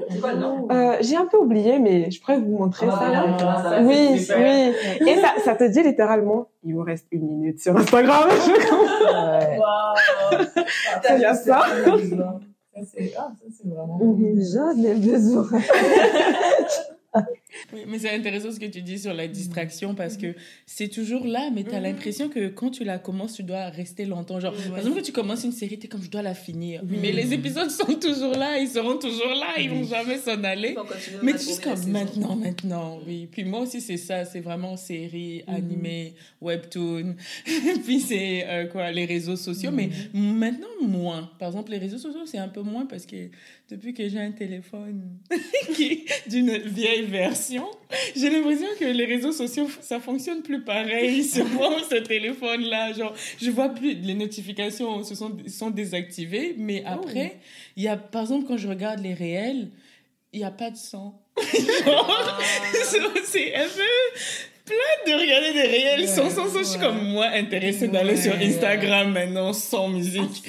Euh, 0.72 0.97
j'ai 1.01 1.14
un 1.16 1.26
peu 1.26 1.37
oublié, 1.37 1.78
mais 1.78 2.11
je 2.11 2.20
pourrais 2.20 2.41
vous 2.41 2.59
montrer 2.59 2.87
Ah, 2.91 2.99
ça. 2.99 3.47
ah, 3.49 3.62
ça, 3.62 3.82
Oui, 3.82 4.26
oui. 4.37 5.09
Et 5.09 5.16
ça, 5.20 5.35
ça 5.45 5.55
te 5.55 5.62
dit 5.64 5.82
littéralement, 5.85 6.49
il 6.64 6.74
vous 6.74 6.82
reste 6.82 7.07
une 7.12 7.28
minute 7.28 7.61
sur 7.61 7.76
Instagram. 7.76 8.28
Ouais. 9.05 9.59
Waouh 9.59 11.14
Il 11.14 11.20
y 11.20 11.24
a 11.24 11.35
ça. 11.35 11.61
Ça, 11.61 12.80
c'est 12.93 13.12
ah, 13.16 13.30
ça, 13.39 13.47
c'est 13.57 13.68
vraiment... 13.68 14.01
J'en 14.01 14.82
ai 14.82 14.95
besoin. 14.95 15.47
Oui, 17.73 17.81
mais 17.87 17.99
c'est 17.99 18.11
intéressant 18.11 18.51
ce 18.53 18.59
que 18.61 18.67
tu 18.67 18.83
dis 18.83 18.99
sur 18.99 19.15
la 19.15 19.27
distraction 19.29 19.95
parce 19.95 20.17
que 20.17 20.35
c'est 20.67 20.89
toujours 20.89 21.27
là, 21.27 21.51
mais 21.55 21.63
tu 21.65 21.71
as 21.71 21.77
Mhm. 21.79 21.83
l'impression 21.85 22.29
que 22.29 22.49
quand 22.49 22.71
tu 22.71 22.85
la 22.85 22.99
commences, 22.99 23.35
tu 23.35 23.43
dois 23.43 23.69
rester 23.71 24.05
longtemps. 24.07 24.41
Genre, 24.41 24.53
par 24.69 24.79
exemple, 24.79 24.97
quand 24.97 25.03
tu 25.03 25.13
commences 25.13 25.45
une 25.45 25.53
série, 25.53 25.79
tu 25.79 25.87
es 25.87 25.89
comme 25.89 26.03
je 26.03 26.11
dois 26.11 26.23
la 26.23 26.35
finir. 26.35 26.83
Oui. 26.89 26.99
Mais 27.01 27.13
les 27.13 27.33
épisodes 27.33 27.71
sont 27.71 27.95
toujours 27.95 28.33
là, 28.35 28.59
ils 28.59 28.69
seront 28.69 28.99
toujours 28.99 29.35
là, 29.35 29.59
ils 29.61 29.71
vont 29.71 29.85
jamais 29.85 30.19
s'en 30.19 30.43
aller. 30.45 30.75
Mais 31.23 31.33
tu 31.33 31.39
juste 31.45 31.63
comme 31.63 31.87
maintenant, 31.91 32.37
maintenant, 32.37 32.99
oui. 33.07 33.29
Puis 33.31 33.45
moi 33.45 33.61
aussi, 33.61 33.81
c'est 33.81 33.97
ça, 33.97 34.25
c'est 34.25 34.41
vraiment 34.41 34.77
série, 34.77 35.43
Mhm. 35.47 35.55
animé, 35.55 36.15
webtoon. 36.41 37.15
Puis 37.85 38.01
c'est 38.01 38.45
euh, 38.47 38.67
quoi, 38.67 38.91
les 38.91 39.05
réseaux 39.05 39.37
sociaux. 39.37 39.71
Mais 39.73 39.91
maintenant, 40.13 40.67
moins. 40.83 41.31
Par 41.39 41.49
exemple, 41.49 41.71
les 41.71 41.79
réseaux 41.79 41.99
sociaux, 41.99 42.27
c'est 42.27 42.39
un 42.39 42.49
peu 42.49 42.63
moins 42.63 42.87
parce 42.87 43.07
que 43.07 43.29
depuis 43.71 43.95
que 43.95 44.07
j'ai 44.09 44.21
un 44.21 44.33
téléphone 44.33 45.19
qui 45.75 46.05
d'une 46.27 46.57
vieille 46.59 47.07
version, 47.07 47.67
j'ai 48.15 48.29
l'impression 48.29 48.67
que 48.79 48.85
les 48.85 49.07
réseaux 49.07 49.33
sociaux, 49.33 49.69
ça 49.81 50.01
fonctionne 50.01 50.43
plus 50.43 50.62
pareil 50.62 51.25
sur 51.25 51.47
moi, 51.47 51.79
ce 51.89 51.97
téléphone-là. 51.97 52.93
Genre, 52.93 53.15
je 53.41 53.51
vois 53.51 53.71
plus, 53.71 53.95
les 53.95 54.15
notifications 54.15 55.03
se 55.03 55.15
sont, 55.15 55.37
sont 55.47 55.71
désactivées, 55.71 56.55
mais 56.59 56.85
après, 56.85 57.39
il 57.77 57.83
y 57.83 57.89
a, 57.89 57.97
par 57.97 58.23
exemple, 58.23 58.47
quand 58.47 58.57
je 58.57 58.69
regarde 58.69 59.01
les 59.01 59.15
réels, 59.15 59.71
il 60.33 60.41
n'y 60.41 60.45
a 60.45 60.51
pas 60.51 60.71
de 60.71 60.77
son. 60.77 61.15
Genre, 61.85 62.41
c'est 63.25 63.55
un 63.55 63.65
peu 63.65 64.21
plein 64.65 64.75
de 65.07 65.21
regarder 65.21 65.53
des 65.53 65.69
réels 65.69 66.09
sans 66.09 66.31
sans 66.31 66.47
son. 66.49 66.59
Je 66.59 66.65
suis 66.65 66.79
ouais. 66.81 66.87
comme 66.87 67.03
moi 67.12 67.27
intéressée 67.35 67.89
d'aller 67.89 68.17
sur 68.17 68.33
Ouais. 68.33 68.47
Instagram 68.47 69.12
maintenant 69.12 69.53
sans 69.53 69.89
musique. 69.89 70.47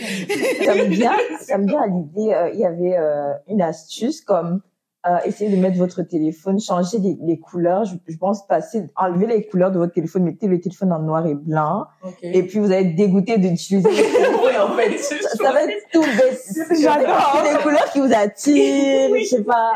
ça 0.64 0.76
me 0.76 0.86
vient, 0.86 1.16
ça 1.42 1.58
me 1.58 1.68
vient 1.68 1.82
à 1.82 1.88
l'idée, 1.88 2.34
euh, 2.34 2.50
il 2.54 2.60
y 2.60 2.66
avait 2.66 2.98
euh, 2.98 3.34
une 3.50 3.62
astuce 3.62 4.22
comme 4.22 4.62
euh, 5.08 5.18
essayer 5.26 5.52
de 5.56 5.58
mettre 5.62 5.78
votre 5.78 6.02
téléphone, 6.02 6.60
changer 6.60 6.98
les, 6.98 7.16
les 7.22 7.40
couleurs. 7.40 7.86
Je, 7.86 7.96
je 8.08 8.18
pense 8.18 8.48
passer, 8.48 8.84
enlever 8.96 9.28
les 9.28 9.46
couleurs 9.46 9.72
de 9.72 9.78
votre 9.78 9.94
téléphone, 9.94 10.24
mettez 10.24 10.48
le 10.48 10.60
téléphone 10.60 10.92
en 10.94 11.00
noir 11.00 11.28
et 11.28 11.36
blanc, 11.36 11.86
et 12.24 12.42
puis 12.44 12.58
vous 12.60 12.72
allez 12.72 12.90
être 12.90 12.96
dégoûté 12.96 13.38
d'utiliser. 13.38 13.88
en 14.60 14.76
fait. 14.76 14.98
ça, 14.98 15.16
ça 15.36 15.52
va 15.52 15.64
être 15.64 15.86
tout 15.92 16.02
bête. 16.02 16.42
J'adore. 16.82 17.44
Les 17.44 17.62
couleurs 17.62 17.92
qui 17.92 18.00
vous 18.00 18.14
attirent, 18.14 19.16
je 19.20 19.24
sais 19.26 19.44
pas. 19.44 19.74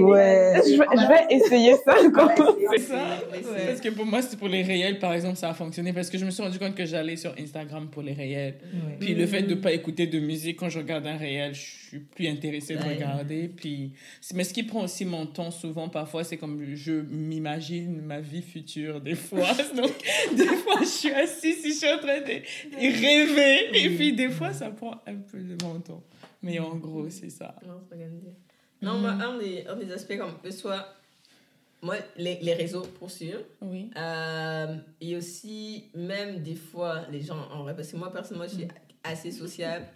Ouais. 0.00 0.52
Je, 0.64 0.78
vais- 0.78 0.86
je 0.96 1.08
vais 1.08 1.34
essayer 1.36 1.74
ça. 1.84 1.94
ça. 1.96 2.02
Ouais. 2.04 3.66
Parce 3.68 3.80
que 3.80 3.88
pour 3.90 4.06
moi, 4.06 4.20
c'est 4.22 4.38
pour 4.38 4.48
les 4.48 4.62
réels, 4.62 4.98
par 4.98 5.12
exemple, 5.12 5.36
ça 5.36 5.50
a 5.50 5.54
fonctionné 5.54 5.92
parce 5.92 6.10
que 6.10 6.18
je 6.18 6.24
me 6.24 6.30
suis 6.30 6.42
rendu 6.42 6.58
compte 6.58 6.74
que 6.74 6.84
j'allais 6.84 7.16
sur 7.16 7.34
Instagram 7.40 7.88
pour 7.90 8.02
les 8.02 8.12
réels. 8.12 8.54
Puis 9.00 9.14
le 9.14 9.26
fait 9.26 9.42
de 9.42 9.54
ne 9.54 9.60
pas 9.60 9.72
écouter 9.72 10.06
de 10.06 10.18
musique 10.18 10.58
quand 10.58 10.68
je 10.68 10.78
regarde 10.78 11.06
un 11.06 11.16
réel, 11.16 11.54
je 11.54 11.87
suis 11.88 12.00
plus 12.00 12.28
intéressée 12.28 12.76
de 12.76 12.82
regarder. 12.82 13.48
Puis, 13.48 13.92
mais 14.34 14.44
ce 14.44 14.52
qui 14.52 14.62
prend 14.62 14.84
aussi 14.84 15.04
mon 15.04 15.26
temps 15.26 15.50
souvent, 15.50 15.88
parfois, 15.88 16.24
c'est 16.24 16.36
comme 16.36 16.74
je 16.74 16.92
m'imagine 16.92 18.00
ma 18.00 18.20
vie 18.20 18.42
future 18.42 19.00
des 19.00 19.14
fois. 19.14 19.52
Donc, 19.76 19.92
des 20.36 20.46
fois, 20.46 20.80
je 20.80 20.86
suis 20.86 21.10
assise, 21.10 21.62
si 21.62 21.72
je 21.72 21.76
suis 21.78 21.88
en 21.88 21.98
train 21.98 22.20
de 22.20 22.26
rêver. 22.26 23.84
Et 23.84 23.96
puis, 23.96 24.12
des 24.12 24.28
fois, 24.28 24.52
ça 24.52 24.70
prend 24.70 25.00
un 25.06 25.16
peu 25.16 25.38
de 25.38 25.56
mon 25.64 25.80
temps. 25.80 26.02
Mais 26.42 26.58
en 26.58 26.76
gros, 26.76 27.08
c'est 27.10 27.30
ça. 27.30 27.54
Non, 27.66 27.80
c'est. 27.90 27.96
Non, 28.80 28.98
moi, 28.98 29.10
un 29.10 29.38
des, 29.38 29.66
un 29.66 29.76
des 29.76 29.90
aspects 29.90 30.16
comme 30.16 30.38
que 30.40 30.50
soit, 30.50 30.86
moi, 31.82 31.96
les, 32.16 32.38
les 32.40 32.54
réseaux, 32.54 32.82
pour 32.82 33.10
sûr. 33.10 33.40
Oui. 33.60 33.90
Euh, 33.96 34.76
et 35.00 35.16
aussi, 35.16 35.86
même 35.94 36.42
des 36.42 36.54
fois, 36.54 37.06
les 37.10 37.20
gens 37.20 37.48
en 37.52 37.64
vrai, 37.64 37.74
parce 37.74 37.90
que 37.90 37.96
moi, 37.96 38.12
personnellement, 38.12 38.48
je 38.48 38.58
suis 38.58 38.68
assez 39.02 39.32
sociable. 39.32 39.86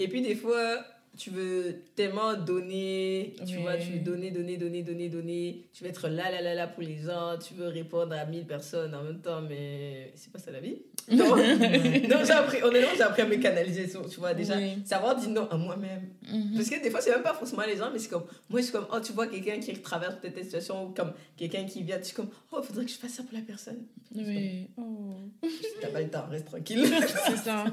Et 0.00 0.08
puis, 0.08 0.22
des 0.22 0.34
fois, 0.34 0.84
tu 1.18 1.30
veux 1.30 1.76
tellement 1.94 2.34
donner, 2.34 3.34
tu 3.46 3.56
Oui. 3.56 3.62
vois, 3.62 3.76
tu 3.76 3.92
veux 3.92 3.98
donner, 3.98 4.30
donner, 4.30 4.56
donner, 4.56 4.82
donner, 4.82 5.08
donner. 5.08 5.64
Tu 5.72 5.84
veux 5.84 5.90
être 5.90 6.08
là, 6.08 6.30
là, 6.30 6.40
là, 6.40 6.54
là 6.54 6.66
pour 6.66 6.82
les 6.82 6.96
gens. 6.96 7.36
Tu 7.38 7.54
veux 7.54 7.68
répondre 7.68 8.14
à 8.14 8.24
1000 8.24 8.46
personnes 8.46 8.94
en 8.94 9.02
même 9.02 9.20
temps, 9.20 9.42
mais 9.42 10.12
c'est 10.14 10.32
pas 10.32 10.38
ça 10.38 10.50
la 10.50 10.60
vie. 10.60 10.76
Donc, 11.10 11.36
donc 11.36 12.24
j'ai 12.24 12.30
appris, 12.30 12.62
honnêtement, 12.62 12.90
j'ai 12.96 13.02
appris 13.02 13.22
à 13.22 13.26
me 13.26 13.34
canaliser, 13.34 13.88
tu 13.88 14.20
vois, 14.20 14.34
déjà. 14.34 14.56
Oui. 14.56 14.74
Savoir 14.84 15.16
dire 15.16 15.30
non 15.30 15.48
à 15.50 15.56
moi-même. 15.56 16.10
Mhm. 16.32 16.52
Parce 16.54 16.70
que 16.70 16.80
des 16.80 16.90
fois, 16.90 17.00
c'est 17.00 17.10
même 17.10 17.24
pas 17.24 17.34
forcément 17.34 17.64
les 17.66 17.76
gens, 17.76 17.90
mais 17.92 17.98
c'est 17.98 18.08
comme, 18.08 18.22
moi, 18.48 18.60
je 18.60 18.66
suis 18.66 18.72
comme, 18.72 18.86
oh, 18.92 19.00
tu 19.00 19.12
vois 19.12 19.26
quelqu'un 19.26 19.58
qui 19.58 19.72
traverse 19.80 20.14
peut-être 20.20 20.36
cette 20.36 20.44
situation, 20.44 20.84
ou 20.86 20.88
comme 20.90 21.12
quelqu'un 21.36 21.64
qui 21.64 21.82
vient, 21.82 21.98
tu 21.98 22.10
es 22.10 22.12
comme, 22.14 22.28
oh, 22.52 22.58
il 22.62 22.66
faudrait 22.66 22.84
que 22.84 22.90
je 22.92 22.96
fasse 22.98 23.14
ça 23.14 23.24
pour 23.24 23.36
la 23.36 23.40
personne. 23.44 23.78
Oui. 24.14 24.68
Oh. 24.76 25.16
T'as 25.80 25.88
pas 25.88 26.00
le 26.02 26.08
temps, 26.08 26.24
reste 26.30 26.46
tranquille. 26.46 26.84
C'est 27.26 27.36
ça. 27.36 27.64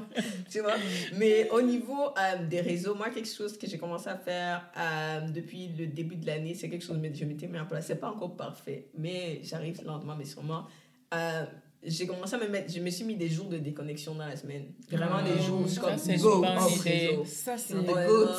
tu 0.50 0.58
vois? 0.60 0.74
Mais 1.16 1.48
au 1.50 1.62
niveau 1.62 2.08
euh, 2.18 2.46
des 2.48 2.60
réseaux, 2.62 2.96
moi, 2.96 3.10
quelque 3.10 3.28
chose 3.34 3.58
que 3.58 3.66
j'ai 3.66 3.78
commencé 3.78 4.08
à 4.08 4.16
faire 4.16 4.70
euh, 4.76 5.28
depuis 5.30 5.68
le 5.68 5.86
début 5.86 6.16
de 6.16 6.26
l'année, 6.26 6.54
c'est 6.54 6.68
quelque 6.68 6.84
chose 6.84 7.00
que 7.00 7.14
je 7.14 7.24
m'étais 7.24 7.46
mis 7.46 7.58
en 7.58 7.66
place. 7.66 7.86
C'est 7.86 7.96
pas 7.96 8.10
encore 8.10 8.36
parfait, 8.36 8.88
mais 8.96 9.40
j'arrive 9.42 9.82
lentement, 9.84 10.16
mais 10.16 10.24
sûrement. 10.24 10.66
Euh, 11.14 11.44
j'ai 11.82 12.06
commencé 12.06 12.34
à 12.34 12.38
me 12.38 12.46
mettre, 12.46 12.70
je 12.70 12.78
me 12.80 12.90
suis 12.90 13.04
mis 13.04 13.16
des 13.16 13.28
jours 13.28 13.48
de 13.48 13.56
déconnexion 13.56 14.14
dans 14.14 14.26
la 14.26 14.36
semaine. 14.36 14.66
Vraiment 14.90 15.22
des 15.22 15.40
jours 15.42 15.62
où 15.62 15.68
je 15.68 15.80
comme, 15.80 15.96
c'est 15.96 16.16
go, 16.18 16.44
off 16.44 16.80
réseau. 16.82 17.24
Ça, 17.24 17.56
c'est 17.56 17.74
good. 17.74 17.86
non, 17.86 18.34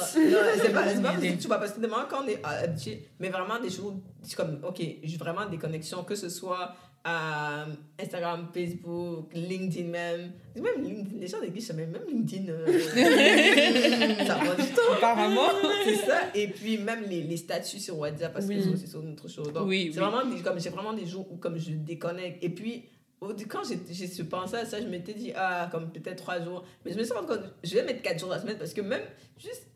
c'est 0.61 0.71
pas, 0.71 0.83
pas 0.83 1.17
tu 1.39 1.47
vois, 1.47 1.57
parce 1.57 1.73
que 1.73 1.81
demain, 1.81 2.07
quand 2.09 2.23
on 2.23 2.27
est 2.27 2.37
euh, 2.37 2.63
habitué, 2.63 3.07
mais 3.19 3.29
vraiment 3.29 3.59
des 3.59 3.69
jours, 3.69 3.95
c'est 4.21 4.35
comme, 4.35 4.59
ok, 4.63 4.81
vraiment 5.17 5.49
des 5.49 5.57
connexions, 5.57 6.03
que 6.03 6.15
ce 6.15 6.29
soit 6.29 6.75
euh, 7.07 7.65
Instagram, 7.99 8.49
Facebook, 8.53 9.31
LinkedIn 9.33 9.87
même. 9.89 10.31
Même 10.55 10.83
LinkedIn, 10.83 11.19
les 11.19 11.27
gens 11.27 11.37
ça, 11.59 11.73
mais 11.73 11.87
même 11.87 12.03
LinkedIn, 12.07 12.49
euh, 12.49 12.79
ça 14.25 14.35
prend 14.35 14.53
du 14.53 14.69
temps. 14.69 14.93
Apparemment. 14.97 15.49
C'est 15.83 15.95
ça. 15.95 16.19
Et 16.35 16.47
puis 16.47 16.77
même 16.77 17.03
les, 17.09 17.23
les 17.23 17.37
statuts 17.37 17.79
sur 17.79 17.97
WhatsApp, 17.97 18.33
parce 18.33 18.45
Oui. 18.45 18.57
que 18.57 18.77
c'est 18.77 18.87
sur 18.87 19.01
notre 19.01 19.27
chose. 19.27 19.51
Donc, 19.51 19.67
Oui, 19.67 19.89
c'est 19.93 19.99
oui. 19.99 20.05
vraiment 20.05 20.29
des, 20.29 20.41
comme 20.41 20.59
j'ai 20.59 20.69
vraiment 20.69 20.93
des 20.93 21.05
jours 21.07 21.25
où 21.31 21.37
comme 21.37 21.57
je 21.57 21.71
déconnecte. 21.71 22.43
Et 22.43 22.49
puis 22.49 22.85
quand 23.47 23.61
j'ai 23.63 24.23
penser 24.23 24.55
à 24.55 24.65
ça, 24.65 24.81
je 24.81 24.87
m'étais 24.87 25.13
dit 25.13 25.31
ah 25.35 25.69
comme 25.71 25.91
peut-être 25.91 26.17
trois 26.17 26.39
jours. 26.41 26.63
Mais 26.85 26.91
je 26.91 26.97
me 26.97 27.03
suis 27.03 27.13
rendu 27.13 27.27
compte 27.27 27.41
je 27.63 27.73
vais 27.75 27.83
mettre 27.83 28.01
quatre 28.01 28.19
jours 28.19 28.29
dans 28.29 28.35
la 28.35 28.41
semaine 28.41 28.57
parce 28.57 28.73
que 28.73 28.81
même 28.81 29.03
juste 29.37 29.67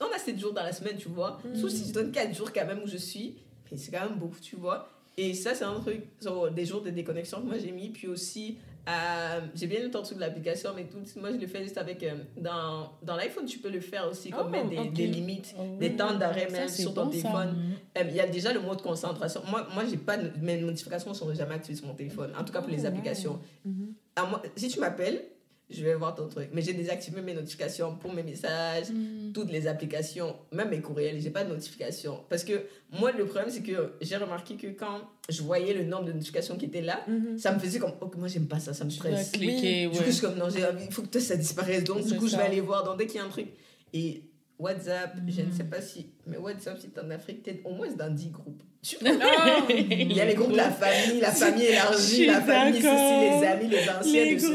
on 0.00 0.14
a 0.14 0.18
7 0.18 0.38
jours 0.38 0.52
dans 0.52 0.62
la 0.62 0.72
semaine, 0.72 0.96
tu 0.96 1.08
vois. 1.08 1.38
Mm. 1.44 1.56
Sauf 1.56 1.70
si 1.70 1.88
je 1.88 1.92
donne 1.92 2.12
4 2.12 2.34
jours 2.34 2.52
quand 2.52 2.64
même 2.66 2.80
où 2.84 2.86
je 2.86 2.96
suis, 2.96 3.36
mais 3.70 3.76
c'est 3.76 3.90
quand 3.90 4.08
même 4.08 4.18
beaucoup, 4.18 4.38
tu 4.40 4.56
vois. 4.56 4.88
Et 5.20 5.34
ça, 5.34 5.52
c'est 5.54 5.64
un 5.64 5.80
truc, 5.80 6.00
genre, 6.22 6.50
des 6.50 6.64
jours 6.64 6.80
de 6.80 6.90
déconnexion 6.90 7.40
que 7.42 7.46
moi 7.46 7.58
j'ai 7.58 7.72
mis. 7.72 7.88
Puis 7.90 8.06
aussi, 8.08 8.56
Euh, 8.88 9.40
j'ai 9.54 9.66
bien 9.66 9.86
ton 9.90 10.00
truc 10.02 10.16
de 10.16 10.22
l'application, 10.22 10.70
mais 10.74 10.84
tout, 10.84 10.96
moi 11.20 11.30
je 11.30 11.36
le 11.36 11.46
fais 11.46 11.62
juste 11.62 11.76
avec. 11.76 12.02
euh, 12.02 12.14
dans 12.38 12.90
dans 13.02 13.16
l'iPhone, 13.16 13.44
tu 13.44 13.58
peux 13.58 13.68
le 13.68 13.80
faire 13.80 14.08
aussi, 14.08 14.30
comme 14.30 14.46
Oh, 14.46 14.50
mettre 14.50 14.92
des, 14.94 15.06
limites, 15.06 15.54
Oh, 15.58 15.76
des 15.78 15.94
temps 15.94 16.14
d'arrêt 16.16 16.48
même 16.50 16.70
sur 16.70 16.94
ton 16.94 17.04
bon, 17.04 17.10
téléphone. 17.10 17.54
Euh, 17.98 18.04
Il 18.08 18.16
y 18.16 18.20
a 18.20 18.26
déjà 18.26 18.50
le 18.54 18.60
mode 18.60 18.80
concentration. 18.80 19.42
Moi, 19.50 19.66
moi 19.74 19.84
j'ai 19.84 19.98
pas 19.98 20.16
de- 20.16 20.30
mes 20.40 20.56
notifications 20.62 21.12
sont 21.12 21.34
jamais 21.34 21.56
activées 21.56 21.76
sur 21.76 21.86
mon 21.86 21.92
téléphone, 21.94 22.32
en 22.38 22.42
tout 22.44 22.52
cas 22.54 22.62
pour 22.62 22.70
les 22.70 22.84
Oh, 22.84 22.88
applications. 22.88 23.38
Mhm. 23.66 23.92
À 24.16 24.24
moi, 24.24 24.40
si 24.56 24.68
tu 24.68 24.80
m'appelles, 24.80 25.22
je 25.70 25.84
vais 25.84 25.94
voir 25.94 26.14
ton 26.14 26.28
truc. 26.28 26.48
Mais 26.52 26.62
j'ai 26.62 26.72
désactivé 26.72 27.20
mes 27.20 27.34
notifications 27.34 27.94
pour 27.96 28.12
mes 28.12 28.22
messages, 28.22 28.90
Mm. 28.90 29.32
toutes 29.32 29.50
les 29.52 29.66
applications, 29.66 30.34
même 30.52 30.70
mes 30.70 30.80
courriels, 30.80 31.20
j'ai 31.20 31.30
pas 31.30 31.44
de 31.44 31.50
notifications. 31.50 32.20
Parce 32.30 32.42
que 32.44 32.64
moi, 32.98 33.12
le 33.12 33.26
problème, 33.26 33.50
c'est 33.50 33.62
que 33.62 33.92
j'ai 34.00 34.16
remarqué 34.16 34.54
que 34.56 34.68
quand 34.68 35.00
je 35.28 35.42
voyais 35.42 35.74
le 35.74 35.84
nombre 35.84 36.06
de 36.06 36.12
notifications 36.12 36.56
qui 36.56 36.64
étaient 36.66 36.80
là, 36.80 37.00
Mhm. 37.06 37.38
ça 37.38 37.52
me 37.52 37.58
faisait 37.58 37.78
comme, 37.78 37.92
oh, 38.00 38.10
moi, 38.16 38.28
j'aime 38.28 38.46
pas 38.46 38.60
ça, 38.60 38.72
ça 38.72 38.84
me 38.84 38.90
Tu 38.90 38.98
dois 38.98 39.10
stresse. 39.10 39.30
cliquer, 39.32 39.82
Du 39.84 39.90
coup, 39.90 39.98
ouais. 39.98 40.04
je 40.06 40.10
suis 40.10 40.20
comme, 40.26 40.36
non, 40.38 40.48
j'ai 40.48 40.64
envie, 40.64 40.84
il 40.86 40.92
faut 40.92 41.02
que 41.02 41.20
ça 41.20 41.36
disparaisse. 41.36 41.84
Donc, 41.84 42.04
du 42.04 42.14
coup, 42.16 42.28
je 42.28 42.36
vais 42.36 42.42
aller 42.44 42.60
voir. 42.62 42.84
Donc, 42.84 42.98
dès 42.98 43.06
qu'il 43.06 43.16
y 43.16 43.20
a 43.20 43.24
un 43.24 43.28
truc. 43.28 43.48
Et 43.92 44.22
WhatsApp, 44.58 45.16
je 45.28 45.42
ne 45.42 45.52
sais 45.52 45.64
pas 45.64 45.80
si. 45.82 46.06
Mais 46.26 46.36
WhatsApp, 46.38 46.78
si 46.80 46.88
t'es 46.88 47.00
en 47.00 47.10
Afrique, 47.10 47.42
t'es 47.42 47.60
au 47.64 47.70
moins 47.74 47.88
dans 47.92 48.10
10 48.12 48.30
groupes. 48.30 48.62
Ah, 49.04 49.66
Il 49.70 50.12
y 50.12 50.20
a 50.20 50.24
les 50.24 50.34
groupes 50.34 50.52
de 50.52 50.56
la 50.56 50.70
famille, 50.70 51.20
la 51.20 51.30
famille 51.32 51.64
élargie, 51.66 52.26
la 52.26 52.40
famille 52.40 52.80
ceci, 52.80 52.86
les 52.86 53.46
amis, 53.46 53.68
les 53.68 53.88
anciens 53.90 54.24
Les 54.24 54.38
ceci. 54.38 54.52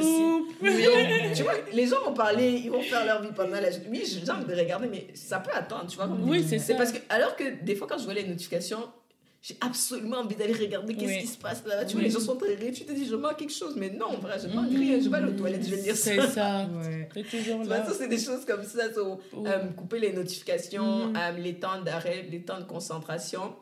Tu 1.36 1.44
vois, 1.44 1.54
les 1.74 1.88
gens 1.88 2.02
vont 2.06 2.14
parler, 2.14 2.62
ils 2.64 2.70
vont 2.72 2.82
faire 2.82 3.06
leur 3.06 3.22
vie 3.22 3.30
pendant 3.36 3.60
la 3.60 3.72
journée. 3.72 3.88
Oui, 3.90 4.04
j'ai 4.06 4.32
envie 4.32 4.46
de 4.46 4.56
regarder, 4.56 4.88
mais 4.88 5.08
ça 5.14 5.40
peut 5.40 5.52
attendre, 5.54 5.88
tu 5.88 5.96
vois. 5.98 6.08
comme 6.08 6.28
Oui, 6.30 6.46
c'est 6.48 6.60
ça. 6.60 6.76
parce 6.76 6.92
que, 6.92 7.00
alors 7.10 7.36
que 7.36 7.64
des 7.64 7.76
fois, 7.76 7.88
quand 7.88 7.98
je 7.98 8.06
vois 8.06 8.14
les 8.14 8.26
notifications, 8.26 8.84
j'ai 9.42 9.58
absolument 9.60 10.20
envie 10.20 10.36
d'aller 10.36 10.54
regarder 10.54 10.96
qu'est-ce 10.96 11.12
Oui. 11.16 11.20
qui 11.20 11.28
se 11.28 11.38
passe 11.38 11.64
là. 11.66 11.84
Tu 11.84 11.94
vois, 11.96 12.02
les 12.04 12.10
gens 12.10 12.22
sont 12.22 12.38
très 12.38 12.56
tu 12.72 12.86
te 12.86 12.94
dis, 12.94 13.06
je 13.06 13.16
manque 13.16 13.36
quelque 13.38 13.52
chose, 13.54 13.74
mais 13.76 13.90
non, 13.90 14.06
en 14.06 14.18
vrai, 14.18 14.38
je 14.42 14.48
manque 14.48 14.70
rien. 14.70 15.00
Je 15.02 15.10
vais 15.10 15.18
aller 15.18 15.28
aux 15.34 15.38
toilettes, 15.38 15.66
je 15.66 15.76
vais 15.76 15.82
lire 15.82 15.96
C'est 15.98 16.16
ça. 16.16 16.28
ça. 16.30 16.68
Ouais. 16.82 17.10
C'est 17.14 17.24
toujours 17.40 17.64
là. 17.66 17.86
ça, 17.86 17.92
c'est 17.94 18.08
des 18.08 18.18
choses 18.20 18.46
comme 18.46 18.64
ça. 18.64 18.94
so, 18.94 19.20
euh, 19.46 19.60
couper 19.76 20.00
les 20.00 20.14
notifications, 20.14 21.08
Mhm. 21.08 21.16
euh, 21.18 21.32
les 21.40 21.56
temps 21.56 21.82
d'arrêt, 21.82 22.26
les 22.32 22.42
temps 22.42 22.60
de 22.60 22.64
concentration. 22.66 23.54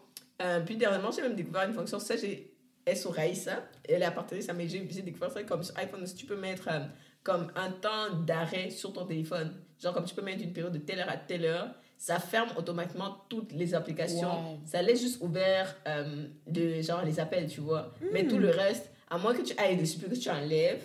Euh, 0.41 0.59
puis 0.59 0.75
dernièrement, 0.75 1.09
j'ai 1.11 1.23
même 1.23 1.35
découvert 1.35 1.63
une 1.67 1.73
fonction, 1.73 1.97
ça, 1.99 2.15
j'ai 2.15 2.50
elle 2.85 2.97
sur 2.97 3.13
Raïssa, 3.13 3.63
elle 3.87 4.01
est 4.01 4.05
à 4.05 4.11
partir 4.11 4.37
de 4.37 4.41
ça, 4.41 4.53
mais 4.53 4.67
j'ai 4.67 4.79
découvert 4.79 5.31
ça 5.31 5.43
comme 5.43 5.63
sur 5.63 5.77
iPhone 5.77 6.03
aussi, 6.03 6.15
tu 6.15 6.25
peux 6.25 6.37
mettre 6.37 6.67
euh, 6.69 6.79
comme 7.23 7.51
un 7.55 7.71
temps 7.71 8.15
d'arrêt 8.25 8.69
sur 8.69 8.93
ton 8.93 9.05
téléphone. 9.05 9.53
Genre 9.81 9.93
comme 9.93 10.05
tu 10.05 10.15
peux 10.15 10.21
mettre 10.21 10.43
une 10.43 10.53
période 10.53 10.73
de 10.73 10.79
telle 10.79 10.99
heure 10.99 11.09
à 11.09 11.17
telle 11.17 11.45
heure, 11.45 11.69
ça 11.97 12.19
ferme 12.19 12.49
automatiquement 12.57 13.17
toutes 13.29 13.53
les 13.53 13.75
applications. 13.75 14.53
Wow. 14.53 14.59
Ça 14.65 14.81
laisse 14.81 15.01
juste 15.01 15.21
ouvert 15.21 15.75
euh, 15.87 16.27
de, 16.47 16.81
genre 16.81 17.03
les 17.05 17.19
appels, 17.19 17.47
tu 17.47 17.61
vois. 17.61 17.93
Mais 18.11 18.25
tout 18.25 18.39
le 18.39 18.49
reste, 18.49 18.89
à 19.09 19.17
moins 19.17 19.35
que 19.35 19.43
tu 19.43 19.53
ailles 19.59 19.77
dessus 19.77 19.99
que 19.99 20.15
tu 20.15 20.29
enlèves, 20.29 20.83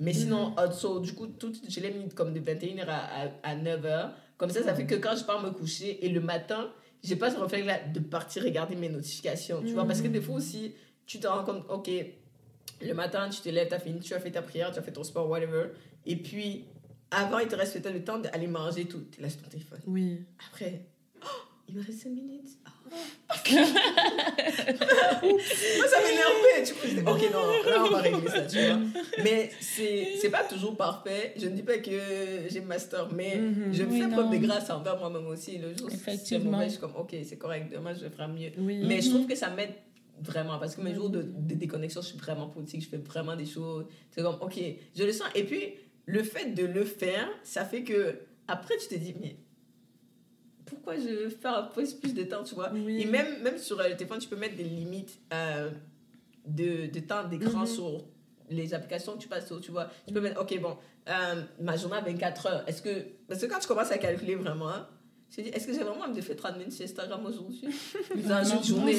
mais 0.00 0.12
sinon, 0.12 0.54
also, 0.56 1.00
du 1.00 1.12
coup, 1.12 1.26
tout, 1.26 1.52
je 1.68 1.80
l'ai 1.80 1.90
mis 1.90 2.08
comme 2.08 2.32
de 2.32 2.40
21h 2.40 2.86
à, 2.88 3.30
à, 3.42 3.56
9h. 3.56 4.10
Comme 4.36 4.50
ça, 4.50 4.62
ça 4.62 4.74
fait 4.74 4.86
que 4.86 4.94
quand 4.94 5.16
je 5.16 5.24
pars 5.24 5.42
me 5.42 5.50
coucher 5.50 6.04
et 6.04 6.08
le 6.08 6.20
matin, 6.20 6.70
j'ai 7.02 7.16
pas 7.16 7.30
ce 7.30 7.38
réflexe-là 7.38 7.80
de 7.92 8.00
partir 8.00 8.44
regarder 8.44 8.76
mes 8.76 8.88
notifications. 8.88 9.62
Tu 9.62 9.72
vois, 9.72 9.84
parce 9.84 10.00
que 10.00 10.08
des 10.08 10.20
fois 10.20 10.36
aussi, 10.36 10.74
tu 11.08 11.18
te 11.18 11.26
rends 11.26 11.42
compte, 11.42 11.64
ok, 11.68 11.90
le 12.82 12.92
matin, 12.94 13.28
tu 13.30 13.40
te 13.40 13.48
lèves, 13.48 13.66
tu 13.68 13.74
as 13.74 13.80
fini, 13.80 13.98
tu 13.98 14.14
as 14.14 14.20
fait 14.20 14.30
ta 14.30 14.42
prière, 14.42 14.70
tu 14.70 14.78
as 14.78 14.82
fait 14.82 14.92
ton 14.92 15.02
sport, 15.02 15.28
whatever. 15.28 15.70
Et 16.06 16.14
puis, 16.16 16.64
avant, 17.10 17.38
il 17.40 17.48
te 17.48 17.56
reste 17.56 17.72
peut-être 17.80 17.94
le 17.94 18.04
temps 18.04 18.18
d'aller 18.18 18.46
manger 18.46 18.84
tout. 18.84 19.02
Tu 19.10 19.20
laisses 19.22 19.36
ton 19.42 19.48
téléphone. 19.48 19.80
Oui. 19.86 20.20
Après, 20.48 20.82
oh, 21.24 21.26
il 21.68 21.74
me 21.76 21.82
reste 21.82 22.02
5 22.02 22.10
minutes. 22.10 22.50
Oh. 22.90 22.94
Moi, 25.22 25.88
ça 25.88 25.98
m'énervait. 26.02 26.62
Du 26.64 26.72
coup, 26.74 26.86
je 26.86 26.94
dis, 26.94 27.00
ok, 27.00 27.32
non, 27.32 27.70
là, 27.70 27.84
on 27.84 27.90
va 27.90 27.98
régler 28.00 28.28
ça, 28.28 28.42
tu 28.42 28.58
vois. 28.66 28.78
Mais 29.22 29.50
c'est 29.60 30.30
pas 30.30 30.44
toujours 30.44 30.76
parfait. 30.76 31.34
Je 31.36 31.46
ne 31.46 31.56
dis 31.56 31.62
pas 31.62 31.78
que 31.78 31.90
j'ai 32.48 32.60
master, 32.60 33.08
mais 33.14 33.36
Mhm. 33.36 33.72
je 33.74 33.82
Oui, 33.84 34.00
fais 34.02 34.08
preuve 34.08 34.30
de 34.30 34.36
grâce 34.46 34.70
envers 34.70 34.98
moi-même 34.98 35.26
aussi. 35.26 35.58
Le 35.58 35.76
jour 35.76 35.88
où 35.88 35.90
c'est 35.90 36.38
mauvais, 36.38 36.64
je 36.66 36.70
suis 36.70 36.78
comme, 36.80 36.96
ok, 36.96 37.14
c'est 37.24 37.36
correct, 37.38 37.70
demain, 37.72 37.92
je 37.94 38.08
faire 38.08 38.28
mieux. 38.28 38.50
Oui. 38.58 38.82
Mais 38.86 39.00
je 39.00 39.10
trouve 39.10 39.26
que 39.26 39.34
ça 39.34 39.50
m'aide 39.50 39.72
vraiment 40.22 40.58
parce 40.58 40.74
que 40.76 40.80
mes 40.80 40.94
jours 40.94 41.10
de, 41.10 41.22
de 41.22 41.54
déconnexion, 41.54 42.00
je 42.02 42.08
suis 42.08 42.18
vraiment 42.18 42.48
politique, 42.48 42.82
je 42.82 42.88
fais 42.88 42.96
vraiment 42.98 43.36
des 43.36 43.46
choses. 43.46 43.86
C'est 44.10 44.22
comme, 44.22 44.36
ok, 44.40 44.58
je 44.96 45.02
le 45.04 45.12
sens. 45.12 45.28
Et 45.34 45.44
puis, 45.44 45.74
le 46.06 46.22
fait 46.22 46.54
de 46.54 46.64
le 46.64 46.84
faire, 46.84 47.28
ça 47.42 47.64
fait 47.64 47.84
que 47.84 48.18
après, 48.46 48.76
tu 48.78 48.88
te 48.88 48.94
dis, 48.94 49.14
mais 49.20 49.36
pourquoi 50.64 50.96
je 50.96 51.08
veux 51.08 51.28
faire 51.30 51.70
plus, 51.70 51.94
plus 51.94 52.12
de 52.14 52.24
temps, 52.24 52.44
tu 52.44 52.54
vois? 52.54 52.70
Oui. 52.72 53.00
Et 53.02 53.06
même, 53.06 53.42
même 53.42 53.58
sur 53.58 53.80
euh, 53.80 53.88
le 53.88 53.96
téléphone, 53.96 54.18
tu 54.18 54.28
peux 54.28 54.36
mettre 54.36 54.56
des 54.56 54.64
limites 54.64 55.18
euh, 55.32 55.70
de, 56.46 56.86
de 56.86 57.00
temps 57.00 57.24
d'écran 57.26 57.60
Mhm. 57.60 57.66
sur 57.66 58.04
les 58.50 58.72
applications 58.74 59.14
que 59.14 59.18
tu 59.18 59.28
passes 59.28 59.46
sur, 59.46 59.60
tu 59.60 59.70
vois? 59.70 59.88
Tu 60.06 60.12
peux 60.14 60.20
mettre, 60.20 60.40
ok, 60.40 60.60
bon, 60.60 60.76
euh, 61.08 61.42
ma 61.60 61.76
journée 61.76 61.96
à 61.96 62.00
24 62.00 62.46
heures, 62.46 62.64
est-ce 62.68 62.82
que... 62.82 63.04
Parce 63.26 63.40
que 63.40 63.46
quand 63.46 63.58
tu 63.58 63.68
commences 63.68 63.90
à 63.90 63.98
calculer 63.98 64.34
vraiment, 64.34 64.72
te 65.36 65.40
dis, 65.42 65.48
est-ce 65.50 65.66
que 65.66 65.72
j'ai 65.72 65.80
vraiment 65.84 66.02
envie 66.04 66.16
de 66.16 66.20
faire 66.22 66.36
30 66.36 66.56
minutes 66.58 66.72
sur 66.72 66.84
Instagram 66.84 67.20
aujourd'hui? 67.26 67.60
Dans 68.16 68.28
Non, 68.28 68.42
une 68.42 68.48
non, 68.56 68.62
journée. 68.62 68.96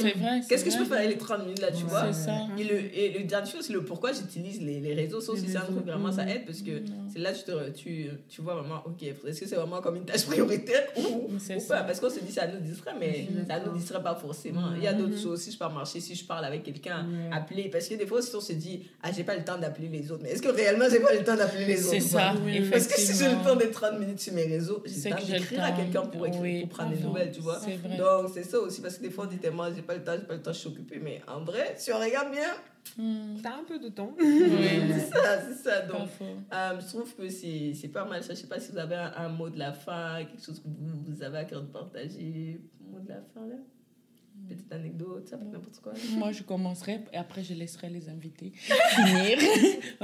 Qu'est-ce 0.47 0.63
que 0.63 0.71
je 0.71 0.77
peux 0.77 0.85
faire 0.85 0.97
avec 0.99 1.09
les 1.11 1.17
30 1.17 1.43
minutes 1.43 1.59
là, 1.61 1.71
tu 1.71 1.83
Ouais. 1.83 1.89
vois? 1.89 2.13
ça. 2.13 2.31
et 2.57 2.63
le, 2.63 2.97
et 2.97 3.17
le 3.17 3.23
dernier 3.25 3.49
chose, 3.49 3.61
c'est 3.65 3.73
le 3.73 3.83
pourquoi 3.83 4.11
j'utilise 4.13 4.61
les, 4.61 4.79
les 4.79 4.93
réseaux 4.93 5.21
sociaux. 5.21 5.45
C'est 5.47 5.57
un 5.57 5.61
truc 5.61 5.85
vraiment, 5.85 6.11
ça 6.11 6.23
Mhm. 6.23 6.29
aide 6.29 6.45
parce 6.45 6.61
que 6.61 6.71
Non. 6.79 6.95
c'est 7.11 7.19
là 7.19 7.31
que 7.33 7.37
tu, 7.37 7.43
te- 7.45 7.69
tu, 7.71 8.09
tu 8.29 8.41
vois 8.41 8.55
vraiment, 8.55 8.83
ok, 8.85 9.01
est-ce 9.03 9.39
que 9.41 9.47
c'est 9.47 9.55
vraiment 9.55 9.81
comme 9.81 9.95
une 9.95 10.05
tâche 10.05 10.25
prioritaire 10.25 10.83
ou, 10.97 11.29
ou 11.31 11.67
pas? 11.67 11.83
Parce 11.83 11.99
qu'on 11.99 12.09
se 12.09 12.19
dit 12.19 12.31
ça 12.31 12.47
nous 12.47 12.59
distrait, 12.59 12.93
mais 12.99 13.27
ça 13.47 13.59
nous 13.65 13.71
distrait 13.77 14.01
pas 14.03 14.15
forcément. 14.15 14.69
Il 14.77 14.83
y 14.83 14.87
a 14.87 14.93
d'autres 14.93 15.15
Mhm. 15.15 15.21
choses. 15.23 15.41
Si 15.41 15.51
je 15.51 15.57
pars 15.57 15.73
marcher, 15.73 15.99
si 15.99 16.15
je 16.15 16.23
parle 16.25 16.45
avec 16.45 16.63
quelqu'un, 16.63 17.07
appeler. 17.31 17.69
Parce 17.69 17.87
que 17.87 17.95
des 17.95 18.05
fois 18.05 18.19
aussi, 18.19 18.35
on 18.35 18.41
se 18.41 18.53
dit, 18.53 18.83
ah, 19.01 19.09
j'ai 19.15 19.23
pas 19.23 19.35
le 19.35 19.43
temps 19.43 19.57
d'appeler 19.57 19.87
les 19.87 20.11
autres. 20.11 20.21
Mais 20.23 20.31
est-ce 20.31 20.41
que 20.41 20.49
réellement, 20.49 20.85
j'ai 20.91 20.99
pas 20.99 21.13
le 21.13 21.23
temps 21.23 21.35
d'appeler 21.35 21.65
les 21.65 21.79
autres 21.85 21.89
C'est 21.93 21.99
ça. 22.01 22.33
Parce 22.71 22.87
que 22.87 22.99
si 22.99 23.17
j'ai 23.17 23.29
le 23.29 23.43
temps 23.43 23.55
d'être 23.55 23.71
30 23.71 23.99
minutes 23.99 24.19
sur 24.19 24.33
mes 24.33 24.45
réseaux, 24.45 24.83
j'ai 24.85 25.09
le 25.09 25.15
temps 25.15 25.21
j'ai 25.25 25.33
d'écrire 25.39 25.63
à 25.63 25.71
quelqu'un 25.71 26.01
pour, 26.01 26.18
écrire, 26.27 26.41
Oui. 26.41 26.59
pour 26.61 26.69
prendre 26.77 26.95
des 26.95 27.01
nouvelles, 27.03 27.31
tu 27.31 27.41
vois. 27.41 27.59
C'est 27.59 27.75
vrai. 27.77 27.97
Donc, 27.97 28.29
c'est 28.33 28.43
ça 28.43 28.59
aussi, 28.59 28.81
parce 28.81 28.97
que 28.97 29.03
des 29.03 29.09
fois, 29.09 29.25
on 29.25 29.27
dit 29.27 29.37
tellement, 29.37 29.65
j'ai 29.73 29.81
pas 29.81 29.95
le 29.95 30.03
temps, 30.03 30.13
j'ai 30.19 30.25
pas 30.25 30.33
le 30.35 30.41
temps, 30.41 30.53
je 30.53 30.59
suis 30.59 30.69
occupée. 30.69 30.99
Mais 31.01 31.21
en 31.27 31.41
vrai, 31.41 31.73
si 31.77 31.91
on 31.93 31.99
regarde 31.99 32.31
bien, 32.31 32.47
Hmm. 32.97 33.35
T'as 33.43 33.55
un 33.57 33.63
peu 33.67 33.77
de 33.77 33.89
temps. 33.89 34.15
Oui, 34.19 34.81
c'est 34.89 35.15
ça, 35.15 35.41
c'est 35.41 35.53
ça. 35.69 35.81
Donc, 35.81 36.07
euh, 36.21 36.79
je 36.79 36.87
trouve 36.87 37.13
que 37.13 37.29
c'est 37.29 37.73
c'est 37.79 37.89
pas 37.89 38.05
mal 38.05 38.23
ça. 38.23 38.33
Je 38.33 38.39
sais 38.39 38.47
pas 38.47 38.59
si 38.59 38.71
vous 38.71 38.77
avez 38.79 38.95
un, 38.95 39.11
un 39.17 39.29
mot 39.29 39.49
de 39.49 39.59
la 39.59 39.73
fin, 39.73 40.19
quelque 40.23 40.43
chose 40.43 40.59
que 40.59 40.67
vous, 40.67 41.13
vous 41.15 41.21
avez 41.21 41.39
à 41.39 41.43
cœur 41.45 41.61
de 41.61 41.67
partager. 41.67 42.59
Mot 42.81 42.99
de 42.99 43.09
la 43.09 43.21
fin, 43.33 43.45
là? 43.47 43.55
Petite 44.47 44.71
anecdote, 44.73 45.27
ça 45.27 45.37
peut 45.37 45.45
être 45.45 45.51
n'importe 45.53 45.79
quoi. 45.81 45.93
Moi, 46.17 46.31
je 46.31 46.41
commencerai 46.43 47.01
et 47.13 47.17
après, 47.17 47.43
je 47.43 47.53
laisserai 47.53 47.89
les 47.89 48.09
invités 48.09 48.51
finir. 48.95 49.37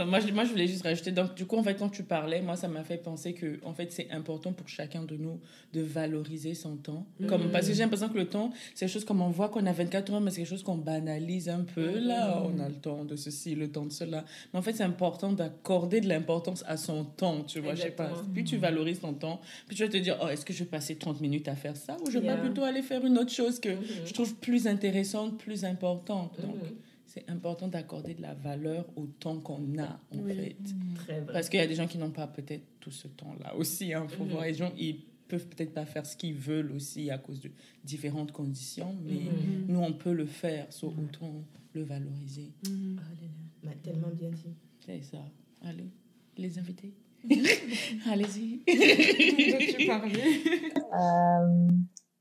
moi, 0.05 0.19
je, 0.19 0.31
moi, 0.31 0.43
je 0.43 0.51
voulais 0.51 0.67
juste 0.67 0.83
rajouter. 0.83 1.11
Donc, 1.11 1.33
du 1.35 1.45
coup, 1.45 1.57
en 1.57 1.63
fait, 1.63 1.75
quand 1.75 1.89
tu 1.89 2.03
parlais, 2.03 2.41
moi, 2.41 2.55
ça 2.55 2.67
m'a 2.67 2.83
fait 2.83 2.97
penser 2.97 3.33
que, 3.33 3.59
en 3.63 3.73
fait, 3.73 3.91
c'est 3.91 4.11
important 4.11 4.53
pour 4.53 4.67
chacun 4.67 5.03
de 5.03 5.15
nous 5.15 5.39
de 5.73 5.81
valoriser 5.81 6.53
son 6.53 6.75
temps. 6.77 7.05
Comme, 7.27 7.45
Mhm. 7.45 7.51
Parce 7.51 7.67
que 7.67 7.73
j'ai 7.73 7.81
l'impression 7.83 8.09
que 8.09 8.17
le 8.17 8.27
temps, 8.27 8.51
c'est 8.73 8.85
quelque 8.85 8.93
chose 8.93 9.05
comme 9.05 9.21
on 9.21 9.29
voit 9.29 9.49
qu'on 9.49 9.65
a 9.65 9.71
24 9.73 10.13
heures, 10.13 10.21
mais 10.21 10.31
c'est 10.31 10.37
quelque 10.41 10.49
chose 10.49 10.63
qu'on 10.63 10.77
banalise 10.77 11.49
un 11.49 11.61
peu. 11.63 11.97
Là, 11.99 12.39
Mhm. 12.39 12.45
on 12.55 12.59
a 12.63 12.69
le 12.69 12.75
temps 12.75 13.03
de 13.05 13.15
ceci, 13.15 13.55
le 13.55 13.71
temps 13.71 13.85
de 13.85 13.91
cela. 13.91 14.25
Mais 14.53 14.59
en 14.59 14.61
fait, 14.61 14.73
c'est 14.73 14.83
important 14.83 15.31
d'accorder 15.31 16.01
de 16.01 16.07
l'importance 16.07 16.63
à 16.67 16.77
son 16.77 17.03
temps, 17.05 17.43
tu 17.43 17.59
vois. 17.61 17.75
Je 17.75 17.81
sais 17.83 17.89
pas. 17.91 18.05
Exactement. 18.09 18.33
Plus 18.33 18.43
tu 18.43 18.57
valorises 18.57 18.99
ton 18.99 19.13
temps, 19.13 19.41
puis 19.67 19.75
tu 19.75 19.83
vas 19.83 19.89
te 19.89 19.97
dire, 19.97 20.17
oh, 20.23 20.27
est-ce 20.27 20.45
que 20.45 20.53
je 20.53 20.59
vais 20.59 20.69
passer 20.69 20.95
30 20.95 21.19
minutes 21.21 21.47
à 21.47 21.55
faire 21.55 21.75
ça 21.75 21.97
ou 22.05 22.09
je 22.11 22.19
vais 22.19 22.25
Yeah. 22.25 22.37
plutôt 22.37 22.63
aller 22.63 22.81
faire 22.81 23.05
une 23.05 23.19
autre 23.19 23.29
chose 23.31 23.59
que 23.59 23.69
je 24.03 24.11
trouve 24.13 24.24
plus 24.33 24.67
intéressante, 24.67 25.37
plus 25.37 25.63
importante. 25.65 26.39
Donc, 26.41 26.55
Mhm. 26.55 26.75
c'est 27.05 27.29
important 27.29 27.67
d'accorder 27.67 28.13
de 28.13 28.21
la 28.21 28.33
valeur 28.33 28.85
au 28.95 29.05
temps 29.05 29.39
qu'on 29.39 29.77
a, 29.79 29.99
en 30.11 30.17
Oui. 30.19 30.35
fait. 30.35 30.55
Très 30.95 31.21
vrai. 31.21 31.33
Parce 31.33 31.49
qu'il 31.49 31.59
y 31.59 31.63
a 31.63 31.67
des 31.67 31.75
gens 31.75 31.87
qui 31.87 31.97
n'ont 31.97 32.11
pas 32.11 32.27
peut-être 32.27 32.63
tout 32.79 32.91
ce 32.91 33.07
temps-là 33.07 33.55
aussi. 33.55 33.87
Il 33.89 34.09
faut 34.09 34.23
Mhm. 34.25 34.29
voir. 34.31 34.43
Les 34.45 34.53
gens, 34.53 34.71
ils 34.77 34.99
peuvent 35.27 35.47
peut-être 35.47 35.73
pas 35.73 35.85
faire 35.85 36.05
ce 36.05 36.15
qu'ils 36.15 36.35
veulent 36.35 36.71
aussi 36.71 37.09
à 37.09 37.17
cause 37.17 37.39
de 37.41 37.49
différentes 37.83 38.31
conditions, 38.31 38.95
mais 39.03 39.13
Mhm. 39.13 39.65
nous, 39.69 39.79
on 39.79 39.93
peut 39.93 40.13
le 40.13 40.25
faire, 40.25 40.71
so 40.71 40.87
autant 40.89 41.43
le 41.73 41.83
valoriser. 41.83 42.51
Oh 42.67 42.69
là 42.69 43.01
là, 43.21 43.69
m'a 43.69 43.75
tellement 43.75 44.09
bien 44.13 44.29
dit. 44.29 44.53
C'est 44.85 45.01
ça. 45.03 45.17
Allez, 45.61 45.89
les 46.37 46.59
invités. 46.59 46.93
Allez-y. 48.05 48.59
tu 48.67 49.87
parlais. 49.87 50.21
Euh, 50.93 51.67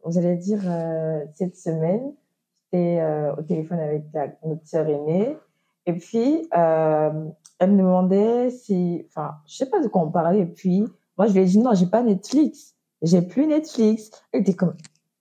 vous 0.05 0.19
allez 0.19 0.37
dire, 0.37 0.61
euh, 0.67 1.25
cette 1.35 1.57
semaine, 1.57 2.13
j'étais 2.73 2.99
euh, 3.01 3.35
au 3.37 3.43
téléphone 3.43 3.79
avec 3.81 4.05
la, 4.13 4.29
notre 4.45 4.67
sœur 4.67 4.89
aînée. 4.89 5.37
Et 5.87 5.93
puis, 5.95 6.49
euh, 6.57 7.11
elle 7.59 7.73
me 7.73 7.79
demandait 7.79 8.51
si, 8.51 9.07
enfin, 9.09 9.33
je 9.47 9.57
sais 9.57 9.67
pas 9.67 9.81
de 9.81 9.89
quoi 9.89 10.03
on 10.03 10.11
parlait. 10.11 10.41
Et 10.41 10.47
puis, 10.47 10.85
moi, 11.19 11.27
je 11.27 11.33
lui 11.35 11.41
ai 11.41 11.45
dit, 11.45 11.59
non, 11.59 11.75
j'ai 11.75 11.87
pas 11.87 12.03
Netflix. 12.03 12.75
J'ai 13.03 13.23
plus 13.23 13.47
Netflix. 13.47 14.11
Elle 14.33 14.41
était 14.43 14.55
comme, 14.55 14.75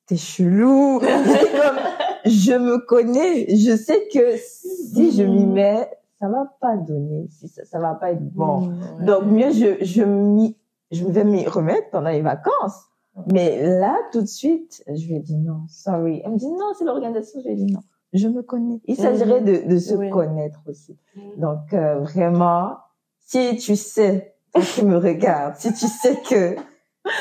t'es 0.05 0.15
chelou. 0.15 0.99
Comme, 1.01 2.31
je 2.31 2.53
me 2.53 2.77
connais. 2.85 3.53
Je 3.55 3.75
sais 3.75 4.07
que 4.13 4.37
si 4.37 5.11
je 5.11 5.23
m'y 5.23 5.45
mets, 5.45 5.89
ça 6.21 6.29
va 6.29 6.45
pas 6.61 6.77
donner. 6.77 7.27
Si 7.29 7.49
ça, 7.49 7.65
ça 7.65 7.79
va 7.79 7.95
pas 7.95 8.11
être 8.11 8.23
bon. 8.23 8.71
Donc, 9.01 9.23
mieux, 9.25 9.51
je, 9.51 9.83
je, 9.83 10.03
m'y- 10.03 10.55
je 10.91 11.03
vais 11.05 11.25
m'y 11.25 11.45
remettre 11.45 11.89
pendant 11.89 12.09
les 12.09 12.21
vacances. 12.21 12.85
Mais 13.31 13.61
là, 13.79 13.95
tout 14.11 14.21
de 14.21 14.27
suite, 14.27 14.83
je 14.87 15.07
lui 15.07 15.15
ai 15.15 15.19
dit 15.19 15.37
non, 15.37 15.61
sorry. 15.67 16.21
Elle 16.25 16.31
me 16.31 16.37
dit 16.37 16.47
non, 16.51 16.73
c'est 16.77 16.85
l'organisation. 16.85 17.39
Je 17.41 17.47
lui 17.47 17.53
ai 17.53 17.55
dit 17.65 17.71
non, 17.71 17.81
je 18.13 18.27
me 18.27 18.41
connais. 18.41 18.81
Il 18.85 18.95
s'agirait 18.95 19.41
de, 19.41 19.67
de 19.67 19.77
se 19.77 19.93
Oui. 19.93 20.09
connaître 20.09 20.59
aussi. 20.67 20.97
Donc, 21.37 21.73
euh, 21.73 21.99
vraiment, 21.99 22.77
si 23.19 23.55
tu 23.57 23.75
sais, 23.75 24.35
qui 24.73 24.83
me 24.85 24.97
regardes, 24.97 25.55
si 25.57 25.71
tu 25.73 25.87
sais 25.87 26.17
que 26.27 26.55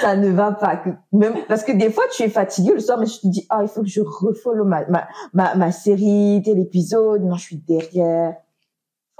ça 0.00 0.16
ne 0.16 0.28
va 0.30 0.52
pas, 0.52 0.76
que 0.76 0.90
même, 1.12 1.34
parce 1.48 1.64
que 1.64 1.72
des 1.72 1.90
fois, 1.90 2.04
tu 2.12 2.22
es 2.22 2.28
fatigué 2.28 2.72
le 2.72 2.80
soir, 2.80 2.98
mais 2.98 3.06
je 3.06 3.20
te 3.20 3.26
dis, 3.26 3.46
ah, 3.50 3.60
il 3.62 3.68
faut 3.68 3.82
que 3.82 3.88
je 3.88 4.00
refollow 4.00 4.64
ma, 4.64 4.86
ma, 4.88 5.06
ma, 5.34 5.54
ma 5.56 5.72
série, 5.72 6.40
tel 6.44 6.58
épisode. 6.58 7.22
Non, 7.24 7.34
je 7.36 7.42
suis 7.44 7.56
derrière. 7.56 8.34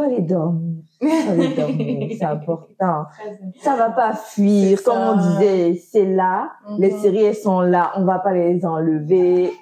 Faut 0.03 0.11
aller 0.11 0.23
dormir. 0.23 0.83
Faut 1.01 1.31
aller 1.31 1.55
dormir. 1.55 2.09
C'est 2.19 2.25
important. 2.25 3.05
Ça 3.63 3.77
va 3.77 3.91
pas 3.91 4.13
fuir. 4.15 4.83
Comme 4.85 4.99
on 4.99 5.17
disait, 5.17 5.75
c'est 5.91 6.05
là. 6.07 6.51
Les 6.79 6.91
Mhm. 6.93 6.99
séries, 7.01 7.25
elles 7.25 7.35
sont 7.37 7.61
là. 7.61 7.93
On 7.97 8.05
va 8.05 8.19
pas 8.19 8.33
les 8.33 8.65
enlever. 8.65 9.53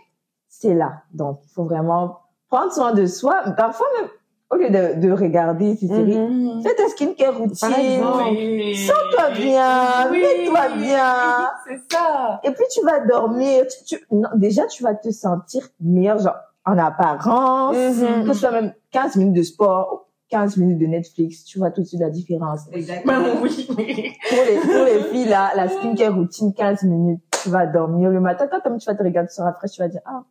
C'est 0.48 0.74
là. 0.74 1.02
Donc, 1.12 1.40
il 1.44 1.50
faut 1.52 1.64
vraiment 1.64 2.18
prendre 2.50 2.72
soin 2.72 2.92
de 2.92 3.06
soi. 3.06 3.42
Parfois, 3.56 3.86
même, 4.00 4.08
au 4.50 4.56
lieu 4.56 4.68
de, 4.70 5.00
de 5.00 5.12
regarder 5.12 5.76
ces 5.76 5.86
séries, 5.86 6.18
Mhm. 6.18 6.62
fais 6.62 6.74
ta 6.74 6.88
skincare 6.88 7.38
routine. 7.38 7.68
Oui. 8.30 8.74
Sens-toi 8.76 9.30
bien. 9.36 10.10
Oui. 10.10 10.20
Mets-toi 10.20 10.68
bien. 10.76 11.48
C'est 11.66 11.80
ça. 11.96 12.40
Et 12.44 12.50
puis, 12.50 12.64
tu 12.74 12.84
vas 12.84 13.00
dormir. 13.06 13.64
Tu, 13.68 13.96
tu- 13.96 14.06
non, 14.10 14.28
déjà, 14.34 14.66
tu 14.66 14.82
vas 14.82 14.94
te 14.94 15.10
sentir 15.10 15.62
meilleur, 15.80 16.18
genre, 16.18 16.34
en 16.66 16.76
apparence. 16.76 17.76
Mhm. 17.76 18.26
Que 18.26 18.32
ce 18.34 18.40
soit 18.40 18.50
même 18.50 18.72
15 18.90 19.16
minutes 19.16 19.34
de 19.36 19.42
sport, 19.42 20.06
15 20.30 20.56
minutes 20.58 20.78
de 20.78 20.86
Netflix, 20.86 21.44
tu 21.44 21.58
vois 21.58 21.70
tout 21.70 21.82
de 21.82 21.86
suite 21.86 22.00
la 22.00 22.10
différence. 22.10 22.60
Exactement. 22.72 23.14
oui. 23.42 23.66
Pour 23.68 23.76
les, 23.78 24.60
pour 24.60 24.84
les 24.84 25.02
filles, 25.10 25.28
là, 25.28 25.50
la 25.56 25.68
skincare 25.68 26.14
routine, 26.14 26.54
15 26.54 26.84
minutes, 26.84 27.20
tu 27.42 27.50
vas 27.50 27.66
dormir. 27.66 28.10
Le 28.10 28.20
matin, 28.20 28.48
quand 28.50 28.60
tu 28.78 28.86
vas 28.86 28.94
te 28.94 29.02
regarder 29.02 29.30
sur 29.30 29.44
la 29.44 29.52
fraîche, 29.52 29.72
tu 29.72 29.82
vas 29.82 29.88
dire, 29.88 30.02
ah, 30.06 30.22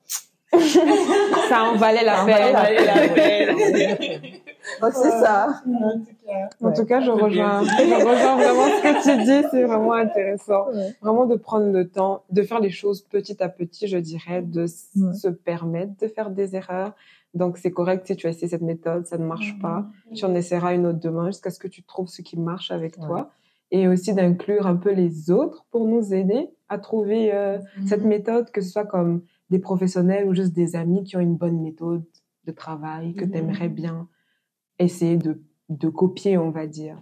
Ça 0.52 1.64
en 1.64 1.76
valait 1.76 2.04
la 2.04 2.16
Ça 2.16 2.24
en 2.24 2.26
valait 2.26 2.78
peine. 3.14 3.58
la 3.58 4.20
donc 4.82 4.94
c'est 4.94 5.12
ça. 5.12 5.62
En 6.62 6.72
tout 6.72 6.86
cas, 6.86 7.02
je 7.02 7.12
rejoins, 7.12 7.64
je 7.64 8.06
rejoins 8.06 8.36
vraiment 8.36 8.68
ce 8.68 8.82
que 8.82 9.04
tu 9.04 9.24
dis. 9.24 9.48
C'est 9.52 9.64
vraiment 9.64 9.94
intéressant. 9.94 10.68
Ouais. 10.68 10.96
Vraiment 11.02 11.26
de 11.26 11.36
prendre 11.36 11.72
le 11.72 11.88
temps, 11.88 12.24
de 12.30 12.42
faire 12.44 12.60
les 12.60 12.70
choses 12.70 13.02
petit 13.02 13.42
à 13.42 13.50
petit, 13.50 13.88
je 13.88 13.98
dirais, 13.98 14.42
de 14.42 14.66
se 14.68 15.28
permettre 15.28 15.92
de 16.00 16.08
faire 16.08 16.30
des 16.30 16.56
erreurs. 16.56 16.94
Donc, 17.34 17.58
c'est 17.58 17.72
correct 17.72 18.06
si 18.08 18.16
tu 18.16 18.26
as 18.28 18.32
essayé 18.32 18.48
cette 18.48 18.62
méthode, 18.64 19.06
ça 19.06 19.18
ne 19.18 19.26
marche 19.26 19.58
pas. 19.60 19.88
Tu 20.16 20.26
en 20.26 20.34
essaieras 20.34 20.74
une 20.74 20.86
autre 20.88 21.00
demain 21.00 21.28
jusqu'à 21.28 21.52
ce 21.52 21.60
que 21.60 21.68
tu 21.68 21.84
trouves 21.84 22.08
ce 22.08 22.22
qui 22.22 22.38
marche 22.40 22.72
avec 22.72 22.98
Ouais. 22.98 23.06
toi. 23.06 23.32
Et 23.72 23.88
aussi 23.88 24.14
d'inclure 24.16 24.66
un 24.66 24.76
peu 24.76 24.92
les 24.92 25.30
autres 25.30 25.66
pour 25.70 25.88
nous 25.88 26.12
aider 26.14 26.50
à 26.70 26.80
trouver 26.80 27.32
euh, 27.34 27.60
cette 27.86 28.04
méthode, 28.04 28.50
que 28.50 28.62
ce 28.62 28.70
soit 28.72 28.86
comme 28.86 29.22
des 29.52 29.60
professionnels 29.60 30.28
ou 30.28 30.34
juste 30.34 30.54
des 30.54 30.76
amis 30.76 31.04
qui 31.04 31.18
ont 31.18 31.20
une 31.20 31.36
bonne 31.36 31.62
méthode 31.62 32.04
de 32.46 32.52
travail 32.52 33.14
que 33.14 33.26
Mhm. 33.26 33.32
tu 33.32 33.38
aimerais 33.38 33.70
bien 33.70 34.08
essayer 34.80 35.18
de, 35.18 35.40
de 35.70 35.90
copier, 35.90 36.38
on 36.40 36.50
va 36.50 36.66
dire. 36.66 37.00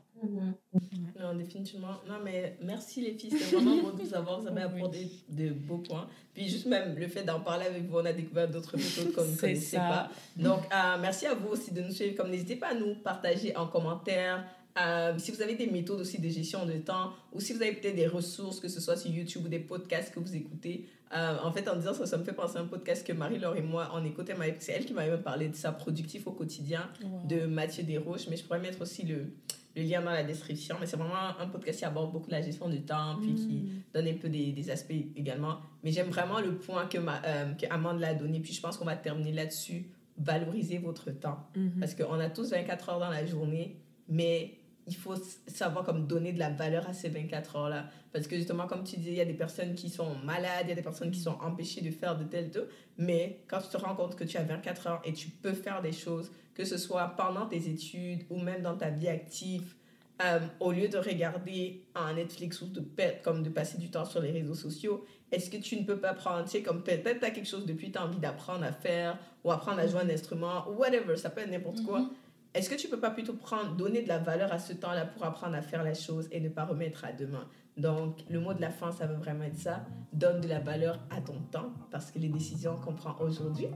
Non, 1.19 1.35
définitivement. 1.35 1.95
Non, 2.07 2.15
mais 2.23 2.57
merci 2.61 3.01
les 3.01 3.13
filles. 3.13 3.31
C'était 3.31 3.55
vraiment 3.55 3.81
beau 3.83 3.91
de 3.91 4.01
vous 4.03 4.13
avoir. 4.13 4.39
Vous 4.41 4.47
avez 4.47 4.61
apporté 4.61 5.09
de 5.29 5.49
beaux 5.49 5.79
points. 5.79 6.07
Puis 6.33 6.47
juste 6.49 6.65
même 6.67 6.95
le 6.97 7.07
fait 7.07 7.23
d'en 7.23 7.39
parler 7.39 7.65
avec 7.65 7.87
vous, 7.89 7.97
on 7.97 8.05
a 8.05 8.13
découvert 8.13 8.47
d'autres 8.49 8.77
méthodes 8.77 9.11
qu'on 9.15 9.23
ne 9.25 9.31
C'est 9.31 9.37
connaissait 9.39 9.77
ça. 9.77 9.79
pas. 9.79 10.11
Donc, 10.35 10.59
euh, 10.71 10.97
merci 11.01 11.25
à 11.25 11.33
vous 11.33 11.49
aussi 11.49 11.71
de 11.73 11.81
nous 11.81 11.91
suivre. 11.91 12.15
Comme 12.15 12.29
n'hésitez 12.29 12.55
pas 12.55 12.69
à 12.69 12.73
nous 12.75 12.95
partager 12.95 13.55
en 13.55 13.67
commentaire. 13.67 14.43
euh, 14.79 15.17
si 15.17 15.31
vous 15.31 15.41
avez 15.41 15.55
des 15.55 15.65
méthodes 15.67 15.99
aussi 16.01 16.21
de 16.21 16.29
gestion 16.29 16.65
de 16.65 16.73
temps 16.73 17.11
ou 17.33 17.39
si 17.39 17.53
vous 17.53 17.61
avez 17.63 17.73
peut-être 17.73 17.95
des 17.95 18.05
ressources, 18.07 18.59
que 18.59 18.67
ce 18.67 18.79
soit 18.79 18.95
sur 18.95 19.09
YouTube 19.09 19.45
ou 19.45 19.49
des 19.49 19.59
podcasts 19.59 20.13
que 20.13 20.19
vous 20.19 20.35
écoutez. 20.35 20.85
Euh, 21.15 21.37
en 21.41 21.51
fait, 21.53 21.67
en 21.69 21.75
disant 21.77 21.93
ça, 21.93 22.05
ça 22.05 22.17
me 22.17 22.23
fait 22.25 22.33
penser 22.33 22.57
à 22.57 22.61
un 22.61 22.65
podcast 22.65 23.07
que 23.07 23.13
Marie-Laure 23.13 23.55
et 23.55 23.61
moi, 23.61 23.89
on 23.95 24.03
écoutait. 24.05 24.35
C'est 24.59 24.73
elle 24.73 24.85
qui 24.85 24.93
m'avait 24.93 25.09
même 25.11 25.21
parlé 25.23 25.47
de 25.47 25.55
ça, 25.55 25.71
productif 25.71 26.27
au 26.27 26.31
quotidien 26.31 26.87
de 27.27 27.45
Mathieu 27.45 27.83
Desroches, 27.83 28.27
mais 28.29 28.35
je 28.37 28.43
pourrais 28.43 28.59
mettre 28.59 28.81
aussi 28.81 29.03
le, 29.03 29.31
le 29.77 29.83
lien 29.83 30.01
dans 30.01 30.11
la 30.11 30.23
description. 30.23 30.75
Mais 30.79 30.85
c'est 30.85 30.97
vraiment 30.97 31.39
un 31.39 31.47
podcast 31.47 31.79
qui 31.79 31.85
aborde 31.85 32.11
beaucoup 32.11 32.29
la 32.29 32.41
gestion 32.41 32.67
du 32.67 32.81
temps, 32.81 33.17
puis 33.21 33.35
qui 33.35 33.71
donne 33.93 34.07
un 34.07 34.17
peu 34.17 34.29
des, 34.29 34.51
des 34.51 34.69
aspects 34.69 34.91
également. 35.15 35.59
Mais 35.83 35.91
j'aime 35.91 36.09
vraiment 36.09 36.39
le 36.39 36.57
point 36.57 36.87
que, 36.87 36.97
ma, 36.97 37.21
euh, 37.25 37.53
que 37.53 37.65
Amande 37.69 37.99
l'a 37.99 38.13
donné, 38.13 38.39
puis 38.39 38.53
je 38.53 38.61
pense 38.61 38.77
qu'on 38.77 38.85
va 38.85 38.95
terminer 38.95 39.31
là-dessus. 39.31 39.91
Valoriser 40.17 40.79
votre 40.79 41.11
temps. 41.11 41.47
Parce 41.79 41.93
qu'on 41.93 42.19
a 42.19 42.29
tous 42.29 42.49
24 42.49 42.89
heures 42.89 42.99
dans 42.99 43.11
la 43.11 43.25
journée, 43.25 43.79
mais 44.09 44.57
il 44.87 44.95
faut 44.95 45.15
savoir 45.47 45.83
comme 45.85 46.07
donner 46.07 46.31
de 46.31 46.39
la 46.39 46.49
valeur 46.49 46.87
à 46.87 46.93
ces 46.93 47.09
24 47.09 47.55
heures-là. 47.57 47.89
Parce 48.13 48.25
que 48.25 48.37
justement, 48.37 48.67
comme 48.67 48.83
tu 48.83 48.97
dis, 48.97 49.09
il 49.09 49.15
y 49.15 49.21
a 49.21 49.25
des 49.25 49.33
personnes 49.33 49.75
qui 49.75 49.89
sont 49.89 50.15
malades, 50.23 50.63
il 50.63 50.69
y 50.69 50.71
a 50.71 50.75
des 50.75 50.81
personnes 50.81 51.11
qui 51.11 51.19
sont 51.19 51.37
empêchées 51.41 51.81
de 51.81 51.91
faire 51.91 52.17
de 52.17 52.23
tel, 52.23 52.49
tel. 52.49 52.67
Mais 52.97 53.43
quand 53.47 53.59
tu 53.59 53.69
te 53.69 53.77
rends 53.77 53.95
compte 53.95 54.15
que 54.15 54.23
tu 54.23 54.37
as 54.37 54.43
24 54.43 54.87
heures 54.87 55.01
et 55.03 55.13
tu 55.13 55.29
peux 55.29 55.53
faire 55.53 55.81
des 55.81 55.91
choses, 55.91 56.31
que 56.55 56.63
ce 56.63 56.77
soit 56.77 57.13
pendant 57.17 57.45
tes 57.45 57.69
études 57.69 58.25
ou 58.29 58.39
même 58.39 58.61
dans 58.61 58.77
ta 58.77 58.89
vie 58.89 59.09
active, 59.09 59.75
euh, 60.23 60.39
au 60.59 60.71
lieu 60.71 60.87
de 60.87 60.97
regarder 60.97 61.83
un 61.93 62.13
Netflix 62.13 62.61
ou 62.61 62.67
de, 62.67 62.83
comme 63.23 63.43
de 63.43 63.49
passer 63.49 63.77
du 63.77 63.91
temps 63.91 64.05
sur 64.05 64.19
les 64.19 64.31
réseaux 64.31 64.55
sociaux, 64.55 65.05
est-ce 65.31 65.49
que 65.51 65.57
tu 65.57 65.75
ne 65.75 65.83
peux 65.83 65.99
pas 65.99 66.13
prendre, 66.13 66.45
tu 66.45 66.51
sais, 66.51 66.61
comme 66.63 66.81
peut-être 66.81 67.19
tu 67.19 67.25
as 67.25 67.29
quelque 67.29 67.47
chose 67.47 67.65
depuis, 67.65 67.91
tu 67.91 67.99
as 67.99 68.05
envie 68.05 68.17
d'apprendre 68.17 68.63
à 68.63 68.71
faire 68.71 69.19
ou 69.43 69.51
apprendre 69.51 69.79
à 69.79 69.85
jouer 69.87 69.99
un 70.01 70.09
instrument 70.09 70.67
ou 70.69 70.77
whatever, 70.77 71.17
ça 71.17 71.29
peut 71.29 71.41
être 71.41 71.51
n'importe 71.51 71.83
quoi. 71.83 72.09
Est-ce 72.57 72.71
que 72.71 72.75
tu 72.75 72.87
peux 72.87 72.99
pas 72.99 73.11
plutôt 73.11 73.33
prendre, 73.33 73.75
donner 73.75 74.01
de 74.01 74.07
la 74.07 74.17
valeur 74.17 74.51
à 74.51 74.57
ce 74.57 74.73
temps-là 74.73 75.05
pour 75.05 75.23
apprendre 75.23 75.55
à 75.55 75.61
faire 75.61 75.83
la 75.83 75.93
chose 75.93 76.27
et 76.31 76.39
ne 76.39 76.49
pas 76.49 76.65
remettre 76.65 77.05
à 77.05 77.11
demain? 77.11 77.47
Donc, 77.77 78.17
le 78.31 78.39
mot 78.39 78.55
de 78.55 78.61
la 78.61 78.71
fin, 78.71 78.91
ça 78.91 79.05
veut 79.05 79.17
vraiment 79.17 79.43
être 79.43 79.59
ça. 79.59 79.85
Donne 80.11 80.41
de 80.41 80.47
la 80.47 80.57
valeur 80.57 80.97
à 81.11 81.21
ton 81.21 81.35
temps 81.51 81.71
parce 81.91 82.09
que 82.09 82.17
les 82.17 82.29
décisions 82.29 82.75
qu'on 82.77 82.93
prend 82.93 83.15
aujourd'hui 83.19 83.67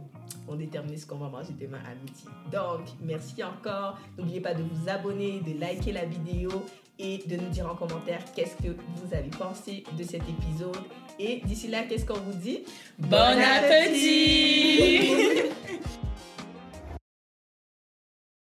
vont 0.47 0.55
déterminer 0.55 0.97
ce 0.97 1.05
qu'on 1.05 1.19
va 1.19 1.29
manger 1.29 1.53
demain 1.59 1.77
à 1.85 1.93
midi. 1.93 2.25
Donc, 2.51 2.87
merci 3.03 3.43
encore. 3.43 3.99
N'oubliez 4.17 4.41
pas 4.41 4.55
de 4.55 4.63
vous 4.63 4.89
abonner, 4.89 5.41
de 5.41 5.59
liker 5.59 5.91
la 5.91 6.05
vidéo 6.05 6.49
et 6.97 7.19
de 7.19 7.35
nous 7.35 7.49
dire 7.49 7.69
en 7.69 7.75
commentaire 7.75 8.23
qu'est-ce 8.35 8.55
que 8.55 8.71
vous 8.71 9.13
avez 9.13 9.29
pensé 9.29 9.83
de 9.95 10.03
cet 10.03 10.23
épisode. 10.27 10.81
Et 11.19 11.41
d'ici 11.45 11.67
là, 11.67 11.83
qu'est-ce 11.83 12.07
qu'on 12.07 12.19
vous 12.19 12.33
dit? 12.39 12.63
Bon 12.97 13.15
appétit 13.61 15.11